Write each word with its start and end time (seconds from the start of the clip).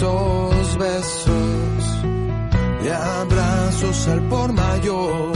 Balazos, 0.00 0.78
besos 0.78 2.04
y 2.84 2.88
abrazos 2.88 4.08
al 4.08 4.20
por 4.28 4.52
mayor. 4.52 5.32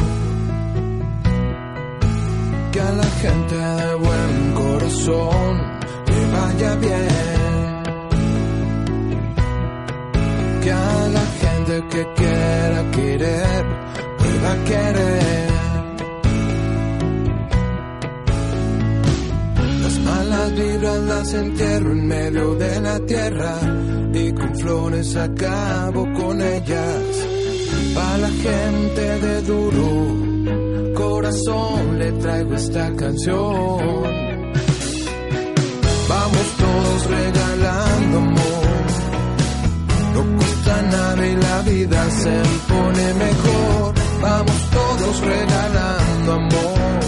Que 2.73 2.81
a 2.81 2.93
la 2.93 3.05
gente 3.05 3.55
de 3.55 3.95
buen 3.95 4.53
corazón 4.55 5.63
le 6.07 6.27
vaya 6.33 6.75
bien. 6.77 7.83
Que 10.63 10.73
a 10.73 11.09
la 11.09 11.27
gente 11.43 11.85
que 11.91 12.07
quiera 12.15 12.91
querer 12.93 13.67
pueda 14.19 14.65
querer. 14.65 15.53
Las 19.83 19.99
malas 19.99 20.55
vibras 20.55 21.01
las 21.01 21.35
entierro 21.35 21.93
en 21.93 22.07
medio 22.07 22.55
de 22.55 22.81
la 22.81 23.01
tierra 23.01 23.59
y 24.15 24.33
con 24.33 24.55
flores 24.57 25.17
acabo 25.17 26.07
con 26.13 26.41
ellas. 26.41 27.03
Para 27.95 28.19
la 28.19 28.29
gente 28.29 29.19
de 29.21 29.43
duro 29.43 30.23
corazón 30.95 31.99
le 31.99 32.13
traigo 32.13 32.55
esta 32.55 32.95
canción. 32.95 34.03
Vamos 36.09 36.47
todos 36.59 37.07
regalando 37.07 38.19
amor. 38.19 38.63
No 40.15 40.37
cuesta 40.37 40.83
nada 40.83 41.27
y 41.27 41.37
la 41.37 41.63
vida 41.63 42.11
se 42.11 42.43
pone 42.69 43.15
mejor. 43.15 43.95
Vamos 44.21 44.71
todos 44.71 45.21
regalando 45.21 46.33
amor. 46.33 47.01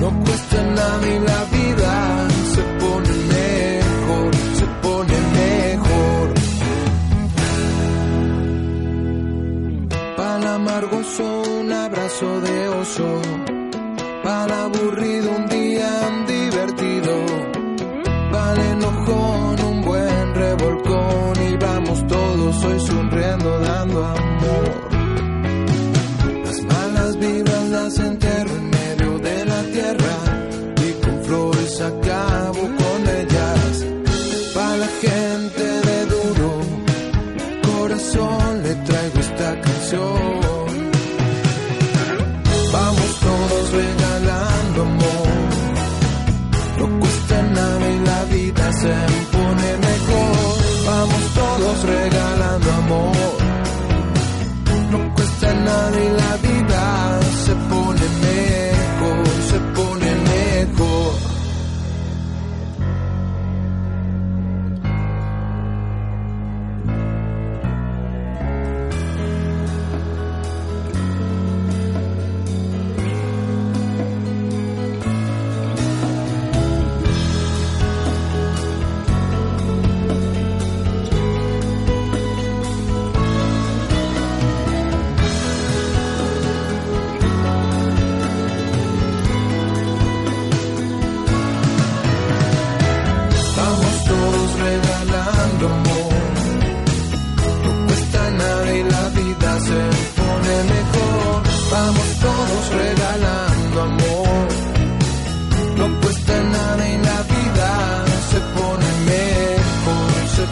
No 0.00 0.24
cuesta 0.24 0.62
nada 0.62 1.08
y 1.08 1.18
la 1.20 1.44
vida 1.56 2.03
El 14.24 14.52
aburrido 14.52 15.32
un 15.32 15.46
día 15.48 15.53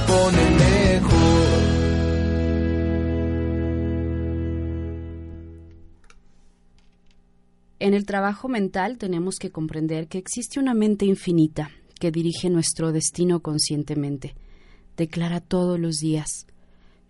pone 0.06 0.50
mejor. 0.50 1.62
En 7.78 7.94
el 7.94 8.06
trabajo 8.06 8.48
mental 8.48 8.96
tenemos 8.96 9.36
que 9.40 9.50
comprender 9.50 10.06
que 10.06 10.18
existe 10.18 10.60
una 10.60 10.72
mente 10.72 11.04
infinita 11.04 11.72
que 11.98 12.12
dirige 12.12 12.48
nuestro 12.48 12.92
destino 12.92 13.40
conscientemente. 13.40 14.36
Declara 14.96 15.40
todos 15.40 15.80
los 15.80 15.96
días, 15.96 16.46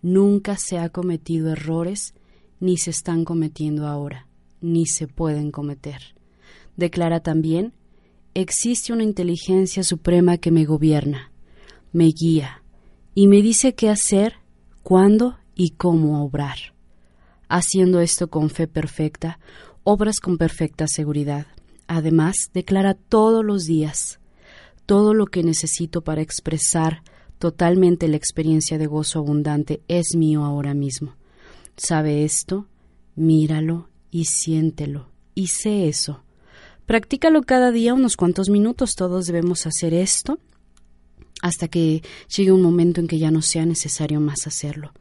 nunca 0.01 0.57
se 0.57 0.79
ha 0.79 0.89
cometido 0.89 1.51
errores, 1.51 2.15
ni 2.59 2.79
se 2.79 2.91
están 2.91 3.25
cometiendo 3.25 3.87
ahora, 3.87 4.27
ni 4.61 4.87
se 4.87 5.09
pueden 5.09 5.51
cometer. 5.51 6.15
Declara 6.77 7.21
también, 7.21 7.75
existe 8.33 8.93
una 8.93 9.05
inteligencia 9.05 9.83
suprema 9.83 10.39
que 10.39 10.51
me 10.51 10.65
gobierna, 10.65 11.33
me 11.93 12.07
guía, 12.07 12.62
y 13.15 13.27
me 13.27 13.43
dice 13.43 13.75
qué 13.75 13.89
hacer, 13.89 14.37
cuándo 14.83 15.39
y 15.55 15.71
cómo 15.71 16.25
obrar. 16.25 16.75
Haciendo 17.49 18.01
esto 18.01 18.29
con 18.29 18.51
fe 18.51 18.67
perfecta, 18.67 19.39
obras 19.85 20.21
con 20.21 20.39
perfecta 20.39 20.87
seguridad. 20.87 21.47
Además, 21.87 22.51
declara 22.55 22.95
todos 22.95 23.45
los 23.45 23.65
días 23.65 24.21
todo 24.87 25.15
lo 25.15 25.27
que 25.27 25.43
necesito 25.43 26.03
para 26.03 26.23
expresar 26.23 27.03
totalmente 27.39 28.09
la 28.09 28.17
experiencia 28.17 28.79
de 28.79 28.87
gozo 28.87 29.21
abundante 29.21 29.81
es 29.89 30.15
mío 30.17 30.45
ahora 30.45 30.75
mismo. 30.75 31.17
¿Sabe 31.77 32.25
esto? 32.25 32.67
Míralo 33.15 33.89
y 34.11 34.27
siéntelo. 34.27 35.09
Y 35.35 35.49
sé 35.49 35.89
eso. 35.89 36.25
Practícalo 36.87 37.43
cada 37.43 37.71
día 37.71 37.95
unos 37.95 38.17
cuantos 38.17 38.51
minutos. 38.51 38.95
Todos 38.95 39.27
debemos 39.27 39.67
hacer 39.67 39.95
esto 39.95 40.39
hasta 41.43 41.69
que 41.69 42.03
llegue 42.35 42.53
un 42.53 42.63
momento 42.63 43.01
en 43.01 43.09
que 43.09 43.19
ya 43.19 43.31
no 43.31 43.43
sea 43.43 43.67
necesario 43.67 44.21
más 44.21 44.47
hacerlo. 44.47 44.93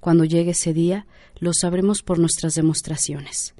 Cuando 0.00 0.24
llegue 0.24 0.52
ese 0.52 0.72
día, 0.72 1.06
lo 1.40 1.52
sabremos 1.52 2.02
por 2.02 2.18
nuestras 2.18 2.54
demostraciones. 2.54 3.54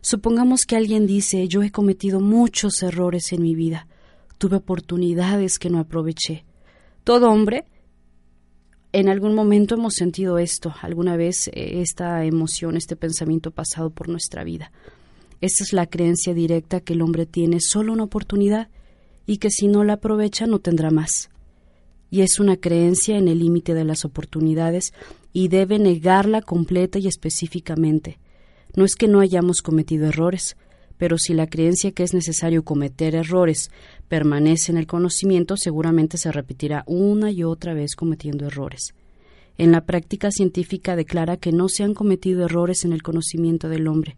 Supongamos 0.00 0.66
que 0.66 0.76
alguien 0.76 1.06
dice 1.06 1.48
yo 1.48 1.62
he 1.62 1.72
cometido 1.72 2.20
muchos 2.20 2.82
errores 2.82 3.32
en 3.32 3.42
mi 3.42 3.54
vida, 3.54 3.88
tuve 4.38 4.56
oportunidades 4.56 5.58
que 5.58 5.70
no 5.70 5.78
aproveché. 5.78 6.44
Todo 7.02 7.30
hombre 7.30 7.64
en 8.92 9.08
algún 9.08 9.34
momento 9.34 9.74
hemos 9.74 9.94
sentido 9.94 10.38
esto, 10.38 10.74
alguna 10.82 11.16
vez 11.16 11.48
eh, 11.48 11.80
esta 11.80 12.24
emoción, 12.24 12.76
este 12.76 12.94
pensamiento 12.94 13.50
pasado 13.50 13.90
por 13.90 14.08
nuestra 14.08 14.44
vida. 14.44 14.70
Esta 15.40 15.64
es 15.64 15.72
la 15.72 15.86
creencia 15.86 16.34
directa 16.34 16.80
que 16.80 16.92
el 16.92 17.02
hombre 17.02 17.26
tiene 17.26 17.58
solo 17.60 17.92
una 17.92 18.04
oportunidad 18.04 18.68
y 19.26 19.38
que 19.38 19.50
si 19.50 19.66
no 19.66 19.82
la 19.82 19.94
aprovecha 19.94 20.46
no 20.46 20.58
tendrá 20.58 20.90
más. 20.90 21.30
Y 22.14 22.20
es 22.20 22.38
una 22.38 22.56
creencia 22.56 23.18
en 23.18 23.26
el 23.26 23.40
límite 23.40 23.74
de 23.74 23.82
las 23.82 24.04
oportunidades 24.04 24.94
y 25.32 25.48
debe 25.48 25.80
negarla 25.80 26.42
completa 26.42 27.00
y 27.00 27.08
específicamente. 27.08 28.20
No 28.76 28.84
es 28.84 28.94
que 28.94 29.08
no 29.08 29.18
hayamos 29.18 29.62
cometido 29.62 30.06
errores, 30.06 30.56
pero 30.96 31.18
si 31.18 31.34
la 31.34 31.48
creencia 31.48 31.90
que 31.90 32.04
es 32.04 32.14
necesario 32.14 32.62
cometer 32.62 33.16
errores 33.16 33.72
permanece 34.06 34.70
en 34.70 34.78
el 34.78 34.86
conocimiento, 34.86 35.56
seguramente 35.56 36.16
se 36.16 36.30
repetirá 36.30 36.84
una 36.86 37.32
y 37.32 37.42
otra 37.42 37.74
vez 37.74 37.96
cometiendo 37.96 38.46
errores. 38.46 38.94
En 39.58 39.72
la 39.72 39.84
práctica 39.84 40.30
científica 40.30 40.94
declara 40.94 41.36
que 41.36 41.50
no 41.50 41.68
se 41.68 41.82
han 41.82 41.94
cometido 41.94 42.44
errores 42.44 42.84
en 42.84 42.92
el 42.92 43.02
conocimiento 43.02 43.68
del 43.68 43.88
hombre, 43.88 44.16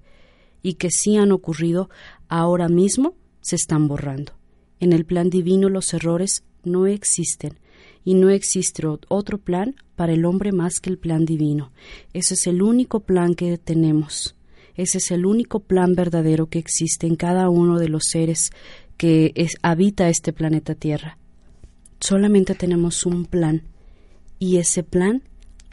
y 0.62 0.74
que 0.74 0.90
si 0.90 1.16
han 1.16 1.32
ocurrido 1.32 1.88
ahora 2.28 2.68
mismo 2.68 3.14
se 3.40 3.56
están 3.56 3.88
borrando. 3.88 4.32
En 4.80 4.92
el 4.92 5.06
plan 5.06 5.30
divino 5.30 5.70
los 5.70 5.94
errores 5.94 6.44
no 6.62 6.86
existen, 6.86 7.58
y 8.06 8.14
no 8.14 8.30
existe 8.30 8.86
otro 9.08 9.36
plan 9.36 9.74
para 9.96 10.12
el 10.12 10.24
hombre 10.24 10.52
más 10.52 10.78
que 10.78 10.88
el 10.88 10.96
plan 10.96 11.26
divino. 11.26 11.72
Ese 12.12 12.34
es 12.34 12.46
el 12.46 12.62
único 12.62 13.00
plan 13.00 13.34
que 13.34 13.58
tenemos. 13.58 14.36
Ese 14.76 14.98
es 14.98 15.10
el 15.10 15.26
único 15.26 15.58
plan 15.58 15.96
verdadero 15.96 16.46
que 16.46 16.60
existe 16.60 17.08
en 17.08 17.16
cada 17.16 17.50
uno 17.50 17.80
de 17.80 17.88
los 17.88 18.04
seres 18.04 18.52
que 18.96 19.34
habita 19.60 20.08
este 20.08 20.32
planeta 20.32 20.76
Tierra. 20.76 21.18
Solamente 21.98 22.54
tenemos 22.54 23.04
un 23.06 23.26
plan 23.26 23.62
y 24.38 24.58
ese 24.58 24.84
plan 24.84 25.22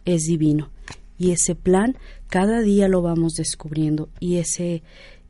es 0.03 0.24
divino 0.24 0.71
y 1.19 1.31
ese 1.31 1.53
plan 1.53 1.97
cada 2.29 2.62
día 2.62 2.88
lo 2.88 3.03
vamos 3.03 3.36
descubriendo 3.36 4.09
y 4.19 4.38
ese 4.38 4.81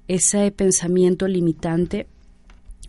ese 0.08 0.52
pensamiento 0.52 1.28
limitante 1.28 2.08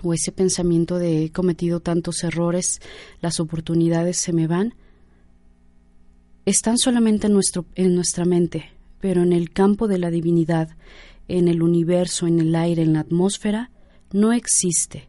o 0.04 0.14
ese 0.14 0.32
pensamiento 0.32 0.98
de 0.98 1.24
he 1.24 1.32
cometido 1.32 1.80
tantos 1.80 2.22
errores, 2.24 2.80
las 3.20 3.40
oportunidades 3.40 4.16
se 4.18 4.32
me 4.32 4.46
van, 4.46 4.74
están 6.46 6.78
solamente 6.78 7.26
en, 7.26 7.32
nuestro, 7.32 7.64
en 7.74 7.94
nuestra 7.94 8.24
mente, 8.24 8.70
pero 9.00 9.22
en 9.22 9.32
el 9.32 9.50
campo 9.50 9.88
de 9.88 9.98
la 9.98 10.10
divinidad, 10.10 10.68
en 11.28 11.48
el 11.48 11.62
universo, 11.62 12.26
en 12.26 12.38
el 12.38 12.54
aire, 12.54 12.82
en 12.82 12.92
la 12.92 13.00
atmósfera, 13.00 13.70
no 14.12 14.32
existe. 14.32 15.08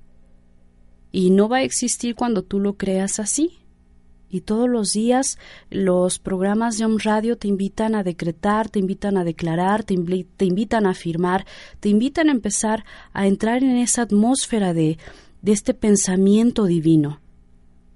Y 1.12 1.30
no 1.30 1.50
va 1.50 1.58
a 1.58 1.64
existir 1.64 2.16
cuando 2.16 2.44
tú 2.44 2.60
lo 2.60 2.78
creas 2.78 3.20
así. 3.20 3.58
Y 4.36 4.42
todos 4.42 4.70
los 4.70 4.92
días 4.92 5.40
los 5.70 6.20
programas 6.20 6.78
de 6.78 6.84
Om 6.84 6.98
Radio 6.98 7.38
te 7.38 7.48
invitan 7.48 7.96
a 7.96 8.04
decretar, 8.04 8.68
te 8.68 8.80
invitan 8.80 9.16
a 9.16 9.24
declarar, 9.24 9.86
te, 9.86 9.94
invitan 9.94 10.86
a 10.86 10.90
afirmar, 10.90 11.46
te 11.80 11.88
invitan 11.88 12.28
a 12.28 12.34
empezar 12.34 12.84
a 13.14 13.28
entrar 13.28 13.64
en 13.64 13.78
esa 13.78 14.02
atmósfera 14.02 14.74
de, 14.74 14.98
de 15.42 15.52
este 15.54 15.74
pensamiento 15.74 16.66
divino. 16.66 17.22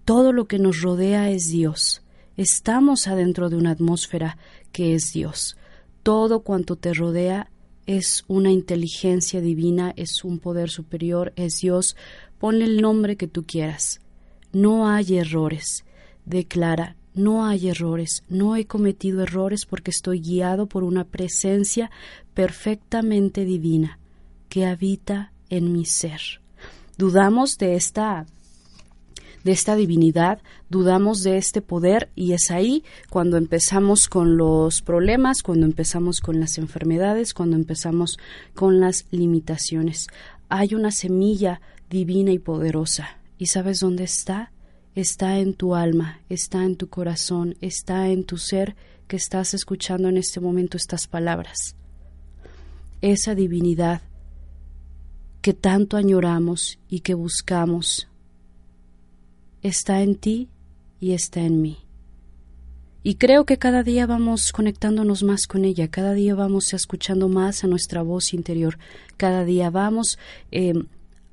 Todo 0.06 0.32
lo 0.32 0.48
que 0.48 0.60
nos 0.60 0.80
rodea 0.82 1.30
es 1.30 1.48
Dios. 1.48 2.04
Estamos 2.38 3.10
adentro 3.10 3.50
de 3.50 3.58
una 3.58 3.72
atmósfera 3.72 4.38
que 4.72 4.94
es 4.96 5.12
Dios. 5.14 5.58
Todo 6.04 6.40
cuanto 6.40 6.78
te 6.78 6.94
rodea 6.94 7.52
es 7.86 8.24
una 8.30 8.50
inteligencia 8.50 9.42
divina, 9.42 9.94
es 9.98 10.24
un 10.24 10.40
poder 10.40 10.70
superior, 10.70 11.34
es 11.36 11.60
Dios. 11.60 11.98
Ponle 12.38 12.64
el 12.64 12.82
nombre 12.82 13.18
que 13.18 13.28
tú 13.28 13.46
quieras. 13.46 14.00
No 14.54 14.88
hay 14.88 15.18
errores 15.18 15.84
declara 16.26 16.96
no 17.14 17.46
hay 17.46 17.70
errores, 17.70 18.24
no 18.30 18.56
he 18.56 18.66
cometido 18.66 19.24
errores 19.24 19.66
porque 19.66 19.92
estoy 19.92 20.22
guiado 20.22 20.68
por 20.68 20.84
una 20.84 21.04
presencia 21.04 21.92
perfectamente 22.34 23.46
divina 23.46 24.00
que 24.48 24.66
habita 24.66 25.34
en 25.50 25.74
mi 25.74 25.86
ser. 25.86 26.22
Dudamos 26.98 27.58
de 27.58 27.76
esta 27.76 28.26
de 29.44 29.54
esta 29.54 29.76
divinidad, 29.76 30.42
dudamos 30.70 31.24
de 31.24 31.38
este 31.38 31.62
poder 31.62 32.10
y 32.16 32.34
es 32.34 32.52
ahí 32.52 32.84
cuando 33.10 33.38
empezamos 33.38 34.08
con 34.08 34.38
los 34.38 34.82
problemas, 34.82 35.44
cuando 35.44 35.66
empezamos 35.66 36.20
con 36.20 36.40
las 36.40 36.58
enfermedades, 36.58 37.34
cuando 37.34 37.56
empezamos 37.56 38.20
con 38.54 38.80
las 38.82 39.06
limitaciones. 39.12 40.08
Hay 40.50 40.76
una 40.76 40.92
semilla 40.92 41.62
divina 41.90 42.32
y 42.32 42.40
poderosa. 42.40 43.18
¿Y 43.38 43.46
sabes 43.48 43.80
dónde 43.80 44.04
está? 44.04 44.52
Está 45.00 45.40
en 45.40 45.54
tu 45.54 45.76
alma, 45.76 46.20
está 46.30 46.64
en 46.64 46.76
tu 46.76 46.90
corazón, 46.90 47.56
está 47.62 48.10
en 48.10 48.24
tu 48.24 48.38
ser 48.38 48.76
que 49.08 49.16
estás 49.16 49.54
escuchando 49.54 50.10
en 50.10 50.18
este 50.18 50.40
momento 50.40 50.78
estas 50.78 51.08
palabras. 51.08 51.76
Esa 53.02 53.34
divinidad 53.34 54.02
que 55.42 55.54
tanto 55.54 55.96
añoramos 55.96 56.80
y 56.90 57.00
que 57.00 57.14
buscamos 57.14 58.08
está 59.62 60.02
en 60.02 60.16
ti 60.16 60.50
y 61.00 61.14
está 61.14 61.42
en 61.42 61.62
mí. 61.62 61.78
Y 63.02 63.16
creo 63.16 63.46
que 63.46 63.58
cada 63.58 63.84
día 63.84 64.06
vamos 64.06 64.52
conectándonos 64.52 65.24
más 65.24 65.48
con 65.48 65.64
ella, 65.64 65.88
cada 65.88 66.14
día 66.14 66.36
vamos 66.36 66.74
escuchando 66.74 67.30
más 67.30 67.64
a 67.64 67.68
nuestra 67.68 68.02
voz 68.02 68.34
interior, 68.34 68.78
cada 69.16 69.46
día 69.46 69.70
vamos 69.70 70.20
eh, 70.52 70.74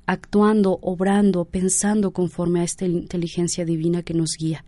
actuando, 0.07 0.79
obrando, 0.81 1.45
pensando 1.45 2.11
conforme 2.11 2.61
a 2.61 2.63
esta 2.63 2.85
inteligencia 2.85 3.65
divina 3.65 4.01
que 4.01 4.13
nos 4.13 4.37
guía. 4.39 4.63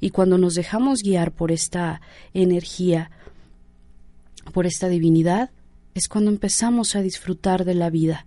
Y 0.00 0.10
cuando 0.10 0.38
nos 0.38 0.54
dejamos 0.54 1.02
guiar 1.02 1.32
por 1.32 1.50
esta 1.50 2.00
energía, 2.32 3.10
por 4.52 4.66
esta 4.66 4.88
divinidad, 4.88 5.50
es 5.94 6.08
cuando 6.08 6.30
empezamos 6.30 6.94
a 6.94 7.02
disfrutar 7.02 7.64
de 7.64 7.74
la 7.74 7.90
vida. 7.90 8.26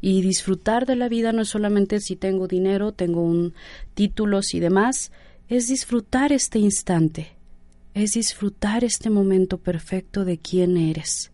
Y 0.00 0.22
disfrutar 0.22 0.86
de 0.86 0.96
la 0.96 1.08
vida 1.08 1.32
no 1.32 1.42
es 1.42 1.48
solamente 1.48 2.00
si 2.00 2.16
tengo 2.16 2.48
dinero, 2.48 2.92
tengo 2.92 3.22
un 3.22 3.52
títulos 3.94 4.54
y 4.54 4.60
demás, 4.60 5.12
es 5.48 5.68
disfrutar 5.68 6.32
este 6.32 6.58
instante, 6.58 7.36
es 7.92 8.12
disfrutar 8.12 8.82
este 8.82 9.10
momento 9.10 9.58
perfecto 9.58 10.24
de 10.24 10.38
quién 10.38 10.78
eres. 10.78 11.32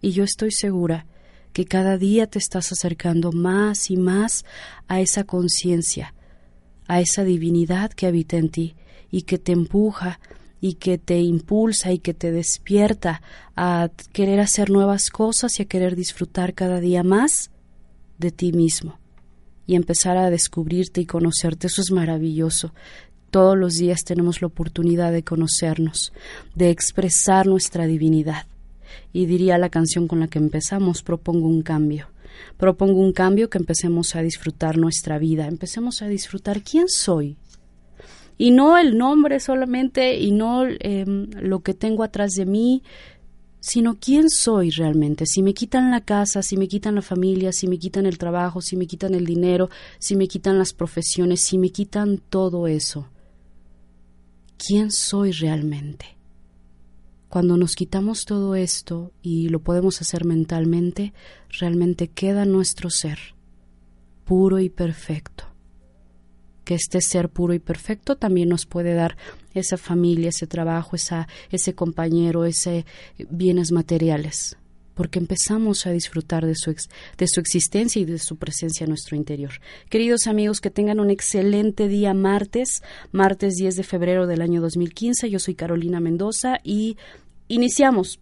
Y 0.00 0.12
yo 0.12 0.22
estoy 0.22 0.52
segura 0.52 1.06
que 1.54 1.64
cada 1.64 1.96
día 1.96 2.26
te 2.26 2.40
estás 2.40 2.72
acercando 2.72 3.30
más 3.30 3.88
y 3.90 3.96
más 3.96 4.44
a 4.88 5.00
esa 5.00 5.22
conciencia, 5.22 6.12
a 6.88 7.00
esa 7.00 7.22
divinidad 7.22 7.92
que 7.92 8.08
habita 8.08 8.36
en 8.36 8.50
ti 8.50 8.74
y 9.10 9.22
que 9.22 9.38
te 9.38 9.52
empuja 9.52 10.18
y 10.60 10.74
que 10.74 10.98
te 10.98 11.20
impulsa 11.20 11.92
y 11.92 11.98
que 12.00 12.12
te 12.12 12.32
despierta 12.32 13.22
a 13.54 13.88
querer 14.12 14.40
hacer 14.40 14.68
nuevas 14.68 15.10
cosas 15.10 15.58
y 15.60 15.62
a 15.62 15.66
querer 15.66 15.94
disfrutar 15.94 16.54
cada 16.54 16.80
día 16.80 17.04
más 17.04 17.50
de 18.18 18.32
ti 18.32 18.52
mismo 18.52 18.98
y 19.64 19.76
empezar 19.76 20.16
a 20.16 20.30
descubrirte 20.30 21.02
y 21.02 21.06
conocerte. 21.06 21.68
Eso 21.68 21.82
es 21.82 21.92
maravilloso. 21.92 22.74
Todos 23.30 23.56
los 23.56 23.74
días 23.74 24.02
tenemos 24.02 24.42
la 24.42 24.48
oportunidad 24.48 25.12
de 25.12 25.22
conocernos, 25.22 26.12
de 26.56 26.70
expresar 26.70 27.46
nuestra 27.46 27.86
divinidad 27.86 28.46
y 29.12 29.26
diría 29.26 29.58
la 29.58 29.70
canción 29.70 30.08
con 30.08 30.20
la 30.20 30.28
que 30.28 30.38
empezamos, 30.38 31.02
propongo 31.02 31.48
un 31.48 31.62
cambio. 31.62 32.08
Propongo 32.56 33.00
un 33.00 33.12
cambio 33.12 33.50
que 33.50 33.58
empecemos 33.58 34.16
a 34.16 34.22
disfrutar 34.22 34.76
nuestra 34.76 35.18
vida, 35.18 35.46
empecemos 35.46 36.02
a 36.02 36.08
disfrutar 36.08 36.62
quién 36.62 36.88
soy. 36.88 37.36
Y 38.36 38.50
no 38.50 38.76
el 38.78 38.98
nombre 38.98 39.38
solamente 39.38 40.18
y 40.18 40.32
no 40.32 40.66
em, 40.66 41.30
lo 41.40 41.60
que 41.60 41.74
tengo 41.74 42.02
atrás 42.02 42.32
de 42.32 42.46
mí, 42.46 42.82
sino 43.60 43.96
quién 43.98 44.28
soy 44.28 44.70
realmente. 44.70 45.24
Si 45.24 45.42
me 45.42 45.54
quitan 45.54 45.90
la 45.90 46.02
casa, 46.02 46.42
si 46.42 46.56
me 46.56 46.68
quitan 46.68 46.96
la 46.96 47.02
familia, 47.02 47.52
si 47.52 47.66
me 47.66 47.78
quitan 47.78 48.04
el 48.06 48.18
trabajo, 48.18 48.60
si 48.60 48.76
me 48.76 48.86
quitan 48.86 49.14
el 49.14 49.24
dinero, 49.24 49.70
si 49.98 50.16
me 50.16 50.28
quitan 50.28 50.58
las 50.58 50.74
profesiones, 50.74 51.40
si 51.40 51.56
me 51.56 51.70
quitan 51.70 52.18
todo 52.28 52.66
eso, 52.66 53.08
¿quién 54.58 54.90
soy 54.90 55.32
realmente? 55.32 56.14
Cuando 57.34 57.56
nos 57.56 57.74
quitamos 57.74 58.26
todo 58.26 58.54
esto 58.54 59.10
y 59.20 59.48
lo 59.48 59.58
podemos 59.58 60.00
hacer 60.00 60.24
mentalmente, 60.24 61.12
realmente 61.58 62.06
queda 62.06 62.44
nuestro 62.44 62.90
ser, 62.90 63.18
puro 64.24 64.60
y 64.60 64.68
perfecto. 64.68 65.42
Que 66.62 66.76
este 66.76 67.00
ser 67.00 67.30
puro 67.30 67.52
y 67.52 67.58
perfecto 67.58 68.14
también 68.14 68.50
nos 68.50 68.66
puede 68.66 68.94
dar 68.94 69.16
esa 69.52 69.76
familia, 69.76 70.28
ese 70.28 70.46
trabajo, 70.46 70.94
esa, 70.94 71.26
ese 71.50 71.74
compañero, 71.74 72.44
ese 72.44 72.86
bienes 73.30 73.72
materiales, 73.72 74.56
porque 74.94 75.18
empezamos 75.18 75.88
a 75.88 75.90
disfrutar 75.90 76.46
de 76.46 76.54
su, 76.54 76.72
de 77.18 77.26
su 77.26 77.40
existencia 77.40 78.00
y 78.00 78.04
de 78.04 78.20
su 78.20 78.36
presencia 78.36 78.84
en 78.84 78.90
nuestro 78.90 79.16
interior. 79.16 79.54
Queridos 79.88 80.28
amigos, 80.28 80.60
que 80.60 80.70
tengan 80.70 81.00
un 81.00 81.10
excelente 81.10 81.88
día 81.88 82.14
martes, 82.14 82.80
martes 83.10 83.54
10 83.56 83.74
de 83.74 83.82
febrero 83.82 84.28
del 84.28 84.40
año 84.40 84.60
2015. 84.60 85.28
Yo 85.28 85.40
soy 85.40 85.56
Carolina 85.56 85.98
Mendoza 85.98 86.60
y 86.62 86.96
Iniciamos 87.48 88.20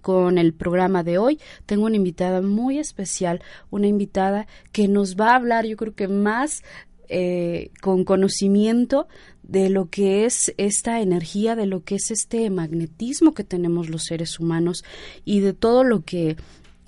con 0.00 0.38
el 0.38 0.54
programa 0.54 1.02
de 1.02 1.18
hoy. 1.18 1.38
Tengo 1.66 1.86
una 1.86 1.96
invitada 1.96 2.40
muy 2.40 2.78
especial, 2.78 3.42
una 3.70 3.86
invitada 3.86 4.46
que 4.72 4.88
nos 4.88 5.16
va 5.16 5.32
a 5.32 5.36
hablar, 5.36 5.66
yo 5.66 5.76
creo 5.76 5.94
que 5.94 6.08
más 6.08 6.62
eh, 7.08 7.70
con 7.80 8.04
conocimiento 8.04 9.06
de 9.42 9.68
lo 9.68 9.90
que 9.90 10.24
es 10.24 10.54
esta 10.56 11.00
energía, 11.00 11.54
de 11.54 11.66
lo 11.66 11.84
que 11.84 11.96
es 11.96 12.10
este 12.10 12.48
magnetismo 12.48 13.34
que 13.34 13.44
tenemos 13.44 13.90
los 13.90 14.04
seres 14.04 14.40
humanos 14.40 14.84
y 15.24 15.40
de 15.40 15.52
todo 15.52 15.84
lo 15.84 16.02
que 16.02 16.36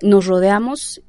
nos 0.01 0.25
rodeamos 0.25 1.01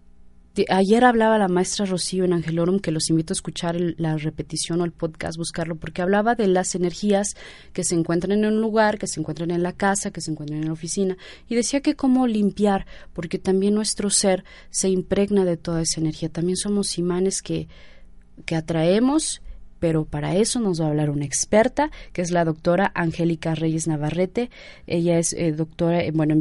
ayer 0.69 1.05
hablaba 1.05 1.39
la 1.39 1.49
maestra 1.49 1.87
Rocío 1.87 2.25
en 2.25 2.33
Angelorum, 2.33 2.81
que 2.81 2.91
los 2.91 3.11
invito 3.11 3.33
a 3.33 3.37
escuchar 3.37 3.77
la 3.97 4.17
repetición 4.17 4.81
o 4.81 4.85
el 4.85 4.93
podcast, 4.93 5.37
buscarlo, 5.37 5.77
porque 5.77 6.03
hablaba 6.03 6.35
de 6.35 6.47
las 6.47 6.75
energías 6.75 7.37
que 7.73 7.85
se 7.85 7.95
encuentran 7.95 8.39
en 8.39 8.47
un 8.47 8.61
lugar, 8.61 8.99
que 8.99 9.07
se 9.07 9.21
encuentran 9.21 9.51
en 9.51 9.63
la 9.63 9.73
casa, 9.73 10.11
que 10.11 10.21
se 10.21 10.31
encuentran 10.31 10.61
en 10.61 10.67
la 10.67 10.73
oficina, 10.73 11.17
y 11.49 11.55
decía 11.55 11.81
que 11.81 11.97
cómo 11.97 12.27
limpiar, 12.27 12.87
porque 13.13 13.39
también 13.39 13.75
nuestro 13.75 14.11
ser 14.11 14.45
se 14.71 14.89
impregna 14.89 15.45
de 15.45 15.57
toda 15.57 15.83
esa 15.83 16.01
energía. 16.01 16.29
También 16.29 16.57
somos 16.57 16.99
imanes 16.99 17.43
que, 17.43 17.69
que 18.45 18.57
atraemos 18.57 19.43
pero 19.81 20.05
para 20.05 20.35
eso 20.35 20.59
nos 20.59 20.81
va 20.81 20.87
a 20.87 20.89
hablar 20.89 21.09
una 21.09 21.25
experta, 21.25 21.93
que 22.13 22.23
es 22.23 22.33
la 22.33 22.45
doctora 22.45 22.91
Angélica 22.97 23.55
Reyes 23.55 23.87
Navarrete. 23.87 24.51
Ella 24.89 25.21
es 25.21 25.33
eh, 25.33 25.53
doctora 25.53 26.03
bueno, 26.13 26.35
en 26.35 26.41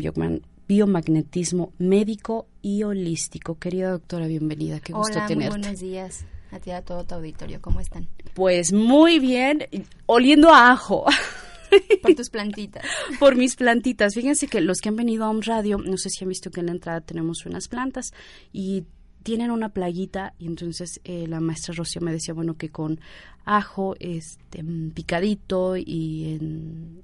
biomagnetismo 0.67 1.73
médico 1.77 2.47
y 2.61 2.83
holístico. 2.83 3.57
Querida 3.57 3.91
doctora, 3.91 4.27
bienvenida, 4.27 4.79
qué 4.79 4.93
gusto 4.93 5.17
Hola, 5.17 5.27
tenerte. 5.27 5.57
Muy 5.57 5.61
buenos 5.61 5.79
días 5.79 6.25
a 6.51 6.59
ti 6.59 6.71
a 6.71 6.81
todo 6.81 7.03
tu 7.03 7.15
auditorio, 7.15 7.61
¿cómo 7.61 7.79
están? 7.79 8.07
Pues 8.33 8.71
muy 8.73 9.19
bien, 9.19 9.67
oliendo 10.05 10.53
a 10.53 10.71
ajo. 10.71 11.05
Por 12.01 12.15
tus 12.15 12.29
plantitas. 12.29 12.85
Por 13.19 13.35
mis 13.35 13.55
plantitas. 13.55 14.13
Fíjense 14.13 14.47
que 14.47 14.61
los 14.61 14.79
que 14.79 14.89
han 14.89 14.95
venido 14.95 15.25
a 15.25 15.29
un 15.29 15.41
radio, 15.41 15.77
no 15.77 15.97
sé 15.97 16.09
si 16.09 16.23
han 16.23 16.29
visto 16.29 16.49
que 16.49 16.61
en 16.61 16.67
la 16.67 16.71
entrada 16.71 17.01
tenemos 17.01 17.45
unas 17.45 17.67
plantas 17.67 18.13
y 18.53 18.85
tienen 19.23 19.51
una 19.51 19.69
plaguita 19.69 20.33
y 20.39 20.47
entonces 20.47 21.01
eh, 21.03 21.27
la 21.27 21.39
maestra 21.39 21.73
Rocío 21.75 22.01
me 22.01 22.11
decía, 22.11 22.33
bueno, 22.33 22.55
que 22.55 22.69
con 22.69 22.99
ajo 23.47 23.95
este 23.99 24.61
mm, 24.61 24.91
picadito 24.91 25.77
y 25.77 26.39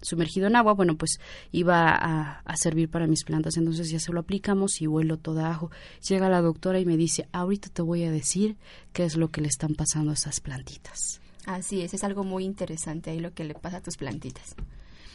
sumergido 0.02 0.48
en 0.48 0.56
agua, 0.56 0.74
bueno, 0.74 0.96
pues 0.98 1.20
iba 1.52 1.96
a, 1.96 2.58
servir 2.58 2.90
para 2.90 3.08
mis 3.08 3.24
plantas. 3.24 3.58
Entonces 3.58 3.90
ya 3.90 4.00
se 4.00 4.12
lo 4.12 4.20
aplicamos 4.20 4.82
y 4.82 4.88
huelo 4.88 5.18
todo 5.18 5.46
ajo. 5.46 5.72
Llega 6.08 6.30
la 6.30 6.42
doctora 6.42 6.80
y 6.80 6.86
me 6.86 6.98
dice, 6.98 7.28
ahorita 7.32 7.70
te 7.70 7.82
voy 7.82 8.04
a 8.04 8.12
decir 8.12 8.58
qué 8.92 9.06
es 9.06 9.16
lo 9.16 9.30
que 9.30 9.42
le 9.42 9.48
están 9.48 9.76
pasando 9.76 10.12
a 10.12 10.14
esas 10.14 10.40
plantitas. 10.40 11.22
Así 11.46 11.82
es, 11.82 11.94
es 11.94 12.04
algo 12.04 12.24
muy 12.24 12.46
interesante 12.46 13.10
ahí 13.10 13.20
lo 13.20 13.34
que 13.34 13.44
le 13.44 13.54
pasa 13.54 13.78
a 13.78 13.82
tus 13.82 13.98
plantitas. 13.98 14.56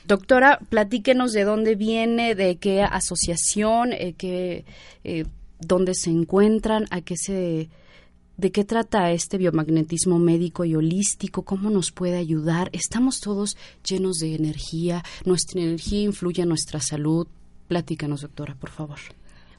Doctora, 0.06 0.58
platíquenos 0.70 1.32
de 1.32 1.44
dónde 1.44 1.74
viene, 1.74 2.34
de 2.34 2.56
qué 2.56 2.82
asociación, 2.82 3.92
eh, 3.92 4.14
qué 4.16 4.64
eh, 5.04 5.24
dónde 5.60 5.94
se 5.94 6.10
encuentran, 6.10 6.86
a 6.90 7.00
qué 7.00 7.16
se 7.16 7.68
de 8.38 8.52
qué 8.52 8.64
trata 8.64 9.10
este 9.10 9.36
biomagnetismo 9.36 10.20
médico 10.20 10.64
y 10.64 10.76
holístico, 10.76 11.42
cómo 11.42 11.70
nos 11.70 11.90
puede 11.90 12.16
ayudar. 12.16 12.70
Estamos 12.72 13.20
todos 13.20 13.56
llenos 13.84 14.18
de 14.18 14.36
energía, 14.36 15.04
nuestra 15.24 15.60
energía 15.60 16.02
influye 16.02 16.42
en 16.42 16.48
nuestra 16.48 16.80
salud. 16.80 17.26
Platícanos, 17.66 18.20
doctora, 18.22 18.54
por 18.54 18.70
favor. 18.70 18.98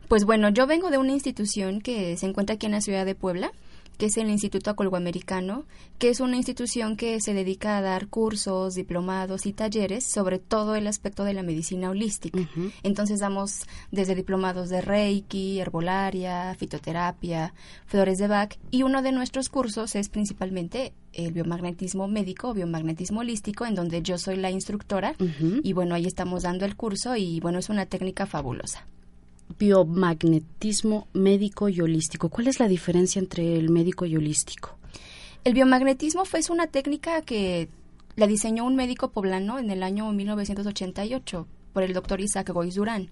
Pues 0.07 0.23
bueno, 0.23 0.49
yo 0.49 0.65
vengo 0.65 0.89
de 0.89 0.97
una 0.97 1.11
institución 1.11 1.81
que 1.81 2.15
se 2.15 2.25
encuentra 2.25 2.55
aquí 2.55 2.65
en 2.65 2.71
la 2.71 2.81
ciudad 2.81 3.05
de 3.05 3.15
Puebla, 3.15 3.51
que 3.99 4.05
es 4.05 4.17
el 4.17 4.29
Instituto 4.29 4.71
Acolgoamericano, 4.71 5.65
que 5.97 6.09
es 6.09 6.21
una 6.21 6.37
institución 6.37 6.95
que 6.95 7.19
se 7.19 7.33
dedica 7.33 7.77
a 7.77 7.81
dar 7.81 8.07
cursos, 8.07 8.73
diplomados 8.73 9.45
y 9.45 9.51
talleres 9.51 10.05
sobre 10.05 10.39
todo 10.39 10.75
el 10.75 10.87
aspecto 10.87 11.25
de 11.25 11.33
la 11.33 11.43
medicina 11.43 11.89
holística. 11.89 12.39
Entonces 12.81 13.19
damos 13.19 13.65
desde 13.91 14.15
diplomados 14.15 14.69
de 14.69 14.79
Reiki, 14.79 15.59
herbolaria, 15.59 16.55
fitoterapia, 16.55 17.53
flores 17.87 18.19
de 18.19 18.29
Bach 18.29 18.55
y 18.71 18.83
uno 18.83 19.01
de 19.01 19.11
nuestros 19.11 19.49
cursos 19.49 19.93
es 19.95 20.07
principalmente 20.07 20.93
el 21.11 21.33
biomagnetismo 21.33 22.07
médico 22.07 22.49
o 22.49 22.53
biomagnetismo 22.53 23.19
holístico, 23.19 23.65
en 23.65 23.75
donde 23.75 24.01
yo 24.01 24.17
soy 24.17 24.37
la 24.37 24.49
instructora 24.49 25.13
y 25.61 25.73
bueno, 25.73 25.95
ahí 25.95 26.05
estamos 26.05 26.43
dando 26.43 26.63
el 26.63 26.77
curso 26.77 27.17
y 27.17 27.41
bueno, 27.41 27.59
es 27.59 27.67
una 27.67 27.85
técnica 27.85 28.25
fabulosa 28.25 28.87
biomagnetismo 29.57 31.07
médico 31.13 31.69
y 31.69 31.81
holístico. 31.81 32.29
¿Cuál 32.29 32.47
es 32.47 32.59
la 32.59 32.67
diferencia 32.67 33.19
entre 33.19 33.57
el 33.57 33.69
médico 33.69 34.05
y 34.05 34.15
holístico? 34.15 34.77
El 35.43 35.53
biomagnetismo 35.53 36.25
fue 36.25 36.41
una 36.49 36.67
técnica 36.67 37.21
que 37.21 37.69
la 38.15 38.27
diseñó 38.27 38.65
un 38.65 38.75
médico 38.75 39.11
poblano 39.11 39.59
en 39.59 39.71
el 39.71 39.83
año 39.83 40.11
1988 40.11 41.47
por 41.73 41.83
el 41.83 41.93
doctor 41.93 42.21
Isaac 42.21 42.49
Goiz 42.49 42.75
Durán. 42.75 43.09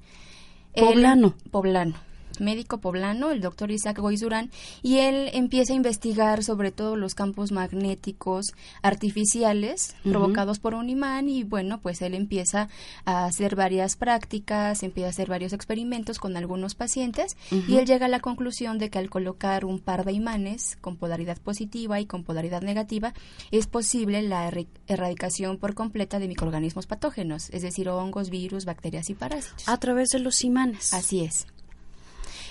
Poblano. 0.75 1.35
poblano 1.49 1.95
médico 2.39 2.79
poblano, 2.79 3.31
el 3.31 3.41
doctor 3.41 3.71
Isaac 3.71 3.99
Goiz 3.99 4.21
Durán, 4.21 4.51
y 4.81 4.97
él 4.97 5.29
empieza 5.33 5.73
a 5.73 5.75
investigar 5.75 6.43
sobre 6.43 6.71
todo 6.71 6.95
los 6.95 7.15
campos 7.15 7.51
magnéticos 7.51 8.53
artificiales 8.81 9.95
provocados 10.03 10.59
por 10.59 10.73
un 10.73 10.89
imán 10.89 11.29
y 11.29 11.43
bueno, 11.43 11.79
pues 11.81 12.01
él 12.01 12.13
empieza 12.13 12.69
a 13.05 13.25
hacer 13.25 13.55
varias 13.55 13.95
prácticas, 13.95 14.83
empieza 14.83 15.07
a 15.07 15.09
hacer 15.11 15.29
varios 15.29 15.53
experimentos 15.53 16.19
con 16.19 16.37
algunos 16.37 16.75
pacientes 16.75 17.37
y 17.51 17.77
él 17.77 17.85
llega 17.85 18.05
a 18.05 18.09
la 18.09 18.19
conclusión 18.19 18.77
de 18.77 18.89
que 18.89 18.99
al 18.99 19.09
colocar 19.09 19.65
un 19.65 19.79
par 19.79 20.05
de 20.05 20.13
imanes 20.13 20.77
con 20.81 20.97
polaridad 20.97 21.37
positiva 21.37 21.99
y 21.99 22.05
con 22.05 22.23
polaridad 22.23 22.61
negativa 22.61 23.13
es 23.51 23.67
posible 23.67 24.21
la 24.21 24.51
erradicación 24.87 25.57
por 25.57 25.73
completa 25.73 26.19
de 26.19 26.27
microorganismos 26.27 26.87
patógenos, 26.87 27.49
es 27.51 27.61
decir, 27.61 27.89
hongos, 27.89 28.29
virus, 28.29 28.65
bacterias 28.65 29.09
y 29.09 29.15
parásitos. 29.15 29.67
A 29.67 29.77
través 29.77 30.09
de 30.09 30.19
los 30.19 30.43
imanes. 30.43 30.93
Así 30.93 31.23
es. 31.23 31.47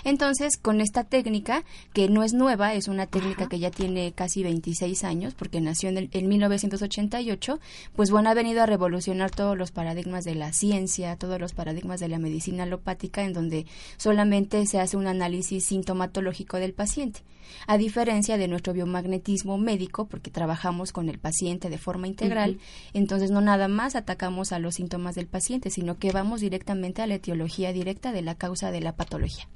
Entonces, 0.07 0.55
con 0.55 0.79
esta 0.79 1.03
técnica, 1.03 1.65
que 1.91 2.07
no 2.07 2.23
es 2.23 2.31
nueva, 2.31 2.73
es 2.73 2.87
una 2.87 3.07
técnica 3.07 3.49
que 3.49 3.59
ya 3.59 3.71
tiene 3.71 4.13
casi 4.13 4.41
26 4.41 5.03
años, 5.03 5.33
porque 5.33 5.59
nació 5.59 5.89
en, 5.89 5.97
el, 5.97 6.09
en 6.13 6.29
1988, 6.29 7.59
pues 7.93 8.09
bueno, 8.09 8.29
ha 8.29 8.33
venido 8.33 8.63
a 8.63 8.65
revolucionar 8.65 9.31
todos 9.31 9.57
los 9.57 9.71
paradigmas 9.71 10.23
de 10.23 10.35
la 10.35 10.53
ciencia, 10.53 11.17
todos 11.17 11.41
los 11.41 11.51
paradigmas 11.51 11.99
de 11.99 12.07
la 12.07 12.19
medicina 12.19 12.63
alopática, 12.63 13.25
en 13.25 13.33
donde 13.33 13.65
solamente 13.97 14.65
se 14.65 14.79
hace 14.79 14.95
un 14.95 15.07
análisis 15.07 15.65
sintomatológico 15.65 16.55
del 16.55 16.73
paciente. 16.73 17.19
A 17.67 17.77
diferencia 17.77 18.37
de 18.37 18.47
nuestro 18.47 18.71
biomagnetismo 18.71 19.57
médico, 19.57 20.07
porque 20.07 20.31
trabajamos 20.31 20.93
con 20.93 21.09
el 21.09 21.19
paciente 21.19 21.69
de 21.69 21.79
forma 21.79 22.07
integral, 22.07 22.59
entonces 22.93 23.29
no 23.29 23.41
nada 23.41 23.67
más 23.67 23.97
atacamos 23.97 24.53
a 24.53 24.59
los 24.59 24.75
síntomas 24.75 25.15
del 25.15 25.27
paciente, 25.27 25.69
sino 25.69 25.97
que 25.97 26.13
vamos 26.13 26.39
directamente 26.39 27.01
a 27.01 27.07
la 27.07 27.15
etiología 27.15 27.73
directa 27.73 28.13
de 28.13 28.21
la 28.21 28.35
causa 28.35 28.71
de 28.71 28.79
la 28.79 28.95
patología. 28.95 29.49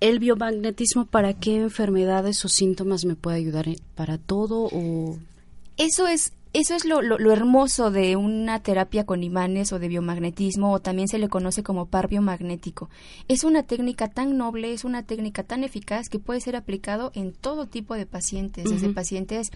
¿El 0.00 0.18
biomagnetismo 0.18 1.06
para 1.06 1.32
qué 1.34 1.56
enfermedades 1.56 2.44
o 2.44 2.48
síntomas 2.48 3.04
me 3.04 3.14
puede 3.14 3.38
ayudar? 3.38 3.66
¿Para 3.94 4.18
todo 4.18 4.68
o...? 4.70 5.18
Eso 5.76 6.06
es 6.06 6.32
eso 6.54 6.76
es 6.76 6.84
lo, 6.84 7.02
lo, 7.02 7.32
hermoso 7.32 7.90
de 7.90 8.14
una 8.14 8.60
terapia 8.62 9.04
con 9.04 9.24
imanes 9.24 9.72
o 9.72 9.80
de 9.80 9.88
biomagnetismo, 9.88 10.72
o 10.72 10.78
también 10.78 11.08
se 11.08 11.18
le 11.18 11.28
conoce 11.28 11.64
como 11.64 11.86
par 11.86 12.06
biomagnético. 12.06 12.88
Es 13.26 13.42
una 13.42 13.64
técnica 13.64 14.06
tan 14.06 14.38
noble, 14.38 14.72
es 14.72 14.84
una 14.84 15.02
técnica 15.02 15.42
tan 15.42 15.64
eficaz 15.64 16.08
que 16.08 16.20
puede 16.20 16.40
ser 16.40 16.54
aplicado 16.54 17.10
en 17.16 17.32
todo 17.32 17.66
tipo 17.66 17.94
de 17.94 18.06
pacientes, 18.06 18.70
desde 18.70 18.90
pacientes 18.90 19.50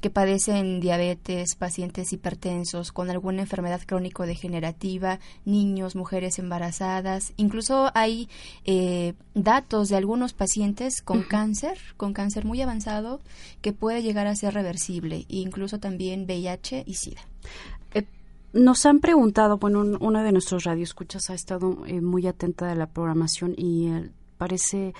que 0.00 0.10
padecen 0.10 0.80
diabetes, 0.80 1.54
pacientes 1.54 2.12
hipertensos, 2.12 2.92
con 2.92 3.10
alguna 3.10 3.42
enfermedad 3.42 3.80
crónico-degenerativa, 3.86 5.20
niños, 5.44 5.94
mujeres 5.94 6.38
embarazadas. 6.38 7.32
Incluso 7.36 7.90
hay 7.94 8.28
eh, 8.64 9.14
datos 9.34 9.88
de 9.88 9.96
algunos 9.96 10.32
pacientes 10.32 11.02
con 11.02 11.22
cáncer, 11.22 11.78
con 11.96 12.14
cáncer 12.14 12.44
muy 12.44 12.62
avanzado, 12.62 13.20
que 13.60 13.72
puede 13.72 14.02
llegar 14.02 14.26
a 14.26 14.36
ser 14.36 14.54
reversible, 14.54 15.26
e 15.28 15.36
incluso 15.36 15.78
también 15.78 16.24
VIH 16.24 16.84
y 16.86 16.94
SIDA. 16.94 17.20
Eh, 17.92 18.06
nos 18.52 18.86
han 18.86 19.00
preguntado, 19.00 19.58
bueno, 19.58 19.98
una 20.00 20.22
de 20.22 20.32
nuestros 20.32 20.64
radioescuchas 20.64 21.28
ha 21.30 21.34
estado 21.34 21.84
eh, 21.86 22.00
muy 22.00 22.26
atenta 22.26 22.66
de 22.66 22.76
la 22.76 22.86
programación 22.86 23.54
y 23.56 23.90
parece 24.38 24.94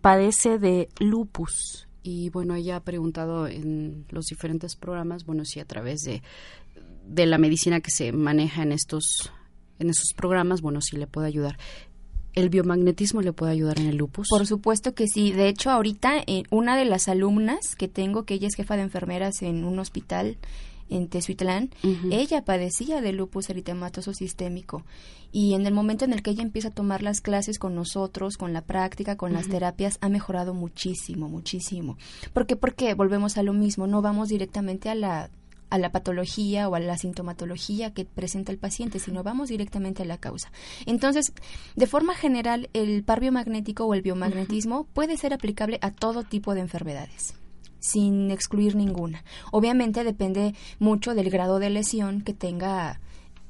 padece 0.00 0.58
de 0.58 0.88
lupus 0.98 1.86
y 2.04 2.28
bueno, 2.28 2.54
ella 2.54 2.76
ha 2.76 2.84
preguntado 2.84 3.48
en 3.48 4.04
los 4.10 4.26
diferentes 4.26 4.76
programas, 4.76 5.24
bueno, 5.24 5.44
si 5.46 5.58
a 5.58 5.64
través 5.64 6.00
de, 6.02 6.22
de 7.06 7.26
la 7.26 7.38
medicina 7.38 7.80
que 7.80 7.90
se 7.90 8.12
maneja 8.12 8.62
en 8.62 8.72
estos, 8.72 9.32
en 9.78 9.88
estos 9.88 10.12
programas, 10.14 10.60
bueno, 10.60 10.82
si 10.82 10.98
le 10.98 11.06
puede 11.06 11.26
ayudar. 11.26 11.58
¿El 12.34 12.50
biomagnetismo 12.50 13.22
le 13.22 13.32
puede 13.32 13.52
ayudar 13.52 13.78
en 13.78 13.86
el 13.86 13.96
lupus? 13.96 14.28
Por 14.28 14.46
supuesto 14.46 14.94
que 14.94 15.06
sí. 15.06 15.32
De 15.32 15.48
hecho, 15.48 15.70
ahorita 15.70 16.18
eh, 16.26 16.42
una 16.50 16.76
de 16.76 16.84
las 16.84 17.08
alumnas 17.08 17.74
que 17.78 17.88
tengo, 17.88 18.24
que 18.24 18.34
ella 18.34 18.48
es 18.48 18.54
jefa 18.54 18.76
de 18.76 18.82
enfermeras 18.82 19.40
en 19.40 19.64
un 19.64 19.78
hospital 19.78 20.36
en 20.88 21.08
Tezuitlán, 21.08 21.70
ella 22.10 22.44
padecía 22.44 23.00
de 23.00 23.12
lupus 23.12 23.50
eritematoso 23.50 24.12
sistémico 24.12 24.84
y 25.32 25.54
en 25.54 25.66
el 25.66 25.74
momento 25.74 26.04
en 26.04 26.12
el 26.12 26.22
que 26.22 26.30
ella 26.30 26.42
empieza 26.42 26.68
a 26.68 26.72
tomar 26.72 27.02
las 27.02 27.20
clases 27.20 27.58
con 27.58 27.74
nosotros, 27.74 28.36
con 28.36 28.52
la 28.52 28.62
práctica, 28.62 29.16
con 29.16 29.32
las 29.32 29.48
terapias, 29.48 29.98
ha 30.00 30.08
mejorado 30.08 30.54
muchísimo, 30.54 31.28
muchísimo. 31.28 31.96
¿Por 32.32 32.46
qué? 32.46 32.56
Porque 32.56 32.94
volvemos 32.94 33.36
a 33.36 33.42
lo 33.42 33.52
mismo, 33.52 33.86
no 33.86 34.02
vamos 34.02 34.28
directamente 34.28 34.90
a 34.90 34.94
la 34.94 35.30
a 35.70 35.78
la 35.78 35.90
patología 35.90 36.68
o 36.68 36.76
a 36.76 36.80
la 36.80 36.96
sintomatología 36.96 37.92
que 37.92 38.04
presenta 38.04 38.52
el 38.52 38.58
paciente, 38.58 39.00
sino 39.00 39.24
vamos 39.24 39.48
directamente 39.48 40.04
a 40.04 40.06
la 40.06 40.18
causa. 40.18 40.52
Entonces, 40.86 41.32
de 41.74 41.86
forma 41.88 42.14
general, 42.14 42.70
el 42.74 43.02
par 43.02 43.18
biomagnético 43.18 43.84
o 43.84 43.94
el 43.94 44.02
biomagnetismo 44.02 44.84
puede 44.92 45.16
ser 45.16 45.34
aplicable 45.34 45.78
a 45.82 45.90
todo 45.90 46.22
tipo 46.22 46.54
de 46.54 46.60
enfermedades 46.60 47.34
sin 47.84 48.30
excluir 48.30 48.76
ninguna. 48.76 49.24
Obviamente 49.52 50.04
depende 50.04 50.54
mucho 50.78 51.14
del 51.14 51.30
grado 51.30 51.58
de 51.58 51.70
lesión 51.70 52.22
que 52.22 52.32
tenga 52.32 53.00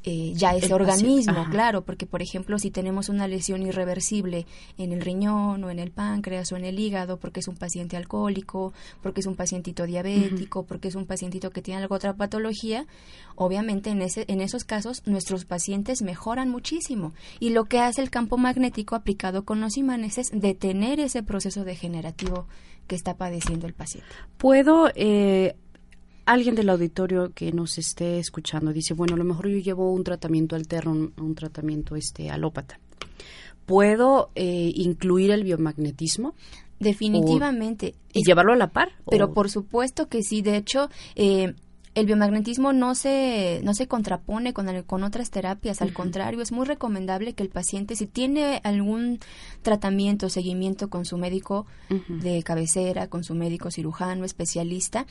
eh, 0.06 0.34
ya 0.34 0.54
ese 0.54 0.74
organismo, 0.74 1.46
claro, 1.50 1.82
porque 1.82 2.04
por 2.04 2.20
ejemplo 2.20 2.58
si 2.58 2.70
tenemos 2.70 3.08
una 3.08 3.26
lesión 3.26 3.62
irreversible 3.62 4.44
en 4.76 4.92
el 4.92 5.00
riñón 5.00 5.64
o 5.64 5.70
en 5.70 5.78
el 5.78 5.92
páncreas 5.92 6.52
o 6.52 6.56
en 6.56 6.66
el 6.66 6.78
hígado, 6.78 7.16
porque 7.18 7.40
es 7.40 7.48
un 7.48 7.56
paciente 7.56 7.96
alcohólico, 7.96 8.74
porque 9.02 9.20
es 9.20 9.26
un 9.26 9.34
pacientito 9.34 9.86
diabético, 9.86 10.64
porque 10.66 10.88
es 10.88 10.94
un 10.94 11.06
pacientito 11.06 11.48
que 11.48 11.62
tiene 11.62 11.80
alguna 11.80 11.96
otra 11.96 12.14
patología, 12.14 12.86
obviamente 13.34 13.88
en, 13.88 14.02
ese, 14.02 14.26
en 14.28 14.42
esos 14.42 14.64
casos 14.64 15.02
nuestros 15.06 15.46
pacientes 15.46 16.02
mejoran 16.02 16.50
muchísimo. 16.50 17.14
Y 17.40 17.50
lo 17.50 17.64
que 17.64 17.78
hace 17.78 18.02
el 18.02 18.10
campo 18.10 18.36
magnético 18.36 18.96
aplicado 18.96 19.46
con 19.46 19.62
los 19.62 19.78
imanes 19.78 20.18
es 20.18 20.30
detener 20.34 21.00
ese 21.00 21.22
proceso 21.22 21.64
degenerativo 21.64 22.46
que 22.86 22.94
está 22.94 23.16
padeciendo 23.16 23.66
el 23.66 23.74
paciente. 23.74 24.08
¿Puedo 24.38 24.90
eh, 24.94 25.56
alguien 26.26 26.54
del 26.54 26.70
auditorio 26.70 27.32
que 27.34 27.52
nos 27.52 27.78
esté 27.78 28.18
escuchando 28.18 28.72
dice, 28.72 28.94
bueno, 28.94 29.14
a 29.14 29.18
lo 29.18 29.24
mejor 29.24 29.48
yo 29.48 29.58
llevo 29.58 29.92
un 29.92 30.04
tratamiento 30.04 30.56
alterno, 30.56 31.12
un, 31.16 31.34
tratamiento 31.34 31.96
este 31.96 32.30
alópata. 32.30 32.78
¿Puedo 33.66 34.30
eh, 34.34 34.72
incluir 34.74 35.30
el 35.30 35.44
biomagnetismo? 35.44 36.34
Definitivamente. 36.78 37.94
¿Y 38.12 38.24
llevarlo 38.24 38.52
a 38.52 38.56
la 38.56 38.70
par? 38.70 38.90
Pero 39.08 39.32
por 39.32 39.50
supuesto 39.50 40.08
que 40.08 40.22
sí. 40.22 40.42
De 40.42 40.56
hecho, 40.56 40.90
eh, 41.14 41.54
el 41.94 42.06
biomagnetismo 42.06 42.72
no 42.72 42.94
se, 42.94 43.60
no 43.62 43.74
se 43.74 43.86
contrapone 43.86 44.52
con, 44.52 44.82
con 44.82 45.04
otras 45.04 45.30
terapias, 45.30 45.80
al 45.80 45.92
contrario, 45.92 46.40
es 46.40 46.50
muy 46.50 46.66
recomendable 46.66 47.34
que 47.34 47.42
el 47.42 47.50
paciente, 47.50 47.94
si 47.94 48.06
tiene 48.06 48.60
algún 48.64 49.20
tratamiento, 49.62 50.28
seguimiento 50.28 50.90
con 50.90 51.04
su 51.04 51.18
médico 51.18 51.66
de 52.08 52.42
cabecera, 52.42 53.08
con 53.08 53.22
su 53.22 53.34
médico 53.34 53.70
cirujano, 53.70 54.24
especialista, 54.24 55.06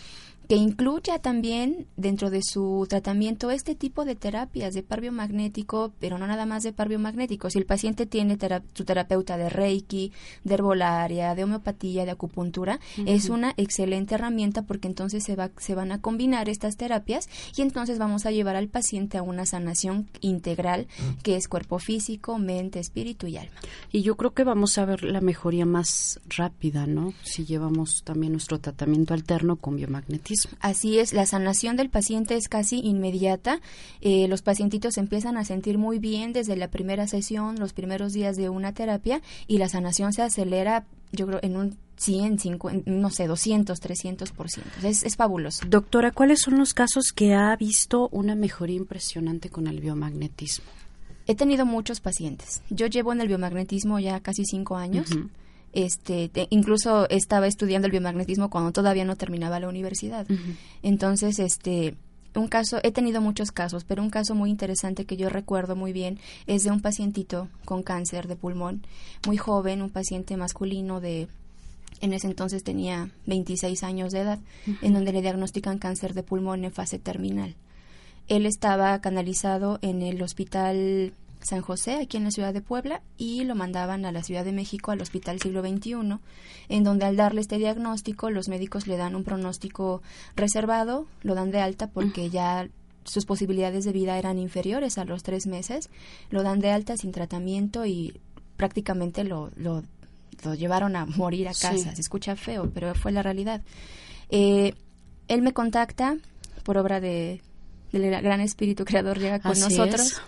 que 0.47 0.55
incluya 0.55 1.19
también 1.19 1.87
dentro 1.95 2.29
de 2.29 2.41
su 2.43 2.85
tratamiento 2.89 3.51
este 3.51 3.75
tipo 3.75 4.03
de 4.03 4.15
terapias 4.15 4.73
de 4.73 4.83
par 4.83 4.99
biomagnético, 4.99 5.93
pero 5.99 6.17
no 6.17 6.27
nada 6.27 6.45
más 6.45 6.63
de 6.63 6.73
par 6.73 6.89
biomagnético. 6.89 7.49
Si 7.49 7.59
el 7.59 7.65
paciente 7.65 8.05
tiene 8.05 8.37
su 8.73 8.83
terapeuta 8.83 9.37
de 9.37 9.49
Reiki, 9.49 10.11
de 10.43 10.53
herbolaria, 10.53 11.33
de 11.35 11.43
homeopatía, 11.45 12.05
de 12.05 12.11
acupuntura, 12.11 12.79
es 13.05 13.29
una 13.29 13.53
excelente 13.57 14.15
herramienta 14.15 14.63
porque 14.63 14.87
entonces 14.87 15.23
se, 15.23 15.35
va, 15.35 15.51
se 15.57 15.75
van 15.75 15.91
a 15.91 16.01
combinar 16.01 16.49
estas 16.49 16.72
terapias 16.77 17.29
y 17.55 17.61
entonces 17.61 17.99
vamos 17.99 18.25
a 18.25 18.31
llevar 18.31 18.55
al 18.55 18.67
paciente 18.67 19.17
a 19.17 19.21
una 19.21 19.45
sanación 19.45 20.09
integral 20.21 20.87
que 21.21 21.35
es 21.35 21.47
cuerpo 21.47 21.79
físico, 21.79 22.37
mente, 22.37 22.79
espíritu 22.79 23.27
y 23.27 23.37
alma. 23.37 23.55
Y 23.91 24.01
yo 24.01 24.15
creo 24.15 24.31
que 24.31 24.43
vamos 24.43 24.77
a 24.77 24.85
ver 24.85 25.03
la 25.03 25.21
mejoría 25.21 25.65
más 25.65 26.19
rápida, 26.27 26.87
¿no? 26.87 27.13
Si 27.23 27.45
llevamos 27.45 28.03
también 28.03 28.33
nuestro 28.33 28.59
tratamiento 28.59 29.13
alterno 29.13 29.55
con 29.55 29.75
biomagnetismo. 29.75 30.51
Así 30.59 30.99
es, 30.99 31.13
la 31.13 31.25
sanación 31.25 31.75
del 31.75 31.89
paciente 31.89 32.35
es 32.35 32.49
casi 32.49 32.79
inmediata. 32.79 33.61
Eh, 34.01 34.27
los 34.27 34.41
pacientitos 34.41 34.97
empiezan 34.97 35.37
a 35.37 35.45
sentir 35.45 35.77
muy 35.77 35.99
bien 35.99 36.33
desde 36.33 36.55
la 36.55 36.69
primera 36.69 37.07
sesión, 37.07 37.59
los 37.59 37.73
primeros 37.73 38.13
días 38.13 38.35
de 38.35 38.49
una 38.49 38.73
terapia 38.73 39.21
y 39.47 39.57
la 39.57 39.69
sanación 39.69 40.13
se 40.13 40.21
acelera, 40.21 40.85
yo 41.13 41.27
creo, 41.27 41.39
en 41.41 41.55
un 41.55 41.77
100, 41.96 42.39
50, 42.39 42.91
no 42.91 43.10
sé, 43.10 43.27
200, 43.27 43.82
300%. 43.82 44.62
Es, 44.84 45.03
es 45.03 45.15
fabuloso. 45.15 45.65
Doctora, 45.67 46.12
¿cuáles 46.12 46.41
son 46.41 46.58
los 46.58 46.74
casos 46.74 47.13
que 47.15 47.34
ha 47.34 47.55
visto 47.55 48.10
una 48.12 48.36
mejoría 48.36 48.75
impresionante 48.75 49.50
con 49.50 49.67
el 49.67 49.79
biomagnetismo? 49.79 50.65
He 51.27 51.36
tenido 51.36 51.65
muchos 51.65 52.01
pacientes. 52.01 52.62
Yo 52.70 52.88
llevo 52.88 53.13
en 53.13 53.22
el 53.22 53.27
biomagnetismo 53.27 54.00
ya 54.00 54.20
casi 54.20 54.43
cinco 54.43 54.75
años. 54.75 55.10
Este, 55.72 56.29
incluso 56.50 57.08
estaba 57.10 57.48
estudiando 57.48 57.86
el 57.88 57.91
biomagnetismo 57.91 58.50
cuando 58.50 58.72
todavía 58.72 59.05
no 59.05 59.15
terminaba 59.15 59.60
la 59.60 59.70
universidad. 59.70 60.27
Entonces, 60.82 61.39
este, 61.39 61.96
un 62.35 62.47
caso, 62.47 62.79
he 62.83 62.91
tenido 62.91 63.21
muchos 63.21 63.51
casos, 63.51 63.83
pero 63.83 64.01
un 64.01 64.09
caso 64.09 64.35
muy 64.35 64.49
interesante 64.49 65.05
que 65.05 65.17
yo 65.17 65.29
recuerdo 65.29 65.75
muy 65.75 65.93
bien 65.93 66.19
es 66.47 66.63
de 66.63 66.71
un 66.71 66.81
pacientito 66.81 67.47
con 67.65 67.83
cáncer 67.83 68.27
de 68.27 68.35
pulmón, 68.35 68.85
muy 69.25 69.37
joven, 69.37 69.81
un 69.81 69.89
paciente 69.89 70.37
masculino 70.37 70.99
de 70.99 71.27
en 72.01 72.11
ese 72.11 72.27
entonces 72.27 72.63
tenía 72.63 73.11
26 73.27 73.81
años 73.83 74.11
de 74.11 74.19
edad, 74.19 74.39
en 74.81 74.93
donde 74.93 75.13
le 75.13 75.21
diagnostican 75.21 75.77
cáncer 75.77 76.13
de 76.13 76.23
pulmón 76.23 76.65
en 76.65 76.73
fase 76.73 76.99
terminal. 76.99 77.55
Él 78.27 78.45
estaba 78.45 78.99
canalizado 78.99 79.79
en 79.81 80.01
el 80.01 80.21
hospital 80.21 81.13
San 81.43 81.62
José, 81.62 81.95
aquí 81.95 82.17
en 82.17 82.23
la 82.23 82.31
ciudad 82.31 82.53
de 82.53 82.62
Puebla, 82.62 83.01
y 83.17 83.43
lo 83.43 83.55
mandaban 83.55 84.05
a 84.05 84.12
la 84.12 84.23
Ciudad 84.23 84.45
de 84.45 84.51
México, 84.51 84.91
al 84.91 85.01
Hospital 85.01 85.39
Siglo 85.39 85.62
XXI, 85.62 86.19
en 86.69 86.83
donde 86.83 87.06
al 87.06 87.15
darle 87.15 87.41
este 87.41 87.58
diagnóstico, 87.58 88.29
los 88.29 88.49
médicos 88.49 88.88
le 88.88 88.97
dan 88.97 89.15
un 89.15 89.23
pronóstico 89.23 90.01
reservado, 90.36 91.08
lo 91.21 91.36
dan 91.36 91.51
de 91.51 91.62
alta 91.62 91.88
porque 91.88 92.29
ya 92.29 92.67
sus 93.06 93.25
posibilidades 93.25 93.86
de 93.86 93.91
vida 93.91 94.17
eran 94.17 94.39
inferiores 94.39 94.97
a 94.97 95.06
los 95.06 95.23
tres 95.23 95.47
meses, 95.47 95.89
lo 96.29 96.43
dan 96.43 96.60
de 96.60 96.71
alta 96.71 96.97
sin 96.97 97.12
tratamiento 97.12 97.86
y 97.86 98.19
prácticamente 98.56 99.23
lo, 99.23 99.51
lo, 99.56 99.84
llevaron 100.56 100.95
a 100.95 101.06
morir 101.17 101.47
a 101.47 101.53
casa. 101.53 101.95
Se 101.95 102.01
escucha 102.01 102.36
feo, 102.36 102.71
pero 102.73 102.95
fue 102.95 103.12
la 103.12 103.23
realidad. 103.23 103.62
Eh, 104.29 104.73
él 105.27 105.41
me 105.41 105.53
contacta 105.53 106.17
por 106.63 106.77
obra 106.77 106.99
de, 106.99 107.41
del 107.91 108.10
gran 108.21 108.41
espíritu 108.41 108.86
creador, 108.86 109.19
llega 109.19 109.39
con 109.39 109.60
nosotros 109.60 110.21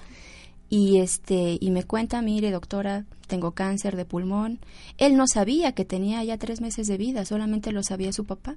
y 0.69 0.97
este 0.97 1.57
y 1.59 1.71
me 1.71 1.83
cuenta 1.83 2.21
mire 2.21 2.51
doctora 2.51 3.05
tengo 3.27 3.51
cáncer 3.51 3.95
de 3.95 4.05
pulmón 4.05 4.59
él 4.97 5.15
no 5.15 5.27
sabía 5.27 5.73
que 5.73 5.85
tenía 5.85 6.23
ya 6.23 6.37
tres 6.37 6.61
meses 6.61 6.87
de 6.87 6.97
vida 6.97 7.25
solamente 7.25 7.71
lo 7.71 7.83
sabía 7.83 8.13
su 8.13 8.25
papá. 8.25 8.55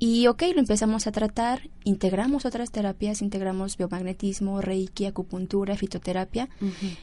Y 0.00 0.28
ok 0.28 0.42
lo 0.54 0.60
empezamos 0.60 1.08
a 1.08 1.12
tratar 1.12 1.70
integramos 1.82 2.44
otras 2.44 2.70
terapias 2.70 3.20
integramos 3.20 3.76
biomagnetismo 3.76 4.60
reiki 4.60 5.06
acupuntura 5.06 5.76
fitoterapia. 5.76 6.48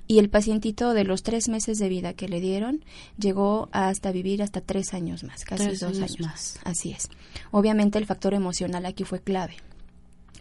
Y 0.08 0.20
el 0.20 0.30
pacientito 0.30 0.94
de 0.94 1.04
los 1.04 1.22
tres 1.22 1.50
meses 1.50 1.78
de 1.78 1.90
vida 1.90 2.14
que 2.14 2.30
le 2.30 2.40
dieron 2.40 2.86
llegó 3.18 3.68
hasta 3.74 4.14
vivir 4.14 4.42
hasta 4.42 4.62
tres 4.62 4.94
años 4.94 5.26
más 5.26 5.44
casi 5.44 5.76
dos 5.76 5.84
años 5.84 6.20
más. 6.22 6.60
Así 6.64 6.92
es. 6.92 7.10
Obviamente 7.52 7.98
el 7.98 8.06
factor 8.06 8.34
emocional 8.34 8.86
aquí 8.86 9.04
fue 9.04 9.20
clave 9.20 9.58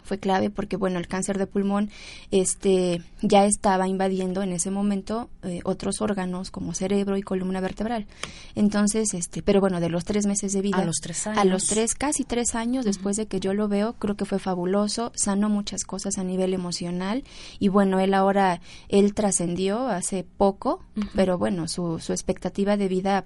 fue 0.05 0.19
clave 0.19 0.51
porque 0.51 0.77
bueno 0.77 0.99
el 0.99 1.09
cáncer 1.09 1.39
de 1.39 1.47
pulmón 1.47 1.91
este 2.31 3.03
ya 3.23 3.45
estaba 3.47 3.89
invadiendo 3.89 4.43
en 4.43 4.53
ese 4.53 4.71
momento 4.71 5.31
eh, 5.43 5.61
otros 5.65 6.01
órganos 6.01 6.51
como 6.51 6.75
cerebro 6.75 7.17
y 7.17 7.23
columna 7.23 7.61
vertebral. 7.61 8.07
Entonces 8.55 9.15
este 9.15 9.43
pero 9.43 9.61
bueno 9.61 9.81
de 9.81 9.89
los 9.89 10.05
tres 10.05 10.27
meses 10.27 10.53
de 10.53 10.61
vida 10.61 10.79
a 10.79 10.85
los 10.85 10.97
tres 11.01 11.27
años 11.27 11.39
a 11.39 11.45
los 11.45 11.67
tres 11.67 11.95
casi 11.95 12.25
tres 12.25 12.55
años 12.55 12.85
después 12.85 13.17
de 13.17 13.27
que 13.27 13.41
yo 13.41 13.55
lo 13.55 13.69
veo 13.69 13.95
creo 13.95 14.17
que 14.17 14.25
fue 14.25 14.39
fabuloso 14.39 15.13
sanó 15.15 15.49
muchas 15.49 15.85
cosas 15.85 16.19
a 16.19 16.25
nivel 16.25 16.55
emocional 16.55 17.25
y 17.59 17.69
bueno 17.69 17.99
él 18.01 18.15
ahora 18.15 18.61
él 18.89 19.15
trascendió 19.15 19.89
hace 19.89 20.25
poco 20.25 20.81
pero 21.15 21.39
bueno 21.39 21.69
su, 21.69 21.99
su 21.99 22.13
expectativa 22.13 22.77
de 22.77 22.89
vida 22.89 23.25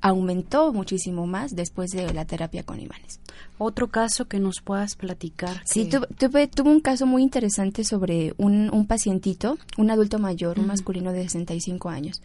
aumentó 0.00 0.72
muchísimo 0.72 1.26
más 1.26 1.54
después 1.54 1.90
de 1.90 2.12
la 2.12 2.24
terapia 2.24 2.62
con 2.62 2.80
imanes. 2.80 3.20
Otro 3.58 3.88
caso 3.88 4.26
que 4.26 4.38
nos 4.38 4.60
puedas 4.60 4.96
platicar. 4.96 5.62
Sí, 5.64 5.86
tuve, 5.86 6.46
tuve, 6.46 6.70
un 6.70 6.80
caso 6.80 7.06
muy 7.06 7.22
interesante 7.22 7.84
sobre 7.84 8.34
un, 8.36 8.70
un 8.72 8.86
pacientito, 8.86 9.58
un 9.78 9.90
adulto 9.90 10.18
mayor, 10.18 10.58
un 10.58 10.66
masculino 10.66 11.12
de 11.12 11.22
65 11.22 11.88
años, 11.88 12.22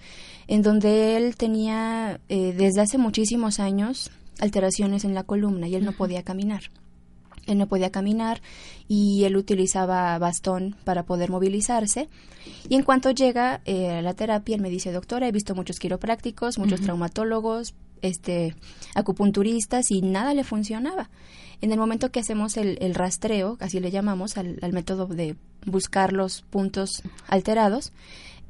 en 0.47 0.62
donde 0.62 1.15
él 1.17 1.36
tenía 1.38 2.19
eh, 2.27 2.53
desde 2.57 2.81
hace 2.81 2.97
muchísimos 2.97 3.60
años 3.60 4.12
alteraciones 4.39 5.05
en 5.05 5.13
la 5.13 5.23
columna 5.23 5.67
y 5.67 5.75
él 5.75 5.86
no 5.86 5.93
podía 5.93 6.23
caminar. 6.23 6.63
Él 7.52 7.58
no 7.58 7.68
podía 7.68 7.92
caminar 7.92 8.42
y 8.88 9.24
él 9.26 9.38
utilizaba 9.38 10.18
bastón 10.18 10.76
para 10.84 11.04
poder 11.04 11.30
movilizarse. 11.30 12.10
Y 12.68 12.76
en 12.76 12.84
cuanto 12.84 13.12
llega 13.12 13.62
eh, 13.66 13.90
a 13.92 14.02
la 14.02 14.14
terapia, 14.14 14.56
él 14.56 14.62
me 14.62 14.70
dice, 14.70 14.92
doctora, 14.92 15.28
he 15.28 15.32
visto 15.32 15.56
muchos 15.56 15.80
quiroprácticos, 15.80 16.58
muchos 16.58 16.82
traumatólogos, 16.82 17.76
este, 18.02 18.56
acupunturistas 18.96 19.92
y 19.92 20.02
nada 20.02 20.34
le 20.34 20.44
funcionaba. 20.44 21.10
En 21.62 21.72
el 21.72 21.78
momento 21.78 22.12
que 22.12 22.20
hacemos 22.20 22.58
el, 22.58 22.96
rastreo, 22.96 23.58
así 23.60 23.80
le 23.80 23.92
llamamos 23.92 24.38
al, 24.38 24.58
al, 24.64 24.74
método 24.74 25.06
de 25.06 25.36
buscar 25.66 26.12
los 26.12 26.42
puntos 26.42 27.04
alterados, 27.28 27.94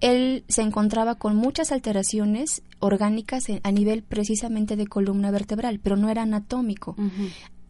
él 0.01 0.43
se 0.47 0.63
encontraba 0.63 1.15
con 1.15 1.35
muchas 1.35 1.71
alteraciones 1.71 2.63
orgánicas 2.79 3.43
a 3.61 3.71
nivel 3.71 4.01
precisamente 4.01 4.75
de 4.75 4.87
columna 4.87 5.29
vertebral, 5.31 5.79
pero 5.81 5.95
no 5.95 6.09
era 6.09 6.23
anatómico 6.23 6.95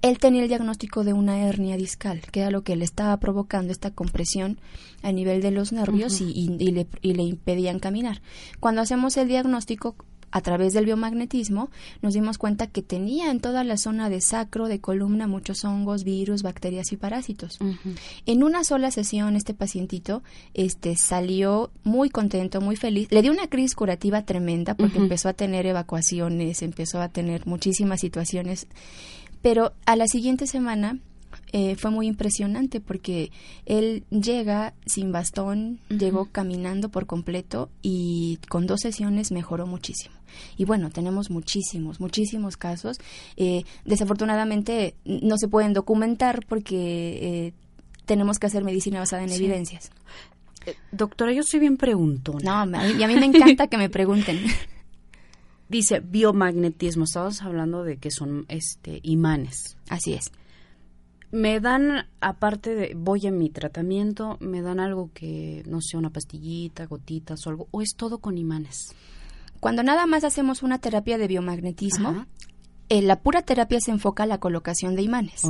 él 0.02 0.18
tenía 0.18 0.42
el 0.42 0.48
diagnóstico 0.48 1.04
de 1.04 1.14
una 1.14 1.40
hernia 1.40 1.78
discal, 1.78 2.22
que 2.32 2.42
era 2.42 2.52
lo 2.52 2.64
que 2.64 2.76
le 2.76 2.86
estaba 2.86 3.18
provocando 3.18 3.72
esta 3.72 3.92
compresión 3.92 4.60
a 5.04 5.12
nivel 5.12 5.42
de 5.42 5.52
los 5.52 5.72
nervios 5.72 6.22
y, 6.22 6.48
le, 6.48 6.88
y, 7.02 7.14
le, 7.14 7.24
impedían 7.24 7.80
caminar. 7.80 8.22
Cuando 8.60 8.82
hacemos 8.82 9.16
el 9.18 9.28
diagnóstico 9.28 9.96
a 10.32 10.42
través 10.42 10.74
del 10.74 10.86
biomagnetismo, 10.86 11.70
nos 12.02 12.14
dimos 12.14 12.38
cuenta 12.38 12.68
que 12.68 12.82
tenía 12.82 13.32
en 13.32 13.42
toda 13.42 13.64
la 13.64 13.78
zona 13.78 14.10
de 14.10 14.22
sacro, 14.22 14.68
de 14.68 14.80
columna, 14.80 15.28
muchos 15.28 15.66
hongos, 15.66 16.04
virus, 16.04 16.42
bacterias 16.42 16.94
y 16.94 16.98
parásitos. 16.98 17.60
En 18.26 18.44
una 18.44 18.64
sola 18.64 18.92
sesión, 18.92 19.36
este 19.36 19.54
pacientito 19.54 20.24
este, 20.54 20.96
salió 20.96 21.70
muy 21.84 22.10
contento, 22.10 22.62
muy 22.62 22.78
feliz. 22.78 23.10
Le 23.12 23.22
dio 23.22 23.32
una 23.32 23.48
crisis 23.48 23.76
curativa 23.76 24.24
tremenda 24.24 24.74
porque 24.74 25.00
empezó 25.00 25.28
a 25.28 25.34
tener 25.34 25.66
evacuaciones, 25.66 26.62
empezó 26.62 27.02
a 27.02 27.10
tener 27.10 27.46
muchísimas 27.46 28.00
situaciones 28.00 28.68
pero 29.42 29.74
a 29.86 29.96
la 29.96 30.08
siguiente 30.08 30.48
semana 30.48 31.00
eh, 31.54 31.76
fue 31.76 31.92
muy 31.92 32.08
impresionante 32.08 32.80
porque 32.80 33.32
él 33.66 34.06
llega 34.10 34.74
sin 34.86 35.12
bastón, 35.12 35.80
llegó 35.90 36.26
caminando 36.32 36.90
por 36.90 37.08
completo 37.08 37.70
y 37.82 38.40
con 38.48 38.68
dos 38.68 38.80
sesiones 38.82 39.32
mejoró 39.32 39.68
muchísimo. 39.68 40.16
Y 40.56 40.64
bueno, 40.64 40.90
tenemos 40.92 41.30
muchísimos, 41.30 42.00
muchísimos 42.00 42.56
casos. 42.56 42.98
Eh, 43.36 43.66
desafortunadamente 43.84 44.96
no 45.04 45.38
se 45.38 45.50
pueden 45.50 45.74
documentar 45.74 46.46
porque 46.48 47.20
eh, 47.22 47.54
tenemos 48.06 48.40
que 48.40 48.48
hacer 48.48 48.64
medicina 48.64 49.00
basada 49.00 49.24
en 49.24 49.32
evidencias. 49.32 49.92
doctora, 50.94 51.34
yo 51.34 51.44
soy 51.44 51.60
bien 51.60 51.76
preguntona. 51.76 52.66
No, 52.66 52.98
y 52.98 53.04
a 53.04 53.08
mí 53.10 53.16
me 53.16 53.26
encanta 53.26 53.68
que 53.68 53.78
me 53.78 53.90
pregunten. 53.90 54.40
Dice 55.72 56.02
biomagnetismo, 56.02 57.06
estamos 57.06 57.42
hablando 57.42 57.86
de 57.86 57.96
que 57.96 58.12
son 58.12 58.46
este 58.50 59.00
imanes. 59.04 59.78
Así 59.88 60.14
es 60.14 60.32
me 61.32 61.62
dan, 61.62 62.08
aparte 62.20 62.76
de, 62.76 62.94
voy 62.94 63.26
a 63.26 63.32
mi 63.32 63.50
tratamiento, 63.50 64.38
me 64.42 64.62
dan 64.62 64.82
algo 64.82 65.12
que, 65.14 65.64
no 65.66 65.80
sé, 65.82 65.96
una 65.96 66.10
pastillita, 66.10 66.86
gotitas 66.88 67.48
o 67.48 67.50
algo, 67.50 67.68
o 67.72 67.82
es 67.82 67.96
todo 67.96 68.20
con 68.20 68.38
imanes. 68.38 68.94
Cuando 69.62 69.82
nada 69.82 70.06
más 70.08 70.26
hacemos 70.26 70.62
una 70.62 70.80
terapia 70.80 71.18
de 71.18 71.28
biomagnetismo, 71.28 72.26
eh, 72.92 73.02
la 73.02 73.22
pura 73.22 73.42
terapia 73.42 73.80
se 73.80 73.90
enfoca 73.90 74.24
a 74.24 74.26
la 74.26 74.40
colocación 74.40 74.98
de 74.98 75.02
imanes. 75.02 75.44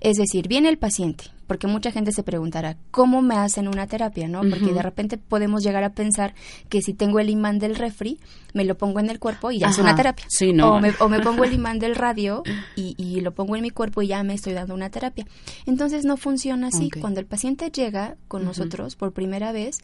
Es 0.00 0.16
decir, 0.16 0.46
viene 0.46 0.68
el 0.68 0.78
paciente, 0.78 1.24
porque 1.48 1.66
mucha 1.66 1.90
gente 1.90 2.12
se 2.12 2.22
preguntará, 2.22 2.76
¿cómo 2.92 3.20
me 3.20 3.34
hacen 3.34 3.66
una 3.66 3.88
terapia? 3.88 4.28
¿no? 4.28 4.42
Porque 4.48 4.72
de 4.72 4.80
repente 4.80 5.18
podemos 5.18 5.64
llegar 5.64 5.82
a 5.82 5.90
pensar 5.90 6.34
que 6.68 6.82
si 6.82 6.94
tengo 6.94 7.18
el 7.18 7.30
imán 7.30 7.58
del 7.58 7.74
refri, 7.74 8.20
me 8.52 8.64
lo 8.64 8.78
pongo 8.78 9.00
en 9.00 9.10
el 9.10 9.18
cuerpo 9.18 9.50
y 9.50 9.58
ya 9.58 9.70
es 9.70 9.78
una 9.78 9.96
terapia. 9.96 10.26
o, 10.62 11.08
me, 11.08 11.18
pongo 11.18 11.42
el 11.42 11.52
imán 11.54 11.80
del 11.80 11.96
radio 11.96 12.44
y, 12.76 13.20
lo 13.22 13.34
pongo 13.34 13.56
en 13.56 13.62
mi 13.62 13.70
cuerpo 13.70 14.02
y 14.02 14.06
ya 14.06 14.22
me 14.22 14.34
estoy 14.34 14.52
dando 14.52 14.72
una 14.72 14.90
terapia. 14.90 15.26
Entonces 15.66 16.04
no 16.04 16.16
funciona 16.16 16.68
así. 16.68 16.90
Cuando 17.00 17.18
el 17.18 17.26
paciente 17.26 17.72
llega 17.72 18.14
con 18.28 18.44
nosotros 18.44 18.94
por 18.94 19.10
primera 19.12 19.50
vez, 19.50 19.78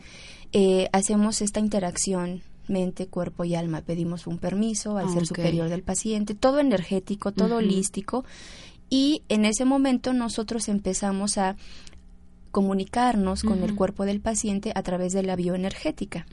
eh, 0.52 0.88
hacemos 0.92 1.42
esta 1.42 1.58
interacción 1.58 2.42
mente, 2.70 3.08
cuerpo 3.08 3.44
y 3.44 3.54
alma. 3.54 3.82
Pedimos 3.82 4.26
un 4.26 4.38
permiso 4.38 4.96
al 4.96 5.10
ser 5.10 5.26
superior 5.26 5.68
del 5.68 5.82
paciente, 5.82 6.34
todo 6.34 6.60
energético, 6.60 7.32
todo 7.32 7.56
holístico. 7.56 8.24
Y 8.88 9.22
en 9.28 9.44
ese 9.44 9.64
momento 9.64 10.12
nosotros 10.12 10.68
empezamos 10.68 11.38
a 11.38 11.56
comunicarnos 12.50 13.42
con 13.42 13.62
el 13.62 13.74
cuerpo 13.74 14.04
del 14.04 14.20
paciente 14.20 14.72
a 14.74 14.82
través 14.82 15.12
de 15.12 15.22
la 15.22 15.36
bioenergética. 15.36 16.26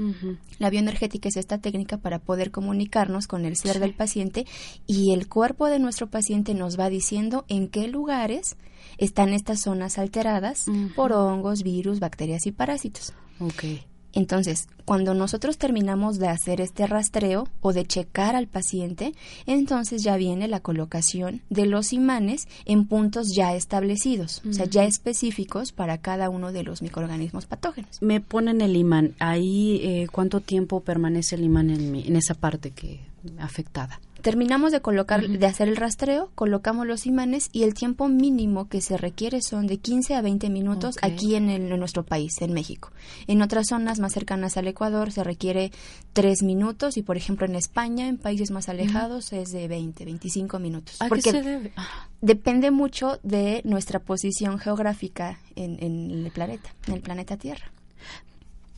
La 0.60 0.70
bioenergética 0.70 1.30
es 1.30 1.38
esta 1.38 1.60
técnica 1.60 1.98
para 1.98 2.20
poder 2.20 2.52
comunicarnos 2.52 3.28
con 3.28 3.46
el 3.46 3.56
ser 3.56 3.80
del 3.80 3.94
paciente 3.94 4.46
y 4.88 5.14
el 5.14 5.28
cuerpo 5.28 5.68
de 5.68 5.80
nuestro 5.80 6.08
paciente 6.08 6.54
nos 6.54 6.80
va 6.80 6.90
diciendo 6.90 7.46
en 7.50 7.68
qué 7.68 7.88
lugares 7.88 8.58
están 8.98 9.30
estas 9.30 9.62
zonas 9.62 10.00
alteradas 10.00 10.66
por 10.96 11.14
hongos, 11.14 11.62
virus, 11.64 12.00
bacterias 12.00 12.48
y 12.48 12.52
parásitos. 12.52 13.14
Okay. 13.40 13.86
Entonces, 14.18 14.68
cuando 14.84 15.14
nosotros 15.14 15.60
terminamos 15.60 16.18
de 16.18 16.28
hacer 16.28 16.60
este 16.60 16.88
rastreo 16.88 17.48
o 17.62 17.72
de 17.72 17.86
checar 17.86 18.36
al 18.36 18.48
paciente, 18.48 19.14
entonces 19.46 20.02
ya 20.02 20.18
viene 20.18 20.48
la 20.48 20.60
colocación 20.60 21.42
de 21.52 21.68
los 21.68 21.94
imanes 21.94 22.48
en 22.66 22.88
puntos 22.88 23.36
ya 23.36 23.54
establecidos, 23.54 24.42
o 24.50 24.54
sea, 24.54 24.66
ya 24.66 24.86
específicos 24.86 25.72
para 25.72 26.00
cada 26.00 26.32
uno 26.32 26.52
de 26.52 26.64
los 26.64 26.82
microorganismos 26.82 27.46
patógenos. 27.46 28.02
Me 28.02 28.20
ponen 28.20 28.62
el 28.62 28.76
imán, 28.76 29.14
ahí 29.20 29.82
eh, 29.84 30.08
cuánto 30.12 30.42
tiempo 30.42 30.80
permanece 30.80 31.36
el 31.36 31.44
imán 31.44 31.70
en, 31.70 31.94
en 31.94 32.16
esa 32.16 32.34
parte 32.34 32.72
que 32.72 33.02
afectada 33.38 34.00
terminamos 34.22 34.72
de 34.72 34.82
colocar, 34.82 35.28
de 35.28 35.46
hacer 35.46 35.68
el 35.68 35.76
rastreo, 35.76 36.32
colocamos 36.36 36.86
los 36.88 37.06
imanes 37.06 37.50
y 37.52 37.64
el 37.64 37.74
tiempo 37.74 38.08
mínimo 38.08 38.68
que 38.68 38.82
se 38.82 38.98
requiere 38.98 39.42
son 39.42 39.68
de 39.68 39.78
15 39.78 40.16
a 40.16 40.22
20 40.22 40.50
minutos 40.50 40.96
aquí 41.02 41.36
en, 41.36 41.50
en, 41.50 41.70
nuestro 41.80 42.04
país, 42.04 42.42
en 42.42 42.54
México. 42.54 42.92
En 43.28 43.42
otras 43.42 43.68
zonas 43.70 44.00
más 44.00 44.14
cercanas 44.14 44.58
al 44.58 44.68
Ecuador 44.68 45.12
se 45.12 45.24
requiere 45.24 45.72
3 46.14 46.44
minutos 46.44 46.98
y, 46.98 47.04
por 47.04 47.18
ejemplo, 47.18 47.46
en 47.46 47.56
España, 47.56 48.08
en 48.08 48.18
países 48.18 48.52
más 48.52 48.70
alejados, 48.70 49.34
es 49.34 49.52
de 49.52 49.68
20, 49.68 50.06
25 50.06 50.60
minutos. 50.60 51.02
¿A 51.02 51.10
qué 51.10 51.22
se 51.22 51.42
debe? 51.42 51.72
Ah. 51.76 52.08
Depende 52.22 52.72
mucho 52.72 53.20
de 53.24 53.62
nuestra 53.64 54.00
posición 54.00 54.60
geográfica 54.60 55.40
en, 55.56 55.78
en 55.84 56.26
el 56.26 56.32
planeta, 56.32 56.70
en 56.88 56.94
el 56.96 57.02
planeta 57.02 57.38
Tierra. 57.38 57.72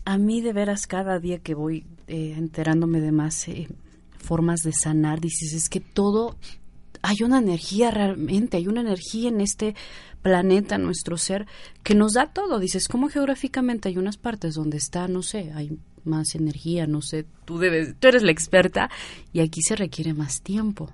A 0.05 0.17
mí, 0.17 0.41
de 0.41 0.53
veras, 0.53 0.87
cada 0.87 1.19
día 1.19 1.39
que 1.39 1.53
voy 1.53 1.85
eh, 2.07 2.33
enterándome 2.37 2.99
de 2.99 3.11
más... 3.11 3.47
Eh, 3.47 3.67
formas 4.19 4.61
de 4.61 4.73
sanar, 4.73 5.19
dices, 5.19 5.53
es 5.53 5.69
que 5.69 5.79
todo, 5.79 6.35
hay 7.01 7.17
una 7.23 7.39
energía 7.39 7.91
realmente, 7.91 8.57
hay 8.57 8.67
una 8.67 8.81
energía 8.81 9.29
en 9.29 9.41
este 9.41 9.75
planeta, 10.21 10.77
nuestro 10.77 11.17
ser, 11.17 11.47
que 11.83 11.95
nos 11.95 12.13
da 12.13 12.27
todo. 12.27 12.59
Dices, 12.59 12.87
como 12.87 13.09
geográficamente 13.09 13.89
hay 13.89 13.97
unas 13.97 14.17
partes 14.17 14.55
donde 14.55 14.77
está, 14.77 15.07
no 15.07 15.21
sé, 15.23 15.51
hay 15.53 15.77
más 16.03 16.35
energía, 16.35 16.87
no 16.87 17.01
sé, 17.01 17.25
tú 17.45 17.57
debes, 17.57 17.95
tú 17.99 18.07
eres 18.07 18.23
la 18.23 18.31
experta 18.31 18.89
y 19.33 19.41
aquí 19.41 19.61
se 19.61 19.75
requiere 19.75 20.13
más 20.13 20.41
tiempo. 20.41 20.91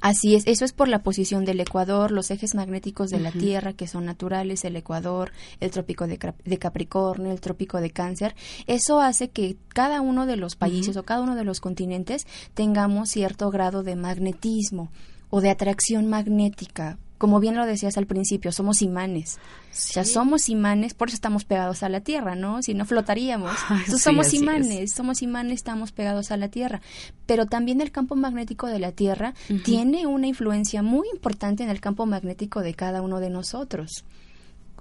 Así 0.00 0.34
es, 0.34 0.46
eso 0.46 0.64
es 0.64 0.72
por 0.72 0.88
la 0.88 1.02
posición 1.02 1.44
del 1.44 1.60
Ecuador, 1.60 2.10
los 2.10 2.30
ejes 2.30 2.54
magnéticos 2.54 3.10
de 3.10 3.20
la 3.20 3.32
Tierra 3.32 3.72
que 3.72 3.86
son 3.86 4.04
naturales, 4.04 4.64
el 4.64 4.76
Ecuador, 4.76 5.32
el 5.60 5.70
trópico 5.70 6.06
de, 6.06 6.18
Capricornio, 6.58 7.32
el 7.32 7.40
trópico 7.40 7.80
de 7.80 7.90
Cáncer. 7.90 8.34
Eso 8.66 9.00
hace 9.00 9.28
que 9.28 9.56
cada 9.68 10.00
uno 10.00 10.26
de 10.26 10.36
los 10.36 10.56
países 10.56 10.96
o 10.96 11.02
cada 11.04 11.22
uno 11.22 11.34
de 11.34 11.44
los 11.44 11.60
continentes 11.60 12.26
tengamos 12.54 13.10
cierto 13.10 13.50
grado 13.50 13.82
de 13.82 13.96
magnetismo 13.96 14.90
o 15.30 15.40
de 15.40 15.50
atracción 15.50 16.08
magnética 16.08 16.98
como 17.20 17.38
bien 17.38 17.54
lo 17.54 17.66
decías 17.66 17.98
al 17.98 18.06
principio, 18.06 18.50
somos 18.50 18.80
imanes. 18.80 19.36
O 19.36 19.74
sea, 19.74 20.06
somos 20.06 20.48
imanes, 20.48 20.94
por 20.94 21.08
eso 21.08 21.16
estamos 21.16 21.44
pegados 21.44 21.82
a 21.82 21.90
la 21.90 22.00
Tierra, 22.00 22.34
¿no? 22.34 22.62
Si 22.62 22.72
no 22.72 22.86
flotaríamos. 22.86 23.52
somos 23.98 24.32
imanes, 24.32 24.92
somos 24.94 25.20
imanes, 25.20 25.56
estamos 25.56 25.92
pegados 25.92 26.30
a 26.30 26.38
la 26.38 26.48
Tierra. 26.48 26.80
Pero 27.26 27.44
también 27.44 27.82
el 27.82 27.92
campo 27.92 28.16
magnético 28.16 28.68
de 28.68 28.78
la 28.78 28.92
Tierra 28.92 29.34
tiene 29.66 30.06
una 30.06 30.28
influencia 30.28 30.82
muy 30.82 31.08
importante 31.12 31.62
en 31.62 31.68
el 31.68 31.78
campo 31.78 32.06
magnético 32.06 32.62
de 32.62 32.72
cada 32.72 33.02
uno 33.02 33.20
de 33.20 33.28
nosotros 33.28 34.06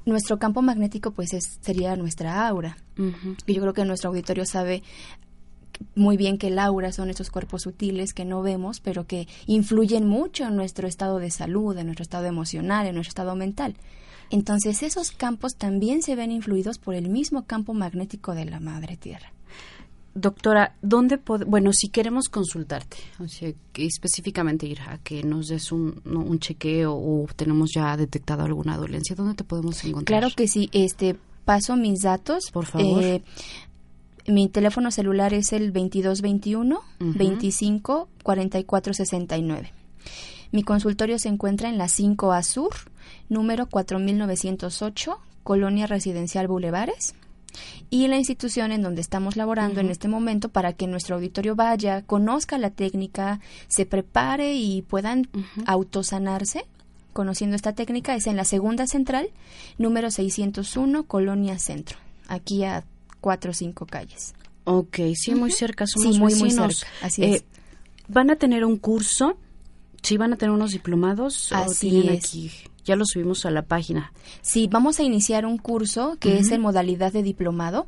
nuestro 0.06 0.40
campo 0.40 0.64
magnético 0.64 1.12
pues 1.12 1.30
sería 1.62 1.96
nuestra 1.98 2.48
aura. 2.48 2.78
Y 3.46 3.54
yo 3.54 3.62
creo 3.62 3.74
que 3.74 3.86
nuestro 3.86 4.10
auditorio 4.10 4.46
sabe 4.46 4.82
muy 5.96 6.18
bien 6.18 6.38
que 6.38 6.48
el 6.48 6.60
aura 6.60 6.92
son 6.92 7.10
esos 7.10 7.30
cuerpos 7.30 7.64
sutiles 7.64 8.14
que 8.14 8.26
no 8.26 8.42
vemos, 8.42 8.80
pero 8.80 9.06
que 9.06 9.28
influyen 9.48 10.08
mucho 10.08 10.46
en 10.46 10.56
nuestro 10.56 10.88
estado 10.88 11.20
de 11.20 11.32
salud, 11.32 11.78
en 11.78 11.88
nuestro 11.88 12.04
estado 12.04 12.26
emocional, 12.26 12.88
en 12.88 12.96
nuestro 12.96 13.12
estado 13.12 13.36
mental. 13.36 13.76
Entonces 14.30 14.84
esos 14.84 15.12
campos 15.12 15.56
también 15.56 16.02
se 16.04 16.16
ven 16.16 16.32
influidos 16.32 16.78
por 16.78 16.96
el 16.96 17.10
mismo 17.10 17.46
campo 17.46 17.74
magnético 17.74 18.36
de 18.36 18.46
la 18.46 18.60
Madre 18.60 18.98
Tierra. 18.98 19.32
Doctora, 20.16 20.76
¿dónde 20.82 21.20
bueno, 21.48 21.72
si 21.72 21.90
queremos 21.90 22.30
consultarte, 22.30 22.98
o 23.20 23.28
sea, 23.28 23.54
que 23.72 23.86
específicamente 23.86 24.66
ir 24.66 24.82
a 24.82 24.98
que 24.98 25.24
nos 25.24 25.48
des 25.48 25.72
un, 25.72 26.02
un 26.04 26.40
chequeo 26.40 26.94
o 26.94 27.28
tenemos 27.36 27.72
ya 27.74 27.96
detectado 27.96 28.44
alguna 28.44 28.76
dolencia, 28.76 29.16
¿dónde 29.16 29.36
te 29.36 29.44
podemos 29.44 29.84
encontrar? 29.86 30.20
Claro 30.20 30.36
que 30.36 30.48
sí, 30.48 30.70
este 30.74 31.16
paso 31.50 31.76
mis 31.76 32.02
datos. 32.02 32.52
Por 32.52 32.66
favor. 32.66 33.04
Eh, 33.04 33.24
mi 34.30 34.48
teléfono 34.48 34.92
celular 34.92 35.34
es 35.34 35.54
el 35.54 35.74
2221 35.74 36.82
25 37.00 38.10
44 38.24 38.94
69. 38.94 39.74
Mi 40.52 40.64
consultorio 40.64 41.20
se 41.20 41.30
encuentra 41.30 41.70
en 41.70 41.78
la 41.78 41.86
5A 41.86 42.44
Sur, 42.44 42.72
número 43.28 43.68
4908, 43.68 45.20
Colonia 45.44 45.88
Residencial 45.88 46.48
Bulevares. 46.48 47.16
Y 47.90 48.08
la 48.08 48.18
institución 48.18 48.72
en 48.72 48.84
donde 48.84 49.02
estamos 49.02 49.36
laborando 49.36 49.80
en 49.80 49.90
este 49.90 50.08
momento 50.08 50.50
para 50.50 50.74
que 50.74 50.86
nuestro 50.86 51.16
auditorio 51.16 51.56
vaya, 51.56 52.04
conozca 52.04 52.60
la 52.60 52.70
técnica, 52.70 53.40
se 53.68 53.86
prepare 53.86 54.54
y 54.54 54.84
puedan 54.84 55.28
autosanarse 55.66 56.66
conociendo 57.14 57.56
esta 57.56 57.74
técnica 57.74 58.16
es 58.16 58.28
en 58.28 58.38
la 58.38 58.46
segunda 58.46 58.88
central, 58.88 59.30
número 59.78 60.12
601, 60.12 61.04
Colonia 61.04 61.58
Centro, 61.60 61.98
aquí 62.28 62.64
a 62.64 62.86
cuatro 63.22 63.52
o 63.52 63.54
cinco 63.54 63.86
calles. 63.86 64.34
Ok, 64.64 64.98
sí, 65.16 65.34
muy 65.36 65.52
cerca, 65.52 65.88
somos 65.88 66.16
sí, 66.16 66.20
muy, 66.20 66.36
muy 66.36 66.52
cerca, 66.52 66.88
así 67.02 67.24
es. 67.24 67.42
Eh, 67.42 67.46
¿Van 68.08 68.30
a 68.30 68.36
tener 68.36 68.66
un 68.66 68.78
curso? 68.78 69.38
¿Sí 70.02 70.18
van 70.18 70.34
a 70.34 70.38
tener 70.38 70.54
unos 70.54 70.72
diplomados? 70.72 71.52
Así 71.52 72.08
es. 72.08 72.26
Aquí? 72.26 72.52
Ya 72.86 72.96
lo 72.96 73.06
subimos 73.06 73.46
a 73.46 73.52
la 73.52 73.64
página. 73.64 74.14
Sí, 74.42 74.68
vamos 74.72 75.00
a 75.00 75.04
iniciar 75.04 75.46
un 75.46 75.58
curso 75.58 76.18
que 76.20 76.40
es 76.40 76.52
en 76.52 76.62
modalidad 76.62 77.14
de 77.14 77.24
diplomado. 77.24 77.88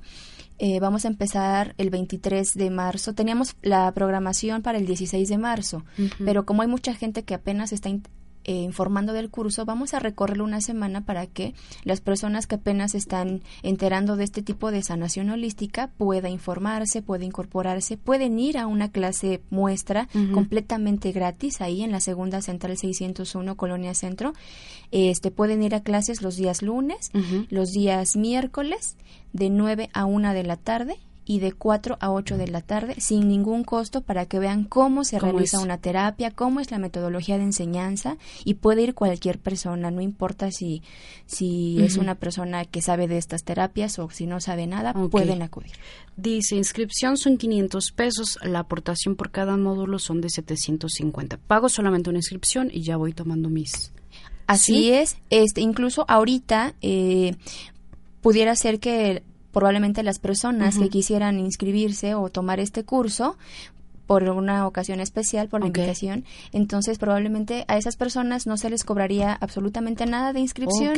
Eh, 0.59 0.79
vamos 0.79 1.05
a 1.05 1.07
empezar 1.07 1.73
el 1.79 1.89
23 1.89 2.53
de 2.53 2.69
marzo. 2.69 3.13
Teníamos 3.13 3.55
la 3.63 3.91
programación 3.93 4.61
para 4.61 4.77
el 4.77 4.85
16 4.85 5.27
de 5.27 5.37
marzo, 5.39 5.83
pero 6.23 6.45
como 6.45 6.61
hay 6.61 6.67
mucha 6.67 6.93
gente 6.93 7.23
que 7.23 7.33
apenas 7.33 7.73
está 7.73 7.89
eh, 8.43 8.53
informando 8.53 9.13
del 9.13 9.29
curso, 9.29 9.65
vamos 9.65 9.93
a 9.93 9.99
recorrerlo 9.99 10.43
una 10.43 10.61
semana 10.61 11.01
para 11.05 11.27
que 11.27 11.53
las 11.83 12.01
personas 12.01 12.47
que 12.47 12.55
apenas 12.55 12.95
están 12.95 13.41
enterando 13.63 14.15
de 14.15 14.23
este 14.23 14.41
tipo 14.41 14.71
de 14.71 14.83
sanación 14.83 15.29
holística 15.29 15.87
pueda 15.97 16.29
informarse, 16.29 17.01
pueda 17.01 17.25
incorporarse, 17.25 17.97
pueden 17.97 18.39
ir 18.39 18.57
a 18.57 18.67
una 18.67 18.91
clase 18.91 19.41
muestra 19.49 20.07
completamente 20.33 21.11
gratis 21.11 21.61
ahí 21.61 21.83
en 21.83 21.91
la 21.91 21.99
segunda 21.99 22.41
central 22.41 22.77
601 22.77 23.55
Colonia 23.55 23.93
Centro. 23.93 24.33
Este 24.91 25.31
pueden 25.31 25.63
ir 25.63 25.75
a 25.75 25.83
clases 25.83 26.21
los 26.21 26.35
días 26.35 26.61
lunes, 26.61 27.11
los 27.49 27.71
días 27.71 28.15
miércoles 28.15 28.97
de 29.33 29.49
9 29.49 29.89
a 29.93 30.05
1 30.05 30.33
de 30.33 30.43
la 30.43 30.57
tarde 30.57 30.97
y 31.25 31.39
de 31.39 31.51
4 31.51 31.97
a 31.99 32.11
8 32.11 32.37
de 32.37 32.47
la 32.47 32.61
tarde 32.61 32.95
sin 32.99 33.27
ningún 33.27 33.63
costo 33.63 34.01
para 34.01 34.25
que 34.25 34.39
vean 34.39 34.63
cómo 34.63 35.03
se 35.03 35.19
realiza 35.19 35.59
una 35.59 35.77
terapia, 35.77 36.31
cómo 36.31 36.59
es 36.59 36.71
la 36.71 36.79
metodología 36.79 37.37
de 37.37 37.43
enseñanza 37.43 38.17
y 38.43 38.55
puede 38.55 38.81
ir 38.81 38.95
cualquier 38.95 39.39
persona, 39.39 39.91
no 39.91 40.01
importa 40.01 40.51
si, 40.51 40.81
si 41.25 41.81
es 41.81 41.97
una 41.97 42.15
persona 42.15 42.65
que 42.65 42.81
sabe 42.81 43.07
de 43.07 43.17
estas 43.17 43.43
terapias 43.43 43.99
o 43.99 44.09
si 44.09 44.25
no 44.25 44.41
sabe 44.41 44.67
nada, 44.67 44.93
pueden 44.93 45.41
acudir. 45.41 45.73
Dice, 46.17 46.55
inscripción 46.55 47.17
son 47.17 47.37
500 47.37 47.91
pesos, 47.91 48.39
la 48.43 48.59
aportación 48.59 49.15
por 49.15 49.31
cada 49.31 49.57
módulo 49.57 49.99
son 49.99 50.21
de 50.21 50.29
750. 50.29 51.37
Pago 51.37 51.69
solamente 51.69 52.09
una 52.09 52.19
inscripción 52.19 52.69
y 52.71 52.81
ya 52.81 52.97
voy 52.97 53.13
tomando 53.13 53.49
mis... 53.49 53.93
Así 54.47 54.91
es, 54.91 55.17
este, 55.29 55.61
incluso 55.61 56.03
ahorita 56.09 56.75
eh, 56.81 57.35
pudiera 58.21 58.53
ser 58.55 58.81
que 58.81 59.23
probablemente 59.51 60.03
las 60.03 60.19
personas 60.19 60.77
que 60.77 60.89
quisieran 60.89 61.39
inscribirse 61.39 62.15
o 62.15 62.29
tomar 62.29 62.59
este 62.59 62.83
curso 62.83 63.37
por 64.11 64.23
una 64.23 64.67
ocasión 64.67 64.99
especial, 64.99 65.47
por 65.47 65.61
la 65.61 65.67
invitación. 65.67 66.25
Entonces, 66.51 66.99
probablemente 66.99 67.63
a 67.69 67.77
esas 67.77 67.95
personas 67.95 68.45
no 68.45 68.57
se 68.57 68.69
les 68.69 68.83
cobraría 68.83 69.31
absolutamente 69.31 70.05
nada 70.05 70.33
de 70.33 70.41
inscripción 70.41 70.95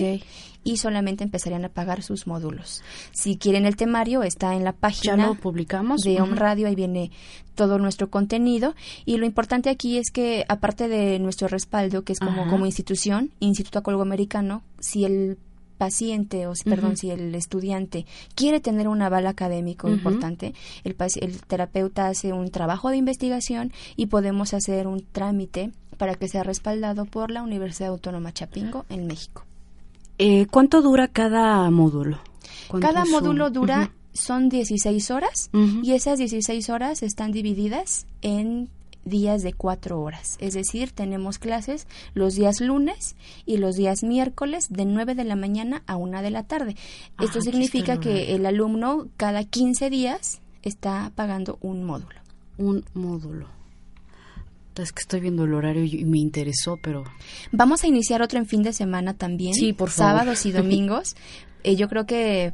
y 0.63 0.77
solamente 0.77 1.23
empezarían 1.23 1.63
a 1.63 1.69
pagar 1.69 2.01
sus 2.01 2.25
módulos. 2.25 2.81
Si 3.11 3.37
quieren 3.37 3.67
el 3.67 3.75
temario, 3.75 4.23
está 4.23 4.55
en 4.55 4.63
la 4.63 4.73
página 4.73 5.27
lo 5.27 5.35
publicamos? 5.35 6.01
de 6.01 6.19
Home 6.19 6.35
Radio, 6.35 6.67
ahí 6.67 6.73
viene 6.73 7.11
todo 7.53 7.77
nuestro 7.77 8.09
contenido. 8.09 8.73
Y 9.05 9.17
lo 9.17 9.27
importante 9.27 9.69
aquí 9.69 9.99
es 9.99 10.09
que, 10.09 10.43
aparte 10.47 10.87
de 10.87 11.19
nuestro 11.19 11.47
respaldo, 11.47 12.03
que 12.03 12.13
es 12.13 12.19
como, 12.19 12.47
como 12.47 12.65
institución, 12.65 13.29
Instituto 13.39 13.77
Acolgo 13.77 14.01
Americano, 14.01 14.63
si 14.79 15.05
el 15.05 15.37
paciente 15.83 16.47
o 16.47 16.53
perdón, 16.63 16.95
si 16.95 17.11
el 17.11 17.35
estudiante 17.35 18.05
quiere 18.35 18.61
tener 18.61 18.87
un 18.87 19.01
aval 19.01 19.27
académico 19.27 19.89
importante, 19.89 20.53
el, 20.85 20.95
el 21.19 21.41
terapeuta 21.41 22.07
hace 22.07 22.31
un 22.31 22.51
trabajo 22.51 22.89
de 22.89 22.95
investigación 22.95 23.73
y 23.97 24.05
podemos 24.05 24.53
hacer 24.53 24.87
un 24.87 25.03
trámite 25.11 25.71
para 25.97 26.15
que 26.15 26.29
sea 26.29 26.43
respaldado 26.43 27.03
por 27.03 27.31
la 27.31 27.43
Universidad 27.43 27.89
Autónoma 27.89 28.31
Chapingo 28.31 28.85
en 28.87 29.07
México. 29.07 29.43
Eh, 30.19 30.47
¿Cuánto 30.49 30.81
dura 30.81 31.09
cada 31.09 31.69
módulo? 31.69 32.19
Cada 32.79 33.03
módulo 33.03 33.49
dura, 33.49 33.91
son 34.13 34.47
16 34.47 35.11
horas 35.11 35.49
y 35.51 35.91
esas 35.91 36.17
16 36.17 36.69
horas 36.69 37.03
están 37.03 37.33
divididas 37.33 38.05
en 38.21 38.69
días 39.05 39.43
de 39.43 39.53
cuatro 39.53 40.01
horas. 40.01 40.37
Es 40.39 40.53
decir, 40.53 40.91
tenemos 40.91 41.39
clases 41.39 41.87
los 42.13 42.35
días 42.35 42.61
lunes 42.61 43.15
y 43.45 43.57
los 43.57 43.75
días 43.75 44.03
miércoles 44.03 44.67
de 44.69 44.85
9 44.85 45.15
de 45.15 45.23
la 45.23 45.35
mañana 45.35 45.83
a 45.87 45.95
1 45.97 46.21
de 46.21 46.31
la 46.31 46.43
tarde. 46.43 46.75
Esto 47.19 47.41
significa 47.41 47.99
que 47.99 48.35
el 48.35 48.45
alumno 48.45 49.07
cada 49.17 49.43
15 49.43 49.89
días 49.89 50.41
está 50.61 51.11
pagando 51.15 51.57
un 51.61 51.83
módulo. 51.83 52.19
Un 52.57 52.85
módulo. 52.93 53.47
Es 54.75 54.91
que 54.91 55.01
estoy 55.01 55.19
viendo 55.19 55.43
el 55.43 55.53
horario 55.53 55.83
y 55.83 56.03
me 56.05 56.17
interesó, 56.17 56.79
pero... 56.81 57.03
Vamos 57.51 57.83
a 57.83 57.87
iniciar 57.87 58.23
otro 58.23 58.39
en 58.39 58.47
fin 58.47 58.63
de 58.63 58.73
semana 58.73 59.13
también. 59.13 59.53
Sí, 59.53 59.71
por 59.71 59.89
favor. 59.89 60.19
Sábados 60.19 60.45
y 60.47 60.51
domingos. 60.53 61.15
Eh, 61.63 61.75
yo 61.75 61.87
creo 61.89 62.05
que 62.05 62.53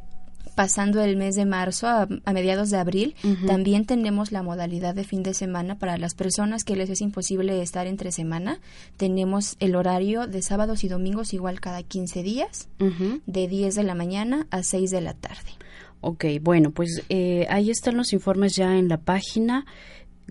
pasando 0.60 1.02
el 1.02 1.16
mes 1.16 1.36
de 1.36 1.46
marzo 1.46 1.86
a, 1.88 2.06
mediados 2.34 2.68
de 2.68 2.76
abril, 2.76 3.14
también 3.46 3.86
tenemos 3.86 4.30
la 4.30 4.42
modalidad 4.42 4.94
de 4.94 5.04
fin 5.04 5.22
de 5.22 5.32
semana 5.32 5.78
para 5.78 5.96
las 5.96 6.12
personas 6.12 6.64
que 6.64 6.76
les 6.76 6.90
es 6.90 7.00
imposible 7.00 7.62
estar 7.62 7.86
entre 7.86 8.12
semana. 8.12 8.60
Tenemos 8.98 9.56
el 9.58 9.74
horario 9.74 10.26
de 10.26 10.42
sábados 10.42 10.84
y 10.84 10.88
domingos 10.88 11.32
igual 11.32 11.62
cada 11.62 11.82
15 11.82 12.22
días, 12.22 12.68
de 13.24 13.48
10 13.48 13.74
de 13.74 13.82
la 13.84 13.94
mañana 13.94 14.46
a 14.50 14.62
6 14.62 14.90
de 14.90 15.00
la 15.00 15.14
tarde. 15.14 15.48
Ok, 16.02 16.26
bueno, 16.42 16.72
pues 16.72 17.04
eh, 17.08 17.46
ahí 17.48 17.70
están 17.70 17.96
los 17.96 18.12
informes 18.12 18.54
ya 18.54 18.76
en 18.76 18.88
la 18.88 18.98
página. 18.98 19.64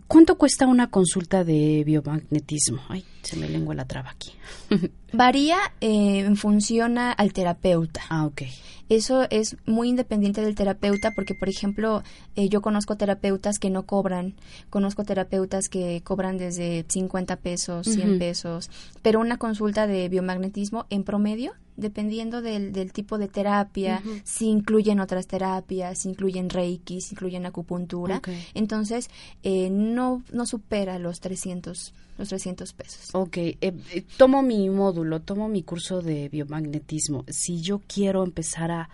¿Cuánto 0.08 0.38
cuesta 0.38 0.68
una 0.68 0.92
consulta 0.92 1.44
de 1.44 1.84
biomagnetismo? 1.84 2.84
Ay, 2.88 3.04
se 3.24 3.36
me 3.36 3.50
lengua 3.50 3.74
la 3.74 3.86
traba 3.86 4.12
aquí. 4.12 4.34
Varía 5.12 5.58
eh, 5.82 6.20
en 6.20 6.36
función 6.36 7.00
al 7.00 7.34
terapeuta. 7.34 8.02
Ah, 8.10 8.28
ok. 8.28 8.44
Eso 8.90 9.28
es 9.30 9.56
muy 9.66 9.90
independiente 9.90 10.42
del 10.42 10.56
terapeuta 10.56 11.14
porque, 11.14 11.36
por 11.36 11.48
ejemplo, 11.48 12.04
eh, 12.36 12.50
yo 12.50 12.62
conozco 12.62 12.98
terapeutas 12.98 13.60
que 13.60 13.70
no 13.70 13.84
cobran, 13.86 14.34
conozco 14.72 15.04
terapeutas 15.04 15.70
que 15.70 16.02
cobran 16.04 16.38
desde 16.38 16.86
50 16.88 17.36
pesos, 17.38 17.88
100 17.88 18.18
pesos, 18.18 18.72
pero 19.04 19.20
una 19.20 19.38
consulta 19.38 19.86
de 19.86 20.10
biomagnetismo 20.10 20.88
en 20.90 21.04
promedio 21.04 21.54
dependiendo 21.80 22.42
del, 22.42 22.72
del 22.72 22.92
tipo 22.92 23.18
de 23.18 23.28
terapia, 23.28 24.02
si 24.24 24.48
incluyen 24.48 25.00
otras 25.00 25.28
terapias, 25.28 26.00
si 26.00 26.10
incluyen 26.10 26.50
reiki, 26.50 27.02
si 27.02 27.16
incluyen 27.16 27.46
acupuntura. 27.46 28.22
Entonces, 28.54 29.10
eh, 29.44 29.70
no, 29.70 30.24
no 30.32 30.46
supera 30.46 31.00
los 31.00 31.20
300, 31.20 31.94
los 32.18 32.30
300 32.30 32.74
pesos. 32.74 33.10
Ok, 33.14 33.38
eh, 33.38 33.58
eh, 33.62 34.04
tomo 34.18 34.42
mi 34.42 34.70
módulo, 34.70 35.22
tomo 35.22 35.48
mi 35.48 35.64
curso 35.64 36.02
de 36.02 36.30
biomagnetismo. 36.30 37.26
Si 37.28 37.62
yo 37.62 37.82
quiero 37.88 38.24
empezar 38.24 38.72
a 38.72 38.90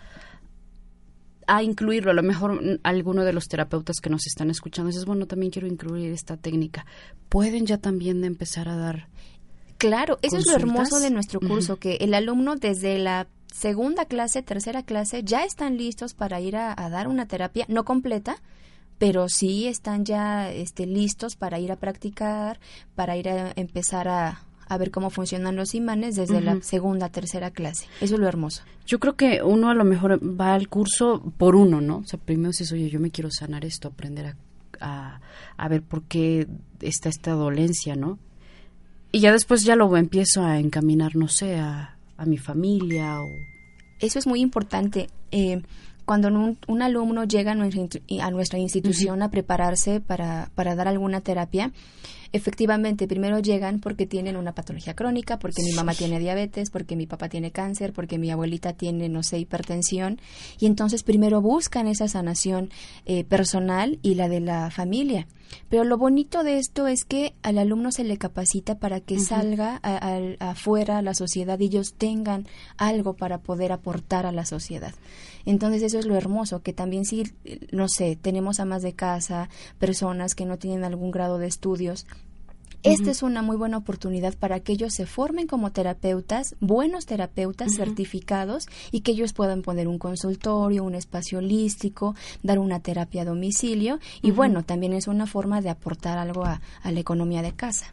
a 1.46 1.62
incluirlo, 1.62 2.10
a 2.10 2.14
lo 2.14 2.22
mejor 2.22 2.80
alguno 2.82 3.24
de 3.24 3.32
los 3.32 3.46
terapeutas 3.46 4.00
que 4.00 4.10
nos 4.10 4.26
están 4.26 4.50
escuchando 4.50 4.88
dices, 4.88 5.04
bueno, 5.04 5.26
también 5.26 5.52
quiero 5.52 5.68
incluir 5.68 6.10
esta 6.12 6.36
técnica. 6.36 6.86
¿Pueden 7.28 7.66
ya 7.66 7.78
también 7.78 8.24
empezar 8.24 8.68
a 8.68 8.76
dar 8.76 9.08
Claro, 9.78 10.18
eso 10.22 10.38
es 10.38 10.46
lo 10.46 10.54
hermoso 10.54 11.00
de 11.00 11.10
nuestro 11.10 11.40
curso, 11.40 11.76
que 11.76 11.96
el 11.96 12.14
alumno 12.14 12.56
desde 12.56 12.98
la 12.98 13.26
segunda 13.52 14.04
clase, 14.04 14.42
tercera 14.42 14.82
clase, 14.82 15.22
ya 15.22 15.44
están 15.44 15.76
listos 15.76 16.14
para 16.14 16.40
ir 16.40 16.56
a, 16.56 16.74
dar 16.90 17.08
una 17.08 17.26
terapia, 17.26 17.64
no 17.68 17.84
completa, 17.84 18.42
pero 18.98 19.28
sí 19.28 19.66
están 19.66 20.04
ya 20.04 20.50
este, 20.50 20.86
listos 20.86 21.36
para 21.36 21.58
ir 21.58 21.72
a 21.72 21.76
practicar, 21.76 22.58
para 22.94 23.16
ir 23.16 23.28
a 23.28 23.52
empezar 23.56 24.08
a, 24.08 24.42
ver 24.78 24.90
cómo 24.90 25.10
funcionan 25.10 25.56
los 25.56 25.74
imanes 25.74 26.16
desde 26.16 26.40
la 26.40 26.60
segunda, 26.60 27.08
tercera 27.08 27.50
clase. 27.50 27.86
Eso 28.00 28.14
es 28.14 28.20
lo 28.20 28.26
hermoso. 28.26 28.62
Yo 28.84 28.98
creo 28.98 29.14
que 29.14 29.42
uno 29.42 29.70
a 29.70 29.74
lo 29.74 29.84
mejor 29.84 30.18
va 30.18 30.54
al 30.54 30.68
curso 30.68 31.22
por 31.36 31.54
uno, 31.54 31.80
¿no? 31.80 31.98
O 31.98 32.04
sea, 32.04 32.18
primero 32.18 32.50
dices, 32.50 32.72
oye, 32.72 32.90
yo 32.90 32.98
me 32.98 33.10
quiero 33.10 33.30
sanar 33.30 33.64
esto, 33.64 33.88
aprender 33.88 34.26
a, 34.26 34.36
a, 34.80 35.20
a 35.56 35.68
ver 35.68 35.82
por 35.82 36.02
qué 36.02 36.48
está 36.80 37.08
esta 37.08 37.32
dolencia, 37.32 37.94
¿no? 37.94 38.18
Y 39.16 39.20
ya 39.20 39.32
después 39.32 39.64
ya 39.64 39.76
lo 39.76 39.96
empiezo 39.96 40.44
a 40.44 40.58
encaminar, 40.58 41.16
no 41.16 41.28
sé, 41.28 41.56
a, 41.56 41.96
mi 42.26 42.36
familia 42.36 43.22
o... 43.22 43.30
Eso 43.98 44.18
es 44.18 44.26
muy 44.26 44.42
importante. 44.42 45.08
Eh, 45.30 45.62
cuando 46.04 46.28
un, 46.28 46.82
alumno 46.82 47.24
llega 47.24 47.52
a 47.52 47.54
nuestra, 47.54 47.82
a 48.20 48.30
nuestra 48.30 48.58
institución 48.58 49.22
a 49.22 49.30
prepararse 49.30 50.02
para, 50.02 50.50
para 50.54 50.74
dar 50.74 50.86
alguna 50.86 51.22
terapia, 51.22 51.72
efectivamente, 52.32 53.06
primero 53.06 53.38
llegan 53.38 53.80
porque 53.80 54.06
tienen 54.06 54.36
una 54.36 54.54
patología 54.54 54.94
crónica, 54.94 55.38
porque 55.38 55.62
mi 55.62 55.72
mamá 55.72 55.94
tiene 55.94 56.18
diabetes, 56.18 56.70
porque 56.70 56.96
mi 56.96 57.06
papá 57.06 57.28
tiene 57.28 57.50
cáncer, 57.50 57.92
porque 57.92 58.18
mi 58.18 58.30
abuelita 58.30 58.72
tiene, 58.72 59.08
no 59.08 59.22
sé, 59.22 59.38
hipertensión, 59.38 60.20
y 60.58 60.66
entonces 60.66 61.02
primero 61.02 61.40
buscan 61.40 61.88
esa 61.88 62.08
sanación 62.08 62.70
eh, 63.04 63.24
personal 63.24 63.98
y 64.02 64.14
la 64.14 64.28
de 64.28 64.40
la 64.40 64.70
familia. 64.70 65.26
Pero 65.68 65.84
lo 65.84 65.96
bonito 65.96 66.42
de 66.42 66.58
esto 66.58 66.86
es 66.86 67.04
que 67.04 67.34
al 67.42 67.58
alumno 67.58 67.92
se 67.92 68.04
le 68.04 68.18
capacita 68.18 68.78
para 68.78 69.00
que 69.00 69.18
salga 69.18 69.80
afuera 70.40 70.98
a 70.98 71.02
la 71.02 71.14
sociedad 71.14 71.58
y 71.60 71.66
ellos 71.66 71.94
tengan 71.94 72.46
algo 72.76 73.14
para 73.14 73.38
poder 73.38 73.72
aportar 73.72 74.26
a 74.26 74.32
la 74.32 74.44
sociedad. 74.44 74.94
Entonces 75.44 75.82
eso 75.82 75.98
es 75.98 76.06
lo 76.06 76.16
hermoso, 76.16 76.62
que 76.62 76.72
también 76.72 77.04
si, 77.04 77.22
no 77.70 77.88
sé, 77.88 78.16
tenemos 78.20 78.58
amas 78.58 78.82
de 78.82 78.94
casa, 78.94 79.48
personas 79.78 80.34
que 80.34 80.44
no 80.44 80.58
tienen 80.58 80.82
algún 80.82 81.12
grado 81.12 81.38
de 81.38 81.46
estudios, 81.46 82.06
esta 82.86 83.10
es 83.10 83.22
una 83.22 83.42
muy 83.42 83.56
buena 83.56 83.78
oportunidad 83.78 84.34
para 84.34 84.60
que 84.60 84.72
ellos 84.72 84.94
se 84.94 85.06
formen 85.06 85.46
como 85.46 85.72
terapeutas, 85.72 86.54
buenos 86.60 87.06
terapeutas 87.06 87.74
certificados 87.74 88.66
y 88.92 89.00
que 89.00 89.12
ellos 89.12 89.32
puedan 89.32 89.62
poner 89.62 89.88
un 89.88 89.98
consultorio, 89.98 90.84
un 90.84 90.94
espacio 90.94 91.38
holístico, 91.38 92.14
dar 92.42 92.58
una 92.58 92.80
terapia 92.80 93.22
a 93.22 93.24
domicilio 93.24 93.98
y 94.22 94.30
bueno, 94.30 94.62
también 94.62 94.92
es 94.92 95.08
una 95.08 95.26
forma 95.26 95.60
de 95.60 95.70
aportar 95.70 96.18
algo 96.18 96.44
a, 96.44 96.60
la 96.84 97.00
economía 97.00 97.42
de 97.42 97.52
casa. 97.52 97.92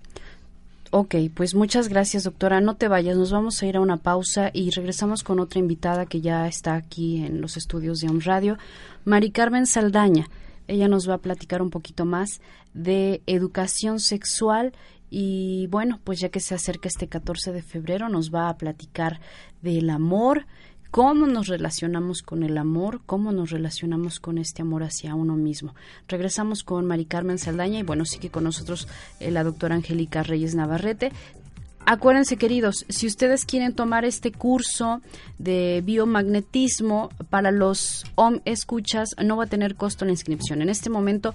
Ok, 0.91 1.15
pues 1.33 1.55
muchas 1.55 1.89
gracias, 1.89 2.23
doctora. 2.23 2.61
No 2.61 2.75
te 2.75 2.87
vayas, 2.87 3.17
nos 3.17 3.31
vamos 3.31 3.61
a 3.61 3.65
ir 3.65 3.77
a 3.77 3.81
una 3.81 3.97
pausa 3.97 4.51
y 4.53 4.69
regresamos 4.69 5.23
con 5.23 5.39
otra 5.39 5.59
invitada 5.59 6.05
que 6.05 6.21
ya 6.21 6.47
está 6.47 6.75
aquí 6.75 7.25
en 7.25 7.41
los 7.41 7.57
estudios 7.57 7.99
de 7.99 8.09
OM 8.09 8.19
Radio, 8.19 8.59
Mari 9.03 9.31
Carmen 9.31 9.65
Saldaña. 9.65 10.27
Ella 10.67 10.87
nos 10.87 11.09
va 11.09 11.15
a 11.15 11.17
platicar 11.17 11.61
un 11.61 11.71
poquito 11.71 12.05
más 12.05 12.41
de 12.73 13.21
educación 13.27 13.99
sexual 13.99 14.73
Y 15.15 15.67
bueno, 15.67 15.99
pues 16.03 16.19
ya 16.19 16.29
que 16.29 16.39
se 16.39 16.55
acerca 16.55 16.87
este 16.87 17.07
14 17.07 17.51
de 17.51 17.61
febrero, 17.61 18.09
nos 18.09 18.33
va 18.33 18.49
a 18.49 18.57
platicar 18.57 19.19
del 19.61 19.91
amor, 19.91 20.47
cómo 20.93 21.27
nos 21.27 21.47
relacionamos 21.47 22.21
con 22.21 22.43
el 22.43 22.55
amor, 22.57 23.01
cómo 23.05 23.31
nos 23.31 23.49
relacionamos 23.49 24.19
con 24.19 24.37
este 24.37 24.61
amor 24.61 24.83
hacia 24.83 25.15
uno 25.15 25.35
mismo. 25.35 25.73
Regresamos 26.07 26.63
con 26.63 26.85
Mari 26.85 27.05
Carmen 27.05 27.39
Saldaña 27.39 27.79
y 27.79 27.83
bueno, 27.83 28.05
sí 28.05 28.19
que 28.19 28.29
con 28.29 28.43
nosotros 28.43 28.87
eh, 29.19 29.31
la 29.31 29.43
doctora 29.43 29.73
Angélica 29.73 30.21
Reyes 30.21 30.53
Navarrete. 30.53 31.11
Acuérdense, 31.85 32.37
queridos, 32.37 32.85
si 32.87 33.07
ustedes 33.07 33.45
quieren 33.45 33.73
tomar 33.73 34.05
este 34.05 34.31
curso 34.31 35.01
de 35.37 35.81
biomagnetismo 35.83 37.09
para 37.29 37.51
los 37.51 38.05
OM 38.15 38.39
escuchas, 38.45 39.15
no 39.21 39.35
va 39.35 39.45
a 39.45 39.47
tener 39.47 39.75
costo 39.75 40.05
la 40.05 40.11
inscripción. 40.11 40.61
En 40.61 40.69
este 40.69 40.89
momento 40.89 41.33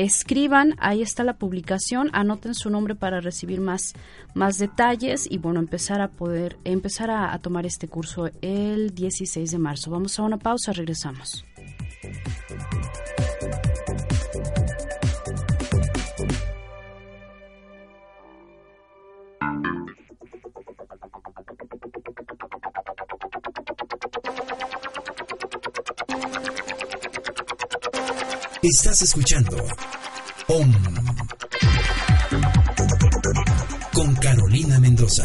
escriban, 0.00 0.76
ahí 0.78 1.02
está 1.02 1.24
la 1.24 1.34
publicación, 1.34 2.08
anoten 2.14 2.54
su 2.54 2.70
nombre 2.70 2.94
para 2.94 3.20
recibir 3.20 3.60
más, 3.60 3.92
más 4.34 4.56
detalles 4.56 5.26
y 5.30 5.36
bueno, 5.36 5.60
empezar 5.60 6.00
a 6.00 6.08
poder, 6.08 6.56
empezar 6.64 7.10
a, 7.10 7.34
a 7.34 7.38
tomar 7.38 7.66
este 7.66 7.86
curso 7.86 8.30
el 8.40 8.94
16 8.94 9.50
de 9.50 9.58
marzo. 9.58 9.90
Vamos 9.90 10.18
a 10.18 10.22
una 10.22 10.38
pausa, 10.38 10.72
regresamos. 10.72 11.44
Estás 28.62 29.00
escuchando 29.00 29.56
OM 30.48 30.72
con 33.94 34.14
Carolina 34.16 34.78
Mendoza. 34.78 35.24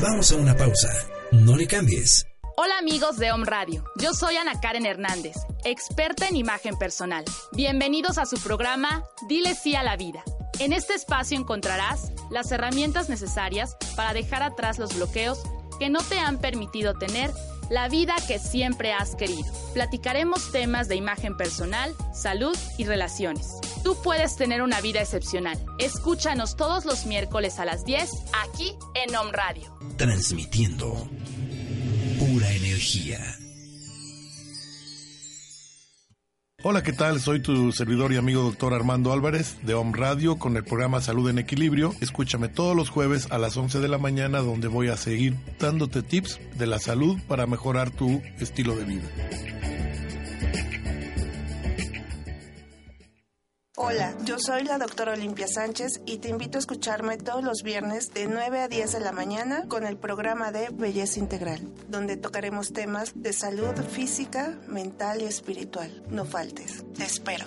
Vamos 0.00 0.32
a 0.32 0.36
una 0.36 0.56
pausa. 0.56 0.88
No 1.30 1.56
le 1.56 1.68
cambies. 1.68 2.26
Hola 2.56 2.78
amigos 2.78 3.16
de 3.18 3.30
OM 3.30 3.44
Radio, 3.44 3.84
yo 3.96 4.12
soy 4.12 4.36
Ana 4.36 4.60
Karen 4.60 4.86
Hernández, 4.86 5.36
experta 5.64 6.26
en 6.26 6.34
imagen 6.34 6.76
personal. 6.76 7.24
Bienvenidos 7.52 8.18
a 8.18 8.26
su 8.26 8.38
programa 8.38 9.04
Dile 9.28 9.54
sí 9.54 9.76
a 9.76 9.84
la 9.84 9.96
vida. 9.96 10.24
En 10.58 10.72
este 10.72 10.94
espacio 10.94 11.38
encontrarás 11.38 12.10
las 12.28 12.50
herramientas 12.50 13.08
necesarias 13.08 13.76
para 13.94 14.14
dejar 14.14 14.42
atrás 14.42 14.80
los 14.80 14.96
bloqueos 14.96 15.38
que 15.78 15.90
no 15.90 16.00
te 16.02 16.18
han 16.18 16.38
permitido 16.38 16.94
tener 16.94 17.30
la 17.70 17.88
vida 17.88 18.14
que 18.26 18.38
siempre 18.38 18.92
has 18.92 19.14
querido. 19.14 19.50
Platicaremos 19.72 20.52
temas 20.52 20.88
de 20.88 20.96
imagen 20.96 21.36
personal, 21.36 21.94
salud 22.12 22.56
y 22.76 22.84
relaciones. 22.84 23.58
Tú 23.82 23.96
puedes 24.02 24.36
tener 24.36 24.60
una 24.60 24.80
vida 24.80 25.00
excepcional. 25.00 25.58
Escúchanos 25.78 26.56
todos 26.56 26.84
los 26.84 27.06
miércoles 27.06 27.58
a 27.58 27.64
las 27.64 27.84
10 27.84 28.10
aquí 28.44 28.74
en 28.94 29.14
Om 29.16 29.30
Radio. 29.30 29.74
Transmitiendo 29.96 31.08
pura 32.18 32.52
energía. 32.52 33.39
Hola, 36.62 36.82
¿qué 36.82 36.92
tal? 36.92 37.20
Soy 37.20 37.40
tu 37.40 37.72
servidor 37.72 38.12
y 38.12 38.18
amigo 38.18 38.42
doctor 38.42 38.74
Armando 38.74 39.14
Álvarez 39.14 39.56
de 39.62 39.72
Home 39.72 39.96
Radio 39.96 40.36
con 40.36 40.58
el 40.58 40.62
programa 40.62 41.00
Salud 41.00 41.30
en 41.30 41.38
Equilibrio. 41.38 41.94
Escúchame 42.02 42.48
todos 42.48 42.76
los 42.76 42.90
jueves 42.90 43.28
a 43.30 43.38
las 43.38 43.56
11 43.56 43.80
de 43.80 43.88
la 43.88 43.96
mañana 43.96 44.40
donde 44.40 44.68
voy 44.68 44.88
a 44.88 44.98
seguir 44.98 45.36
dándote 45.58 46.02
tips 46.02 46.38
de 46.58 46.66
la 46.66 46.78
salud 46.78 47.18
para 47.26 47.46
mejorar 47.46 47.90
tu 47.90 48.20
estilo 48.40 48.76
de 48.76 48.84
vida. 48.84 49.08
Hola, 53.82 54.14
yo 54.26 54.38
soy 54.38 54.64
la 54.64 54.76
doctora 54.76 55.14
Olimpia 55.14 55.48
Sánchez 55.48 56.02
y 56.04 56.18
te 56.18 56.28
invito 56.28 56.58
a 56.58 56.60
escucharme 56.60 57.16
todos 57.16 57.42
los 57.42 57.62
viernes 57.62 58.12
de 58.12 58.26
9 58.26 58.60
a 58.60 58.68
10 58.68 58.92
de 58.92 59.00
la 59.00 59.10
mañana 59.10 59.64
con 59.68 59.86
el 59.86 59.96
programa 59.96 60.52
de 60.52 60.68
Belleza 60.70 61.18
Integral, 61.18 61.66
donde 61.88 62.18
tocaremos 62.18 62.74
temas 62.74 63.12
de 63.14 63.32
salud 63.32 63.74
física, 63.90 64.58
mental 64.68 65.22
y 65.22 65.24
espiritual. 65.24 66.02
No 66.10 66.26
faltes, 66.26 66.84
te 66.94 67.04
espero. 67.04 67.46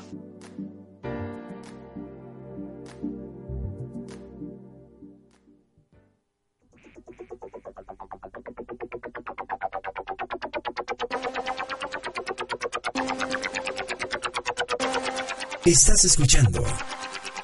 Estás 15.66 16.04
escuchando 16.04 16.62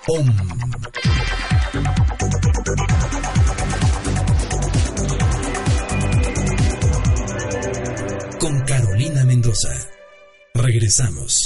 OM. 0.08 0.28
Con 8.42 8.60
Carolina 8.66 9.24
Mendoza. 9.24 9.70
Regresamos. 10.54 11.39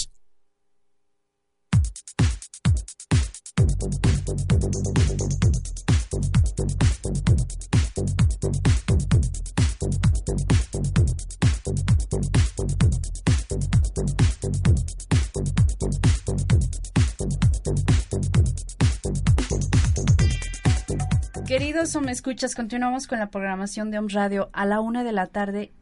O 21.84 22.00
me 22.00 22.14
escuchas, 22.14 22.56
continuamos 22.56 23.08
con 23.08 23.20
la 23.20 23.30
programación 23.30 23.92
de 23.92 24.00
OM 24.00 24.08
Radio 24.08 24.50
a 24.54 24.66
la 24.66 24.80
una 24.80 25.04
de 25.04 25.12
la 25.12 25.28
tarde. 25.28 25.74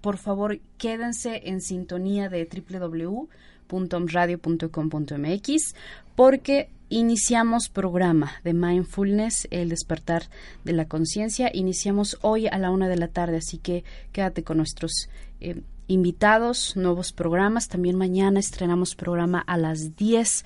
Por 0.00 0.16
favor, 0.16 0.60
quédense 0.78 1.48
en 1.48 1.60
sintonía 1.60 2.28
de 2.28 2.48
www.omradio.com.mx 3.68 5.74
porque 6.14 6.70
iniciamos 6.88 7.68
programa 7.68 8.30
de 8.44 8.54
Mindfulness, 8.54 9.48
el 9.50 9.70
despertar 9.70 10.28
de 10.62 10.72
la 10.72 10.84
conciencia. 10.84 11.50
Iniciamos 11.52 12.16
hoy 12.22 12.46
a 12.46 12.56
la 12.58 12.70
una 12.70 12.88
de 12.88 12.96
la 12.96 13.08
tarde, 13.08 13.38
así 13.38 13.58
que 13.58 13.82
quédate 14.12 14.44
con 14.44 14.58
nuestros 14.58 15.08
eh, 15.40 15.62
invitados, 15.88 16.76
nuevos 16.76 17.12
programas. 17.12 17.66
También 17.66 17.96
mañana 17.96 18.38
estrenamos 18.38 18.94
programa 18.94 19.40
a 19.40 19.56
las 19.56 19.96
10 19.96 20.44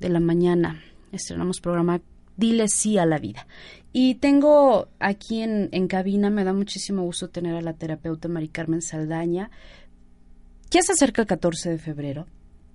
de 0.00 0.08
la 0.08 0.20
mañana. 0.20 0.82
Estrenamos 1.12 1.60
programa 1.60 2.00
Dile 2.36 2.68
sí 2.68 2.98
a 2.98 3.06
la 3.06 3.18
vida. 3.18 3.46
Y 3.92 4.16
tengo 4.16 4.88
aquí 4.98 5.42
en, 5.42 5.68
en 5.72 5.88
cabina, 5.88 6.30
me 6.30 6.44
da 6.44 6.52
muchísimo 6.52 7.02
gusto 7.02 7.28
tener 7.28 7.56
a 7.56 7.60
la 7.60 7.72
terapeuta 7.72 8.28
Mari 8.28 8.48
Carmen 8.48 8.82
Saldaña. 8.82 9.50
Ya 10.70 10.82
se 10.82 10.92
acerca 10.92 11.22
el 11.22 11.28
14 11.28 11.70
de 11.70 11.78
febrero. 11.78 12.26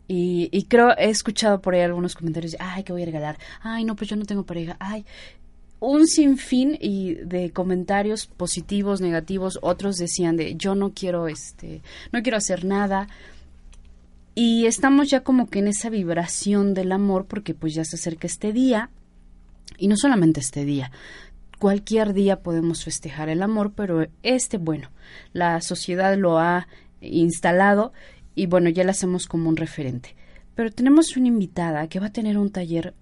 Y, 0.07 0.49
y, 0.51 0.63
creo, 0.63 0.95
he 0.97 1.09
escuchado 1.09 1.61
por 1.61 1.73
ahí 1.73 1.81
algunos 1.81 2.15
comentarios, 2.15 2.55
ay, 2.59 2.83
que 2.83 2.93
voy 2.93 3.01
a 3.01 3.05
regalar, 3.05 3.39
ay, 3.61 3.85
no, 3.85 3.95
pues 3.95 4.09
yo 4.09 4.15
no 4.15 4.25
tengo 4.25 4.45
pareja, 4.45 4.77
ay, 4.79 5.03
un 5.79 6.05
sinfín 6.05 6.77
y 6.79 7.15
de 7.15 7.51
comentarios 7.51 8.27
positivos, 8.27 9.01
negativos, 9.01 9.57
otros 9.63 9.97
decían 9.97 10.37
de, 10.37 10.55
yo 10.55 10.75
no 10.75 10.93
quiero, 10.93 11.27
este, 11.27 11.81
no 12.11 12.21
quiero 12.21 12.37
hacer 12.37 12.65
nada, 12.65 13.07
y 14.35 14.65
estamos 14.65 15.09
ya 15.09 15.21
como 15.21 15.49
que 15.49 15.59
en 15.59 15.69
esa 15.69 15.89
vibración 15.89 16.73
del 16.73 16.91
amor, 16.91 17.25
porque 17.25 17.53
pues 17.53 17.73
ya 17.73 17.85
se 17.85 17.95
acerca 17.95 18.27
este 18.27 18.51
día, 18.51 18.89
y 19.77 19.87
no 19.87 19.95
solamente 19.97 20.39
este 20.39 20.65
día, 20.65 20.91
cualquier 21.59 22.13
día 22.13 22.41
podemos 22.41 22.83
festejar 22.83 23.29
el 23.29 23.41
amor, 23.41 23.73
pero 23.75 24.05
este, 24.23 24.57
bueno, 24.57 24.89
la 25.33 25.61
sociedad 25.61 26.17
lo 26.17 26.39
ha 26.39 26.67
instalado 27.01 27.93
y 28.35 28.47
bueno, 28.47 28.69
ya 28.69 28.83
la 28.83 28.91
hacemos 28.91 29.27
como 29.27 29.49
un 29.49 29.57
referente. 29.57 30.15
Pero 30.55 30.71
tenemos 30.71 31.15
una 31.17 31.27
invitada 31.27 31.87
que 31.87 31.99
va 31.99 32.07
a 32.07 32.13
tener 32.13 32.37
un 32.37 32.51
taller 32.51 32.93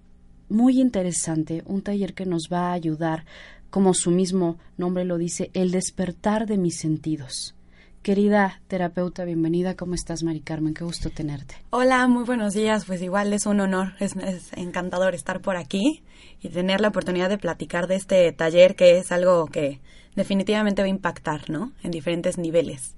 muy 0.48 0.80
interesante, 0.80 1.62
un 1.66 1.82
taller 1.82 2.14
que 2.14 2.26
nos 2.26 2.48
va 2.52 2.68
a 2.68 2.72
ayudar, 2.72 3.24
como 3.70 3.94
su 3.94 4.10
mismo 4.10 4.58
nombre 4.76 5.04
lo 5.04 5.18
dice, 5.18 5.50
el 5.54 5.70
despertar 5.70 6.46
de 6.46 6.58
mis 6.58 6.78
sentidos. 6.78 7.54
Querida 8.02 8.60
terapeuta, 8.68 9.24
bienvenida. 9.24 9.76
¿Cómo 9.76 9.94
estás, 9.94 10.22
Mari 10.22 10.40
Carmen? 10.40 10.74
Qué 10.74 10.84
gusto 10.84 11.08
tenerte. 11.08 11.54
Hola, 11.70 12.06
muy 12.06 12.24
buenos 12.24 12.52
días. 12.52 12.84
Pues 12.84 13.00
igual 13.00 13.32
es 13.32 13.46
un 13.46 13.60
honor, 13.60 13.94
es, 13.98 14.14
es, 14.16 14.52
encantador 14.52 15.14
estar 15.14 15.40
por 15.40 15.56
aquí 15.56 16.02
y 16.44 16.50
tener 16.50 16.82
la 16.82 16.88
oportunidad 16.88 17.30
de 17.30 17.38
platicar 17.38 17.86
de 17.86 17.96
este 17.96 18.30
taller 18.30 18.76
que 18.76 18.98
es 18.98 19.10
algo 19.10 19.46
que 19.46 19.80
definitivamente 20.14 20.82
va 20.82 20.86
a 20.86 20.90
impactar, 20.90 21.48
¿no? 21.48 21.72
En 21.82 21.90
diferentes 21.90 22.36
niveles 22.36 22.94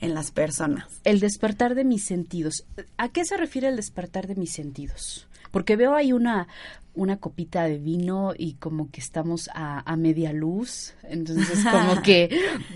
en 0.00 0.14
las 0.14 0.32
personas. 0.32 1.00
El 1.04 1.20
despertar 1.20 1.76
de 1.76 1.84
mis 1.84 2.04
sentidos. 2.04 2.64
¿A 2.96 3.08
qué 3.08 3.24
se 3.24 3.36
refiere 3.36 3.68
el 3.68 3.76
despertar 3.76 4.26
de 4.26 4.34
mis 4.34 4.52
sentidos? 4.52 5.28
Porque 5.52 5.76
veo 5.76 5.94
ahí 5.94 6.12
una, 6.12 6.48
una 6.98 7.18
copita 7.18 7.64
de 7.64 7.78
vino 7.78 8.32
y 8.36 8.54
como 8.54 8.90
que 8.90 9.00
estamos 9.00 9.48
a, 9.54 9.96
media 9.96 10.32
luz. 10.32 10.94
Entonces, 11.04 11.64
como 11.64 12.02
que 12.02 12.28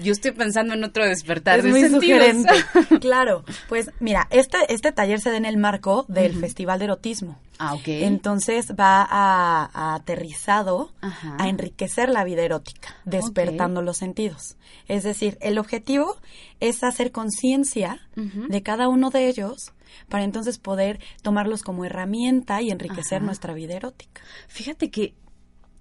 yo 0.02 0.12
estoy 0.12 0.30
pensando 0.30 0.74
en 0.74 0.84
otro 0.84 1.04
despertar 1.06 1.58
es 1.58 1.66
muy 1.66 1.88
sugerente. 1.88 2.52
claro, 3.00 3.44
pues 3.68 3.90
mira, 4.00 4.28
este, 4.30 4.58
este 4.68 4.92
taller 4.92 5.20
se 5.20 5.30
da 5.30 5.36
en 5.36 5.44
el 5.44 5.56
marco 5.56 6.06
del 6.08 6.34
Festival 6.34 6.78
de 6.78 6.86
Erotismo. 6.86 7.38
Ah, 7.58 7.74
ok. 7.74 7.86
Entonces 7.86 8.72
va 8.78 9.06
a, 9.08 9.94
aterrizado 9.94 10.92
a 11.00 11.48
enriquecer 11.48 12.08
la 12.08 12.24
vida 12.24 12.42
erótica, 12.42 12.96
despertando 13.04 13.82
los 13.82 13.98
sentidos. 13.98 14.56
Es 14.88 15.02
decir, 15.02 15.36
el 15.40 15.58
objetivo 15.58 16.16
es 16.60 16.82
hacer 16.82 17.12
conciencia 17.12 18.00
de 18.14 18.62
cada 18.62 18.88
uno 18.88 19.10
de 19.10 19.28
ellos 19.28 19.72
para 20.08 20.24
entonces 20.24 20.58
poder 20.58 21.00
tomarlos 21.22 21.62
como 21.62 21.84
herramienta 21.84 22.62
y 22.62 22.70
enriquecer 22.70 23.22
nuestra 23.22 23.54
vida 23.54 23.74
erótica. 23.74 24.22
Fíjate 24.48 24.90
que 24.90 25.14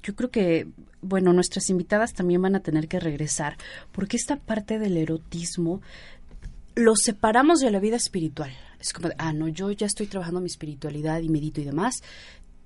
yo 0.03 0.15
creo 0.15 0.31
que, 0.31 0.67
bueno, 1.01 1.33
nuestras 1.33 1.69
invitadas 1.69 2.13
también 2.13 2.41
van 2.41 2.55
a 2.55 2.61
tener 2.61 2.87
que 2.87 2.99
regresar, 2.99 3.57
porque 3.91 4.17
esta 4.17 4.37
parte 4.37 4.79
del 4.79 4.97
erotismo 4.97 5.81
lo 6.75 6.95
separamos 6.95 7.59
de 7.59 7.71
la 7.71 7.79
vida 7.79 7.97
espiritual. 7.97 8.51
Es 8.79 8.93
como, 8.93 9.09
ah, 9.17 9.33
no, 9.33 9.47
yo 9.47 9.71
ya 9.71 9.85
estoy 9.85 10.07
trabajando 10.07 10.41
mi 10.41 10.47
espiritualidad 10.47 11.21
y 11.21 11.29
medito 11.29 11.61
y 11.61 11.65
demás, 11.65 12.01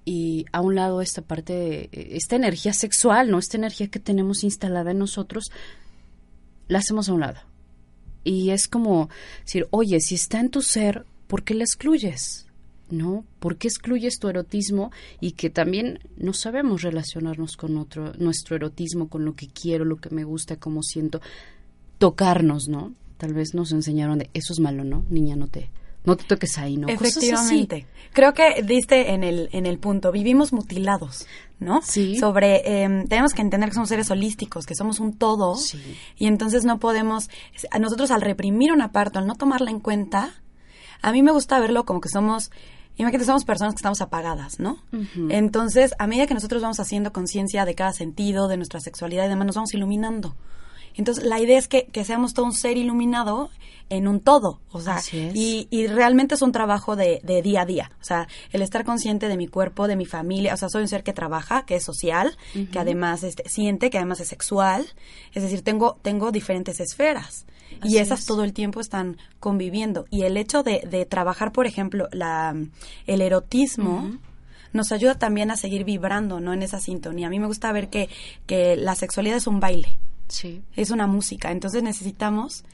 y 0.06 0.46
a 0.52 0.62
un 0.62 0.76
lado 0.76 1.02
esta 1.02 1.24
parte, 1.24 1.90
esta 2.16 2.36
energía 2.36 2.74
sexual, 2.74 3.32
¿no? 3.32 3.40
Esta 3.40 3.58
energía 3.58 3.88
que 3.88 4.00
tenemos 4.00 4.44
instalada 4.44 4.92
en 4.92 5.00
nosotros, 5.00 5.46
la 6.68 6.80
hacemos 6.80 7.10
a 7.10 7.14
un 7.14 7.22
lado. 7.22 7.40
Y 8.24 8.52
es 8.52 8.68
como 8.68 9.10
decir, 9.42 9.68
oye, 9.72 10.00
si 10.00 10.16
está 10.16 10.40
en 10.40 10.50
tu 10.50 10.62
ser, 10.62 11.06
¿por 11.28 11.44
qué 11.44 11.54
la 11.54 11.64
excluyes? 11.64 12.48
¿No? 12.90 13.26
¿Por 13.40 13.58
qué 13.58 13.68
excluyes 13.68 14.20
tu 14.20 14.28
erotismo 14.30 14.92
y 15.20 15.32
que 15.32 15.50
también 15.50 16.00
no 16.18 16.34
sabemos 16.34 16.84
relacionarnos 16.84 17.58
con 17.58 17.78
otro, 17.78 18.14
nuestro 18.20 18.56
erotismo, 18.56 19.10
con 19.10 19.26
lo 19.26 19.36
que 19.36 19.48
quiero, 19.48 19.86
lo 19.86 19.98
que 19.98 20.12
me 20.12 20.24
gusta, 20.24 20.58
cómo 20.58 20.84
siento? 20.84 21.20
Tocarnos, 21.98 22.68
¿no? 22.68 22.94
Tal 23.18 23.34
vez 23.34 23.56
nos 23.56 23.72
enseñaron 23.72 24.20
de 24.20 24.30
eso 24.34 24.54
es 24.54 24.60
malo, 24.60 24.84
¿no? 24.84 25.04
Niña, 25.10 25.36
no 25.36 25.48
te, 25.48 25.72
no 26.06 26.16
te 26.16 26.24
toques 26.26 26.58
ahí, 26.58 26.78
¿no? 26.78 26.88
Efectivamente. 26.88 27.88
Creo 28.14 28.34
que 28.34 28.62
diste 28.64 29.14
en 29.14 29.24
el, 29.24 29.50
en 29.52 29.66
el 29.66 29.80
punto. 29.80 30.12
Vivimos 30.12 30.54
mutilados, 30.54 31.26
¿no? 31.60 31.82
Sí. 31.82 32.18
Sobre, 32.18 32.84
em, 32.84 33.08
tenemos 33.08 33.34
que 33.34 33.42
entender 33.42 33.70
que 33.70 33.76
somos 33.76 33.90
seres 33.90 34.12
holísticos, 34.12 34.66
que 34.66 34.76
somos 34.76 35.00
un 35.00 35.14
todo. 35.18 35.56
Sí. 35.56 35.80
Y 36.18 36.28
entonces 36.28 36.64
no 36.64 36.80
podemos, 36.80 37.30
nosotros 37.80 38.12
al 38.12 38.22
reprimir 38.22 38.72
una 38.72 38.92
parte, 38.92 39.18
al 39.18 39.28
no 39.28 39.36
tomarla 39.36 39.72
en 39.72 39.80
cuenta, 39.80 40.34
a 41.02 41.12
mí 41.12 41.24
me 41.24 41.32
gusta 41.32 41.60
verlo 41.60 41.86
como 41.86 42.02
que 42.02 42.10
somos, 42.10 42.52
imagínate, 42.98 43.26
somos 43.26 43.46
personas 43.46 43.74
que 43.74 43.80
estamos 43.80 44.02
apagadas, 44.02 44.60
¿no? 44.60 44.78
Entonces, 45.30 45.94
a 46.00 46.08
medida 46.08 46.28
que 46.28 46.34
nosotros 46.34 46.62
vamos 46.62 46.80
haciendo 46.80 47.14
conciencia 47.14 47.66
de 47.66 47.76
cada 47.76 47.94
sentido, 47.94 48.48
de 48.48 48.58
nuestra 48.58 48.80
sexualidad 48.80 49.26
y 49.26 49.30
demás, 49.30 49.48
nos 49.48 49.56
vamos 49.56 49.74
iluminando. 49.74 50.36
Entonces, 50.96 51.24
la 51.24 51.40
idea 51.40 51.58
es 51.58 51.68
que, 51.68 51.86
que 51.86 52.04
seamos 52.04 52.34
todo 52.34 52.46
un 52.46 52.54
ser 52.54 52.78
iluminado 52.78 53.50
en 53.90 54.08
un 54.08 54.20
todo, 54.20 54.62
o 54.72 54.82
sea, 54.82 55.00
y, 55.14 55.68
y, 55.70 55.86
realmente 55.86 56.34
es 56.34 56.42
un 56.42 56.52
trabajo 56.52 56.96
de, 56.96 57.22
de, 57.24 57.44
día 57.44 57.62
a 57.62 57.66
día, 57.68 57.92
o 58.02 58.04
sea, 58.04 58.28
el 58.52 58.64
estar 58.64 58.84
consciente 58.84 59.28
de 59.28 59.38
mi 59.38 59.48
cuerpo, 59.48 59.88
de 59.88 59.96
mi 59.96 60.08
familia, 60.08 60.56
o 60.56 60.58
sea, 60.58 60.70
soy 60.70 60.82
un 60.82 60.88
ser 60.88 61.04
que 61.04 61.14
trabaja, 61.14 61.66
que 61.68 61.76
es 61.76 61.84
social, 61.84 62.36
que 62.72 62.80
además 62.80 63.22
este, 63.22 63.48
siente, 63.48 63.92
que 63.92 64.00
además 64.00 64.22
es 64.22 64.30
sexual, 64.30 64.88
es 65.34 65.44
decir, 65.44 65.62
tengo, 65.62 66.00
tengo 66.02 66.32
diferentes 66.32 66.80
esferas 66.80 67.46
y 67.84 67.98
esas 67.98 68.26
todo 68.26 68.44
el 68.44 68.54
tiempo 68.54 68.80
están 68.80 69.18
conviviendo. 69.40 70.06
Y 70.10 70.24
el 70.24 70.38
hecho 70.38 70.64
de, 70.64 70.88
de 70.90 71.06
trabajar, 71.06 71.52
por 71.52 71.68
ejemplo, 71.68 72.08
la, 72.12 72.56
el 73.06 73.22
erotismo, 73.22 74.18
nos 74.74 74.92
ayuda 74.92 75.16
también 75.16 75.52
a 75.52 75.58
seguir 75.58 75.84
vibrando, 75.84 76.40
¿no? 76.40 76.54
En 76.54 76.64
esa 76.64 76.80
sintonía. 76.80 77.28
A 77.28 77.30
mí 77.30 77.40
me 77.40 77.48
gusta 77.48 77.72
ver 77.72 77.90
que, 77.90 78.10
que 78.46 78.76
la 78.76 78.96
sexualidad 78.96 79.38
es 79.38 79.48
un 79.48 79.60
baile. 79.60 79.98
Sí. 80.28 80.64
Es 80.76 80.92
una 80.92 81.08
música. 81.08 81.52
Entonces 81.52 81.84
necesitamos, 81.84 82.66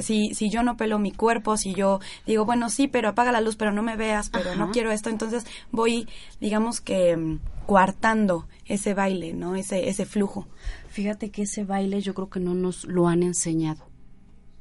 si, 0.00 0.34
si 0.34 0.50
yo 0.50 0.62
no 0.62 0.76
pelo 0.76 0.98
mi 0.98 1.12
cuerpo, 1.12 1.56
si 1.56 1.74
yo 1.74 2.00
digo, 2.26 2.44
bueno, 2.44 2.70
sí, 2.70 2.88
pero 2.88 3.08
apaga 3.08 3.32
la 3.32 3.40
luz, 3.40 3.56
pero 3.56 3.72
no 3.72 3.82
me 3.82 3.96
veas, 3.96 4.30
pero 4.30 4.54
no 4.54 4.70
quiero 4.70 4.90
esto, 4.90 5.10
entonces 5.10 5.44
voy, 5.70 6.08
digamos 6.40 6.80
que 6.80 7.16
mm, 7.16 7.40
coartando 7.66 8.46
ese 8.66 8.94
baile, 8.94 9.32
¿no? 9.32 9.56
Ese, 9.56 9.88
ese 9.88 10.06
flujo. 10.06 10.46
Fíjate 10.88 11.30
que 11.30 11.42
ese 11.42 11.64
baile 11.64 12.00
yo 12.00 12.14
creo 12.14 12.30
que 12.30 12.40
no 12.40 12.54
nos 12.54 12.84
lo 12.84 13.08
han 13.08 13.22
enseñado. 13.22 13.86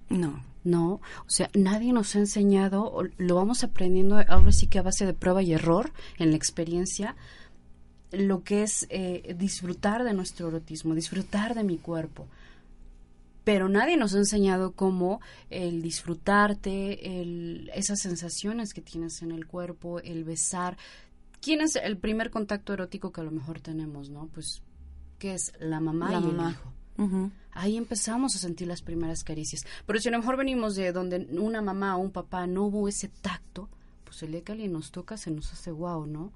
No. 0.09 0.41
No, 0.65 0.93
o 0.93 1.29
sea, 1.29 1.49
nadie 1.53 1.91
nos 1.91 2.15
ha 2.15 2.19
enseñado, 2.19 2.93
lo 3.17 3.35
vamos 3.35 3.65
aprendiendo 3.65 4.23
ahora 4.29 4.53
sí 4.53 4.67
que 4.67 4.79
a 4.79 4.81
base 4.81 5.05
de 5.05 5.13
prueba 5.13 5.41
y 5.41 5.51
error 5.51 5.91
en 6.17 6.29
la 6.29 6.37
experiencia, 6.37 7.17
lo 8.13 8.43
que 8.43 8.63
es 8.63 8.85
eh, 8.89 9.35
disfrutar 9.37 10.03
de 10.03 10.13
nuestro 10.13 10.47
erotismo, 10.47 10.95
disfrutar 10.95 11.55
de 11.55 11.63
mi 11.63 11.77
cuerpo. 11.77 12.27
Pero 13.43 13.67
nadie 13.67 13.97
nos 13.97 14.13
ha 14.13 14.19
enseñado 14.19 14.71
cómo 14.71 15.19
el 15.49 15.81
disfrutarte, 15.81 17.21
el, 17.21 17.69
esas 17.73 17.99
sensaciones 17.99 18.73
que 18.73 18.81
tienes 18.81 19.21
en 19.21 19.31
el 19.31 19.47
cuerpo, 19.47 19.99
el 19.99 20.23
besar. 20.23 20.77
¿Quién 21.41 21.59
es 21.59 21.75
el 21.75 21.97
primer 21.97 22.29
contacto 22.29 22.71
erótico 22.71 23.11
que 23.11 23.19
a 23.19 23.25
lo 23.25 23.31
mejor 23.31 23.59
tenemos, 23.59 24.09
no? 24.09 24.29
Pues, 24.33 24.61
¿qué 25.19 25.33
es? 25.33 25.51
La 25.59 25.81
mamá 25.81 26.11
y 26.13 26.15
el 26.15 26.51
hijo 26.51 26.73
Ahí 27.51 27.77
empezamos 27.77 28.35
a 28.35 28.39
sentir 28.39 28.67
las 28.67 28.81
primeras 28.81 29.23
caricias. 29.23 29.65
Pero 29.85 29.99
si 29.99 30.07
a 30.07 30.11
lo 30.11 30.19
mejor 30.19 30.37
venimos 30.37 30.75
de 30.75 30.91
donde 30.91 31.27
una 31.31 31.61
mamá 31.61 31.97
o 31.97 31.99
un 31.99 32.11
papá 32.11 32.47
no 32.47 32.63
hubo 32.65 32.87
ese 32.87 33.09
tacto, 33.09 33.69
pues 34.05 34.23
el 34.23 34.31
día 34.31 34.41
que 34.41 34.53
alguien 34.53 34.73
nos 34.73 34.91
toca 34.91 35.17
se 35.17 35.31
nos 35.31 35.51
hace 35.51 35.71
guau, 35.71 36.05
¿no? 36.05 36.31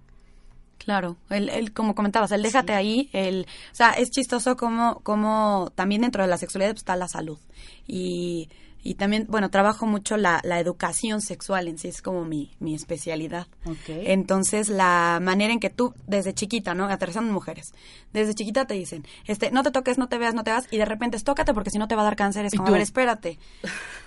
Claro, 0.77 1.17
el, 1.29 1.49
el, 1.49 1.73
como 1.73 1.95
comentabas, 1.95 2.31
el 2.31 2.43
déjate 2.43 2.73
ahí, 2.73 3.09
el, 3.11 3.45
o 3.71 3.75
sea, 3.75 3.91
es 3.91 4.09
chistoso 4.09 4.55
como, 4.55 4.99
como 5.01 5.71
también 5.75 6.01
dentro 6.01 6.23
de 6.23 6.29
la 6.29 6.37
sexualidad 6.37 6.75
está 6.75 6.95
la 6.95 7.07
salud. 7.07 7.39
Y 7.87 8.49
y 8.87 8.95
también, 8.95 9.25
bueno, 9.27 9.49
trabajo 9.49 9.85
mucho 9.85 10.15
la, 10.15 10.39
la 10.45 10.61
educación 10.61 11.19
sexual 11.19 11.67
en 11.67 11.77
sí, 11.77 11.89
es 11.89 12.01
como 12.01 12.23
mi, 12.23 12.55
mi 12.61 12.73
especialidad. 12.73 13.47
Entonces, 13.89 14.69
la 14.69 15.19
manera 15.21 15.51
en 15.51 15.59
que 15.59 15.69
tú, 15.69 15.93
desde 16.07 16.33
chiquita, 16.33 16.73
¿no? 16.73 16.85
Aterrizando 16.85 17.33
mujeres, 17.33 17.73
desde 18.13 18.33
chiquita 18.33 18.65
te 18.65 18.75
dicen, 18.75 19.05
este, 19.25 19.51
no 19.51 19.61
te 19.63 19.71
toques, 19.71 19.97
no 19.97 20.07
te 20.07 20.17
veas, 20.17 20.33
no 20.33 20.45
te 20.45 20.51
vas, 20.51 20.69
y 20.71 20.77
de 20.77 20.85
repente 20.85 21.17
es 21.17 21.25
tócate 21.25 21.53
porque 21.53 21.69
si 21.69 21.77
no 21.77 21.89
te 21.89 21.95
va 21.95 22.03
a 22.03 22.05
dar 22.05 22.15
cáncer. 22.15 22.45
Es 22.45 22.53
como, 22.53 22.69
a 22.69 22.71
ver, 22.71 22.79
espérate, 22.79 23.39